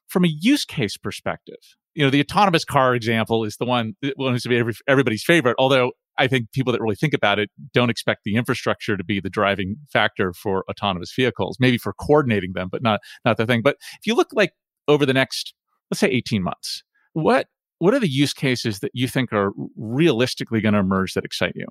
From 0.08 0.24
a 0.24 0.28
use 0.28 0.64
case 0.64 0.96
perspective, 0.96 1.58
you 1.98 2.04
know, 2.04 2.10
the 2.10 2.20
autonomous 2.20 2.64
car 2.64 2.94
example 2.94 3.42
is 3.42 3.56
the 3.56 3.64
one 3.64 3.94
that 4.02 4.14
wants 4.16 4.44
to 4.44 4.48
be 4.48 4.56
every, 4.56 4.72
everybody's 4.86 5.24
favorite. 5.24 5.56
Although 5.58 5.90
I 6.16 6.28
think 6.28 6.52
people 6.52 6.72
that 6.72 6.80
really 6.80 6.94
think 6.94 7.12
about 7.12 7.40
it 7.40 7.50
don't 7.74 7.90
expect 7.90 8.22
the 8.24 8.36
infrastructure 8.36 8.96
to 8.96 9.02
be 9.02 9.18
the 9.18 9.28
driving 9.28 9.74
factor 9.92 10.32
for 10.32 10.64
autonomous 10.70 11.12
vehicles. 11.12 11.56
Maybe 11.58 11.76
for 11.76 11.92
coordinating 11.92 12.52
them, 12.52 12.68
but 12.70 12.84
not 12.84 13.00
not 13.24 13.36
the 13.36 13.46
thing. 13.46 13.62
But 13.62 13.78
if 13.98 14.06
you 14.06 14.14
look 14.14 14.28
like 14.32 14.52
over 14.86 15.04
the 15.04 15.12
next, 15.12 15.54
let's 15.90 15.98
say, 15.98 16.08
eighteen 16.08 16.44
months, 16.44 16.84
what 17.14 17.48
what 17.80 17.94
are 17.94 18.00
the 18.00 18.08
use 18.08 18.32
cases 18.32 18.78
that 18.78 18.92
you 18.94 19.08
think 19.08 19.32
are 19.32 19.50
realistically 19.76 20.60
going 20.60 20.74
to 20.74 20.80
emerge 20.80 21.14
that 21.14 21.24
excite 21.24 21.54
you 21.56 21.66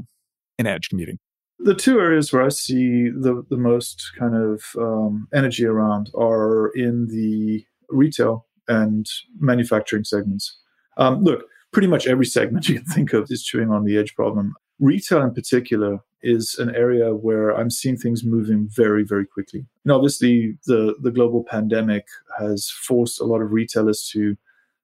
in 0.60 0.68
edge 0.68 0.90
computing? 0.90 1.20
The 1.60 1.74
two 1.74 2.02
areas 2.02 2.34
where 2.34 2.44
I 2.44 2.50
see 2.50 3.08
the 3.08 3.46
the 3.50 3.56
most 3.56 4.12
kind 4.20 4.36
of 4.36 4.62
um, 4.78 5.30
energy 5.34 5.66
around 5.66 6.12
are 6.13 6.68
in 6.76 7.08
the 7.08 7.66
retail 7.90 8.47
and 8.67 9.06
manufacturing 9.39 10.03
segments. 10.03 10.58
Um, 10.97 11.23
look, 11.23 11.45
pretty 11.71 11.88
much 11.88 12.08
every 12.08 12.25
segment 12.25 12.67
you 12.69 12.75
can 12.75 12.86
think 12.86 13.13
of 13.13 13.27
is 13.30 13.43
chewing 13.43 13.71
on 13.71 13.86
the 13.86 13.97
edge 13.97 14.15
problem. 14.15 14.53
Retail 14.80 15.21
in 15.23 15.34
particular 15.34 15.99
is 16.21 16.56
an 16.60 16.75
area 16.75 17.15
where 17.15 17.51
I'm 17.51 17.69
seeing 17.69 17.97
things 17.97 18.23
moving 18.23 18.67
very, 18.71 19.03
very 19.03 19.25
quickly. 19.25 19.65
And 19.84 19.91
obviously, 19.91 20.58
the, 20.65 20.95
the 21.01 21.12
global 21.12 21.43
pandemic 21.43 22.06
has 22.38 22.69
forced 22.69 23.19
a 23.19 23.25
lot 23.25 23.41
of 23.41 23.51
retailers 23.51 24.10
to 24.13 24.36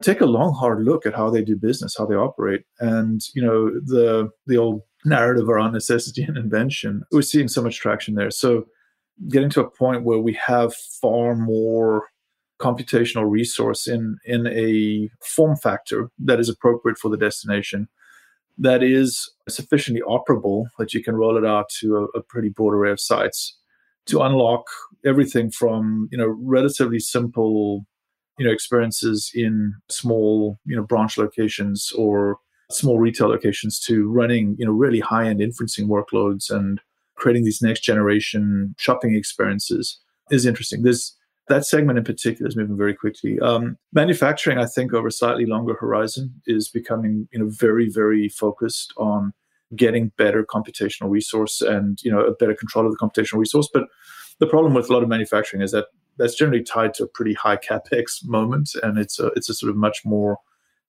take 0.02 0.22
a 0.22 0.26
long, 0.26 0.54
hard 0.54 0.84
look 0.84 1.06
at 1.06 1.16
how 1.16 1.30
they 1.30 1.44
do 1.44 1.56
business, 1.56 1.96
how 1.98 2.06
they 2.06 2.16
operate. 2.16 2.64
And, 2.80 3.22
you 3.34 3.42
know, 3.42 3.70
the 3.70 4.30
the 4.48 4.58
old 4.58 4.82
narrative 5.06 5.50
around 5.50 5.74
necessity 5.74 6.24
and 6.24 6.38
invention, 6.38 7.04
we're 7.12 7.22
seeing 7.22 7.48
so 7.48 7.62
much 7.62 7.78
traction 7.78 8.16
there. 8.16 8.32
So 8.32 8.66
getting 9.30 9.50
to 9.52 9.62
a 9.62 9.70
point 9.70 10.04
where 10.04 10.20
we 10.20 10.34
have 10.34 10.74
far 10.74 11.36
more 11.36 12.08
computational 12.60 13.30
resource 13.30 13.88
in 13.88 14.18
in 14.26 14.48
a 14.48 15.10
form 15.26 15.56
factor 15.58 16.10
that 16.20 16.40
is 16.40 16.50
appropriate 16.50 16.98
for 16.98 17.10
the 17.10 17.18
destination 17.18 17.88
that 18.58 18.84
is 18.84 19.32
sufficiently 19.50 20.02
operable 20.08 20.66
that 20.78 20.94
you 20.94 21.04
can 21.04 21.16
roll 21.16 21.38
it 21.38 21.46
out 21.46 21.68
to 21.70 21.98
a, 21.98 22.20
a, 22.20 22.22
pretty 22.22 22.50
broad 22.50 22.72
array 22.72 22.92
of 22.92 23.00
sites 23.00 23.58
to 24.06 24.22
unlock 24.22 24.66
everything 25.04 25.50
from 25.50 26.08
you 26.12 26.18
know 26.18 26.28
relatively 26.40 27.00
simple 27.00 27.86
you 28.38 28.46
know 28.46 28.52
experiences 28.52 29.32
in 29.34 29.74
small 29.90 30.60
you 30.66 30.76
know 30.76 30.84
branch 30.84 31.18
locations 31.18 31.92
or 31.94 32.38
small 32.72 33.00
retail 33.00 33.28
locations 33.28 33.80
to 33.80 34.10
running 34.10 34.56
you 34.60 34.66
know 34.66 34.72
really 34.72 35.00
high 35.00 35.28
end 35.28 35.40
inferencing 35.40 35.88
workloads 35.88 36.50
and 36.50 36.80
creating 37.16 37.44
these 37.44 37.62
next 37.62 37.82
generation 37.82 38.76
shopping 38.78 39.16
experiences 39.16 40.00
is 40.32 40.46
interesting. 40.46 40.84
There's 40.84 41.16
that 41.50 41.66
segment 41.66 41.98
in 41.98 42.04
particular 42.04 42.48
is 42.48 42.56
moving 42.56 42.78
very 42.78 42.94
quickly. 42.94 43.40
Um, 43.40 43.78
manufacturing, 43.92 44.58
I 44.58 44.66
think, 44.66 44.94
over 44.94 45.08
a 45.08 45.12
slightly 45.12 45.46
longer 45.46 45.74
horizon, 45.74 46.42
is 46.46 46.70
becoming 46.70 47.28
you 47.32 47.40
know 47.40 47.50
very 47.50 47.90
very 47.90 48.30
focused 48.30 48.94
on 48.98 49.34
getting 49.76 50.12
better 50.18 50.46
computational 50.46 51.10
resource 51.10 51.62
and 51.62 52.00
you 52.04 52.12
know 52.12 52.22
a 52.22 52.34
better 52.36 52.56
control 52.56 52.86
of 52.86 52.92
the 52.92 52.98
computational 52.98 53.40
resource. 53.40 53.70
But 53.74 53.86
the 54.40 54.48
problem 54.48 54.74
with 54.74 54.90
a 54.90 54.94
lot 54.94 55.04
of 55.04 55.10
manufacturing 55.10 55.62
is 55.62 55.72
that 55.72 55.88
that's 56.18 56.36
generally 56.36 56.64
tied 56.64 56.94
to 56.96 57.04
a 57.04 57.08
pretty 57.08 57.34
high 57.34 57.58
capex 57.70 58.24
moment, 58.24 58.72
and 58.82 58.98
it's 58.98 59.20
a 59.20 59.28
it's 59.36 59.50
a 59.50 59.54
sort 59.54 59.70
of 59.70 59.76
much 59.76 60.02
more 60.06 60.38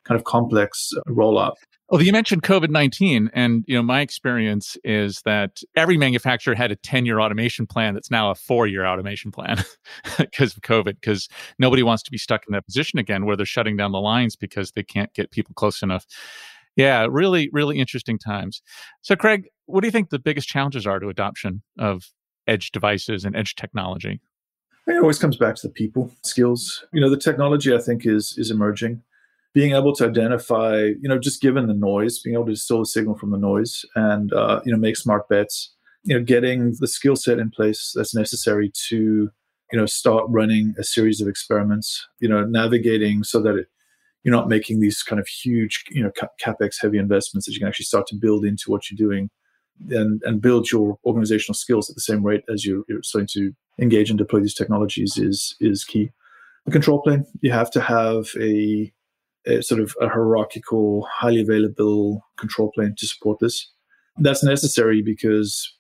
kind 0.05 0.19
of 0.19 0.25
complex 0.25 0.91
rollout. 1.09 1.55
Well, 1.91 2.01
you 2.01 2.13
mentioned 2.13 2.43
COVID 2.43 2.71
nineteen, 2.71 3.31
and 3.35 3.63
you 3.67 3.77
know 3.77 3.83
my 3.83 4.01
experience 4.01 4.77
is 4.85 5.21
that 5.27 5.61
every 5.77 5.99
manufacturer 5.99 6.55
had 6.55 6.73
a 6.73 6.77
ten 6.77 7.05
year 7.05 7.21
automation 7.21 7.67
plan 7.67 7.93
that's 7.93 8.11
now 8.11 8.31
a 8.31 8.35
four 8.35 8.67
year 8.67 8.87
automation 8.87 9.31
plan 9.31 9.63
because 10.19 10.57
of 10.57 10.63
COVID. 10.63 10.95
Because 10.95 11.29
nobody 11.59 11.83
wants 11.83 12.03
to 12.05 12.11
be 12.11 12.17
stuck 12.17 12.47
in 12.49 12.53
that 12.53 12.65
position 12.65 12.99
again, 12.99 13.27
where 13.27 13.37
they're 13.37 13.45
shutting 13.45 13.77
down 13.77 13.93
the 13.93 14.01
lines 14.01 14.35
because 14.35 14.73
they 14.73 14.83
can't 14.83 15.13
get 15.13 15.31
people 15.31 15.53
close 15.55 15.83
enough. 15.83 16.07
Yeah, 16.75 17.07
really, 17.09 17.51
really 17.53 17.79
interesting 17.79 18.19
times. 18.19 18.63
So, 19.03 19.15
Craig, 19.15 19.49
what 19.67 19.83
do 19.83 19.87
you 19.87 19.93
think 19.93 20.09
the 20.09 20.19
biggest 20.19 20.49
challenges 20.49 20.87
are 20.87 20.99
to 20.99 21.09
adoption 21.09 21.63
of 21.79 22.11
edge 22.47 22.73
devices 22.73 23.27
and 23.27 23.37
edge 23.37 23.57
technology? 23.57 24.21
It 24.87 25.01
always 25.01 25.19
comes 25.19 25.37
back 25.37 25.55
to 25.57 25.69
the 25.69 25.73
people 25.73 26.11
skills. 26.23 26.85
You 26.93 27.01
know, 27.01 27.11
the 27.11 27.19
technology 27.19 27.75
I 27.75 27.79
think 27.79 28.07
is 28.07 28.37
is 28.39 28.51
emerging 28.51 29.03
being 29.55 29.73
able 29.73 29.95
to 29.95 30.05
identify, 30.05 30.79
you 30.79 31.09
know, 31.09 31.19
just 31.19 31.41
given 31.41 31.69
the 31.69 31.75
noise, 31.75 32.19
being 32.19 32.35
able 32.35 32.45
to 32.45 32.53
distill 32.53 32.81
the 32.81 32.87
signal 32.87 33.17
from 33.17 33.31
the 33.31 33.39
noise 33.39 33.85
and, 33.95 34.33
uh, 34.33 34.61
you 34.65 34.73
know, 34.73 34.79
make 34.79 34.97
smart 34.97 35.29
bets, 35.29 35.73
you 36.03 36.15
know, 36.15 36.23
getting 36.23 36.75
the 36.81 36.89
skill 36.89 37.15
set 37.15 37.39
in 37.39 37.51
place 37.51 37.93
that's 37.95 38.15
necessary 38.15 38.71
to, 38.89 39.31
you 39.73 39.79
know, 39.79 39.87
start 39.87 40.25
running 40.29 40.75
a 40.77 40.83
series 40.83 41.21
of 41.21 41.29
experiments, 41.29 42.05
you 42.19 42.29
know, 42.29 42.45
navigating 42.45 43.23
so 43.23 43.41
that 43.41 43.55
it, 43.55 43.69
you're 44.25 44.35
not 44.35 44.49
making 44.49 44.81
these 44.81 45.03
kind 45.03 45.21
of 45.21 45.29
huge, 45.29 45.85
you 45.91 46.03
know, 46.03 46.11
capex 46.43 46.77
heavy 46.83 46.99
investments 46.99 47.47
that 47.47 47.53
you 47.53 47.61
can 47.61 47.69
actually 47.69 47.85
start 47.85 48.09
to 48.09 48.17
build 48.17 48.45
into 48.45 48.71
what 48.71 48.91
you're 48.91 49.09
doing 49.09 49.31
and, 49.91 50.21
and 50.25 50.43
build 50.43 50.71
your 50.73 50.99
organizational 51.05 51.55
skills 51.55 51.89
at 51.89 51.95
the 51.95 52.03
same 52.03 52.25
rate 52.25 52.43
as 52.53 52.65
you're, 52.65 52.83
you're 52.89 53.03
starting 53.03 53.29
to 53.35 53.53
engage 53.81 54.11
and 54.11 54.19
deploy 54.19 54.41
these 54.41 54.55
technologies 54.55 55.17
is, 55.17 55.55
is 55.61 55.85
key. 55.85 56.11
The 56.67 56.73
control 56.73 57.03
plane, 57.03 57.25
you 57.41 57.53
have 57.53 57.71
to 57.73 57.81
have 57.81 58.31
a 58.41 58.93
a 59.47 59.63
sort 59.63 59.81
of 59.81 59.95
a 60.01 60.09
hierarchical, 60.09 61.07
highly 61.11 61.41
available 61.41 62.25
control 62.37 62.71
plane 62.75 62.95
to 62.99 63.07
support 63.07 63.39
this. 63.41 63.71
That's 64.19 64.45
necessary 64.45 65.03
because 65.03 65.73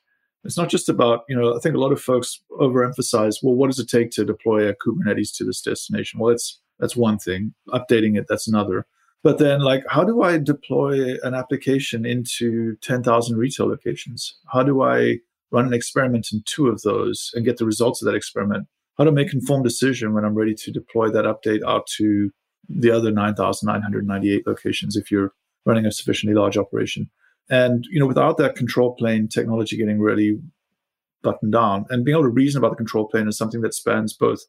it's 0.44 0.58
not 0.58 0.68
just 0.68 0.88
about, 0.88 1.22
you 1.28 1.36
know, 1.36 1.56
I 1.56 1.60
think 1.60 1.74
a 1.74 1.80
lot 1.80 1.92
of 1.92 2.00
folks 2.00 2.40
overemphasize, 2.60 3.36
well, 3.42 3.54
what 3.54 3.68
does 3.68 3.78
it 3.78 3.88
take 3.88 4.10
to 4.12 4.24
deploy 4.24 4.68
a 4.68 4.74
Kubernetes 4.74 5.34
to 5.36 5.44
this 5.44 5.62
destination? 5.62 6.20
Well, 6.20 6.30
that's 6.30 6.60
that's 6.78 6.96
one 6.96 7.18
thing. 7.18 7.54
Updating 7.68 8.18
it, 8.18 8.26
that's 8.28 8.48
another. 8.48 8.86
But 9.22 9.38
then, 9.38 9.60
like, 9.60 9.84
how 9.88 10.04
do 10.04 10.22
I 10.22 10.36
deploy 10.36 11.16
an 11.22 11.34
application 11.34 12.04
into 12.04 12.76
10,000 12.82 13.38
retail 13.38 13.66
locations? 13.66 14.36
How 14.52 14.62
do 14.62 14.82
I 14.82 15.18
run 15.50 15.66
an 15.66 15.72
experiment 15.72 16.28
in 16.32 16.42
two 16.44 16.68
of 16.68 16.82
those 16.82 17.30
and 17.34 17.44
get 17.44 17.56
the 17.56 17.64
results 17.64 18.02
of 18.02 18.06
that 18.06 18.16
experiment? 18.16 18.66
How 18.98 19.04
to 19.04 19.12
make 19.12 19.32
informed 19.32 19.64
decision 19.64 20.12
when 20.12 20.24
I'm 20.24 20.34
ready 20.34 20.54
to 20.54 20.70
deploy 20.70 21.08
that 21.10 21.24
update 21.24 21.62
out 21.66 21.86
to 21.96 22.30
the 22.68 22.90
other 22.90 23.10
9,998 23.10 24.46
locations 24.46 24.96
if 24.96 25.10
you're 25.10 25.32
running 25.64 25.86
a 25.86 25.92
sufficiently 25.92 26.38
large 26.38 26.56
operation. 26.56 27.10
And 27.50 27.86
you 27.90 28.00
know, 28.00 28.06
without 28.06 28.36
that 28.38 28.56
control 28.56 28.94
plane 28.94 29.28
technology 29.28 29.76
getting 29.76 30.00
really 30.00 30.38
buttoned 31.22 31.52
down 31.52 31.86
and 31.90 32.04
being 32.04 32.14
able 32.14 32.24
to 32.24 32.30
reason 32.30 32.58
about 32.58 32.70
the 32.70 32.76
control 32.76 33.06
plane 33.06 33.28
is 33.28 33.36
something 33.36 33.62
that 33.62 33.74
spans 33.74 34.12
both 34.12 34.42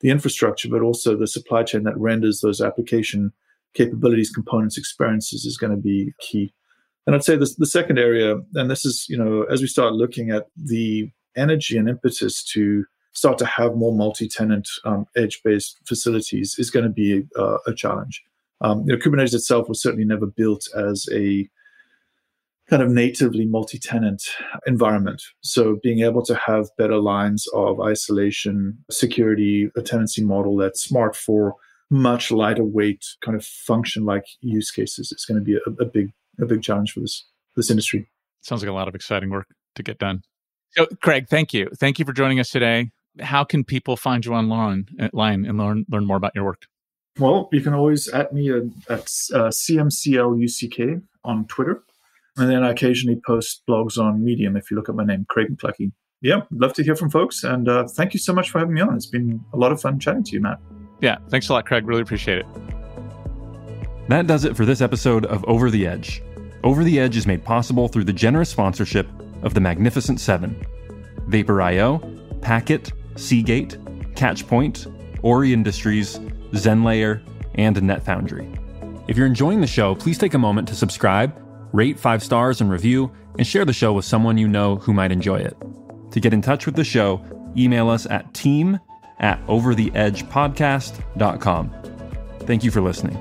the 0.00 0.10
infrastructure 0.10 0.68
but 0.68 0.80
also 0.80 1.16
the 1.16 1.26
supply 1.26 1.62
chain 1.62 1.82
that 1.84 1.98
renders 1.98 2.40
those 2.40 2.60
application 2.60 3.32
capabilities, 3.74 4.30
components, 4.30 4.78
experiences 4.78 5.44
is 5.44 5.56
going 5.56 5.70
to 5.70 5.76
be 5.76 6.12
key. 6.20 6.52
And 7.06 7.14
I'd 7.14 7.24
say 7.24 7.36
this, 7.36 7.56
the 7.56 7.66
second 7.66 7.98
area, 7.98 8.36
and 8.54 8.70
this 8.70 8.84
is, 8.84 9.06
you 9.08 9.16
know, 9.16 9.44
as 9.44 9.60
we 9.60 9.66
start 9.66 9.94
looking 9.94 10.30
at 10.30 10.46
the 10.56 11.10
energy 11.36 11.76
and 11.76 11.88
impetus 11.88 12.42
to 12.52 12.84
start 13.12 13.38
to 13.38 13.46
have 13.46 13.74
more 13.74 13.94
multi-tenant 13.94 14.68
um, 14.84 15.06
edge-based 15.16 15.78
facilities 15.86 16.56
is 16.58 16.70
going 16.70 16.84
to 16.84 16.90
be 16.90 17.24
uh, 17.36 17.58
a 17.66 17.74
challenge. 17.74 18.22
Um, 18.60 18.84
you 18.86 18.92
know, 18.92 18.98
Kubernetes 18.98 19.34
itself 19.34 19.68
was 19.68 19.82
certainly 19.82 20.04
never 20.04 20.26
built 20.26 20.68
as 20.76 21.08
a 21.12 21.48
kind 22.68 22.82
of 22.82 22.90
natively 22.90 23.46
multi-tenant 23.46 24.22
environment. 24.66 25.22
So 25.40 25.78
being 25.82 26.00
able 26.00 26.24
to 26.26 26.36
have 26.36 26.68
better 26.78 26.98
lines 26.98 27.46
of 27.52 27.80
isolation, 27.80 28.78
security, 28.90 29.70
a 29.76 29.82
tenancy 29.82 30.24
model 30.24 30.56
that's 30.56 30.82
smart 30.82 31.16
for 31.16 31.56
much 31.90 32.30
lighter 32.30 32.62
weight 32.62 33.04
kind 33.20 33.36
of 33.36 33.44
function 33.44 34.04
like 34.04 34.24
use 34.40 34.70
cases 34.70 35.10
is 35.10 35.24
going 35.24 35.40
to 35.40 35.44
be 35.44 35.54
a, 35.54 35.82
a 35.82 35.84
big 35.84 36.12
a 36.40 36.46
big 36.46 36.62
challenge 36.62 36.92
for 36.92 37.00
this 37.00 37.26
this 37.56 37.70
industry. 37.70 38.08
Sounds 38.42 38.62
like 38.62 38.70
a 38.70 38.74
lot 38.74 38.86
of 38.86 38.94
exciting 38.94 39.30
work 39.30 39.48
to 39.74 39.82
get 39.82 39.98
done. 39.98 40.22
So, 40.70 40.86
Craig, 41.02 41.26
thank 41.28 41.52
you. 41.52 41.68
Thank 41.80 41.98
you 41.98 42.04
for 42.04 42.12
joining 42.12 42.38
us 42.38 42.50
today 42.50 42.92
how 43.18 43.44
can 43.44 43.64
people 43.64 43.96
find 43.96 44.24
you 44.24 44.34
online 44.34 44.86
line 45.12 45.44
and 45.44 45.58
learn 45.58 45.84
learn 45.90 46.06
more 46.06 46.16
about 46.16 46.32
your 46.34 46.44
work? 46.44 46.66
Well, 47.18 47.48
you 47.52 47.60
can 47.60 47.74
always 47.74 48.08
at 48.08 48.32
me 48.32 48.50
at, 48.50 48.62
at 48.88 49.02
uh, 49.34 49.50
CMCLUCK 49.50 51.02
on 51.24 51.46
Twitter. 51.46 51.82
And 52.36 52.48
then 52.48 52.62
I 52.62 52.70
occasionally 52.70 53.20
post 53.26 53.62
blogs 53.68 53.98
on 53.98 54.24
Medium 54.24 54.56
if 54.56 54.70
you 54.70 54.76
look 54.76 54.88
at 54.88 54.94
my 54.94 55.04
name, 55.04 55.26
Craig 55.28 55.48
McLuckie. 55.50 55.92
Yeah, 56.22 56.42
love 56.50 56.72
to 56.74 56.84
hear 56.84 56.94
from 56.94 57.10
folks. 57.10 57.44
And 57.44 57.68
uh, 57.68 57.86
thank 57.88 58.14
you 58.14 58.20
so 58.20 58.32
much 58.32 58.50
for 58.50 58.58
having 58.58 58.74
me 58.74 58.80
on. 58.80 58.94
It's 58.94 59.06
been 59.06 59.44
a 59.52 59.56
lot 59.56 59.72
of 59.72 59.80
fun 59.80 59.98
chatting 59.98 60.24
to 60.24 60.32
you, 60.32 60.40
Matt. 60.40 60.58
Yeah, 61.00 61.18
thanks 61.28 61.48
a 61.48 61.52
lot, 61.52 61.66
Craig. 61.66 61.86
Really 61.86 62.02
appreciate 62.02 62.38
it. 62.38 62.46
That 64.08 64.26
does 64.26 64.44
it 64.44 64.56
for 64.56 64.64
this 64.64 64.80
episode 64.80 65.24
of 65.26 65.44
Over 65.46 65.70
the 65.70 65.86
Edge. 65.86 66.22
Over 66.62 66.84
the 66.84 67.00
Edge 67.00 67.16
is 67.16 67.26
made 67.26 67.44
possible 67.44 67.88
through 67.88 68.04
the 68.04 68.12
generous 68.12 68.50
sponsorship 68.50 69.08
of 69.42 69.54
the 69.54 69.60
Magnificent 69.60 70.20
Seven 70.20 70.66
Vapor.io, 71.26 71.98
Packet, 72.42 72.92
Seagate, 73.16 73.78
Catchpoint, 74.14 74.86
Ori 75.22 75.52
Industries, 75.52 76.18
ZenLayer, 76.52 77.22
and 77.54 77.76
NetFoundry. 77.76 78.56
If 79.08 79.16
you're 79.16 79.26
enjoying 79.26 79.60
the 79.60 79.66
show, 79.66 79.94
please 79.94 80.18
take 80.18 80.34
a 80.34 80.38
moment 80.38 80.68
to 80.68 80.74
subscribe, 80.74 81.34
rate 81.72 81.98
five 81.98 82.22
stars 82.22 82.60
and 82.60 82.70
review, 82.70 83.10
and 83.38 83.46
share 83.46 83.64
the 83.64 83.72
show 83.72 83.92
with 83.92 84.04
someone 84.04 84.36
you 84.38 84.48
know 84.48 84.76
who 84.76 84.92
might 84.92 85.12
enjoy 85.12 85.36
it. 85.36 85.56
To 86.12 86.20
get 86.20 86.34
in 86.34 86.42
touch 86.42 86.66
with 86.66 86.76
the 86.76 86.84
show, 86.84 87.24
email 87.56 87.88
us 87.88 88.06
at 88.06 88.32
team 88.34 88.78
at 89.18 89.44
overtheedgepodcast.com. 89.46 91.74
Thank 92.40 92.64
you 92.64 92.70
for 92.70 92.80
listening. 92.80 93.16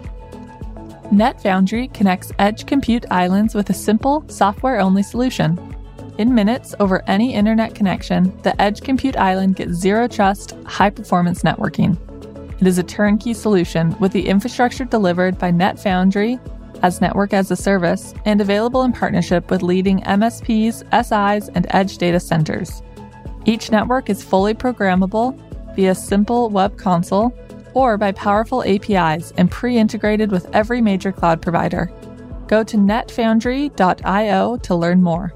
NetFoundry 1.12 1.94
connects 1.94 2.32
edge 2.40 2.66
compute 2.66 3.06
islands 3.10 3.56
with 3.56 3.70
a 3.70 3.74
simple, 3.74 4.24
software 4.30 4.80
only 4.80 5.04
solution 5.04 5.69
in 6.20 6.36
minutes 6.36 6.76
over 6.82 7.02
any 7.08 7.34
internet 7.34 7.74
connection, 7.74 8.38
the 8.44 8.62
Edge 8.62 8.82
Compute 8.82 9.16
Island 9.16 9.56
gets 9.56 9.72
zero 9.72 10.06
trust, 10.06 10.52
high 10.66 10.90
performance 10.90 11.44
networking. 11.44 11.98
It 12.60 12.68
is 12.68 12.78
a 12.78 12.84
turnkey 12.84 13.34
solution 13.34 13.98
with 14.00 14.12
the 14.12 14.28
infrastructure 14.28 14.84
delivered 14.84 15.40
by 15.40 15.54
NetFoundry 15.54 16.38
as 16.84 17.00
network 17.00 17.34
as 17.34 17.52
a 17.52 17.56
service 17.56 18.14
and 18.26 18.42
available 18.42 18.84
in 18.84 18.92
partnership 18.92 19.50
with 19.50 19.64
leading 19.64 20.02
MSPs, 20.02 20.84
SIs, 20.92 21.50
and 21.56 21.66
edge 21.70 21.98
data 21.98 22.20
centers. 22.20 22.82
Each 23.46 23.72
network 23.72 24.10
is 24.10 24.22
fully 24.22 24.54
programmable 24.54 25.40
via 25.74 25.96
simple 25.96 26.50
web 26.50 26.78
console 26.78 27.34
or 27.74 27.98
by 27.98 28.12
powerful 28.12 28.62
APIs 28.64 29.32
and 29.38 29.50
pre 29.50 29.78
integrated 29.78 30.32
with 30.32 30.54
every 30.54 30.82
major 30.82 31.14
cloud 31.14 31.42
provider. 31.42 31.90
Go 32.48 32.62
to 32.64 32.76
netfoundry.io 32.76 34.58
to 34.58 34.76
learn 34.76 35.02
more. 35.02 35.34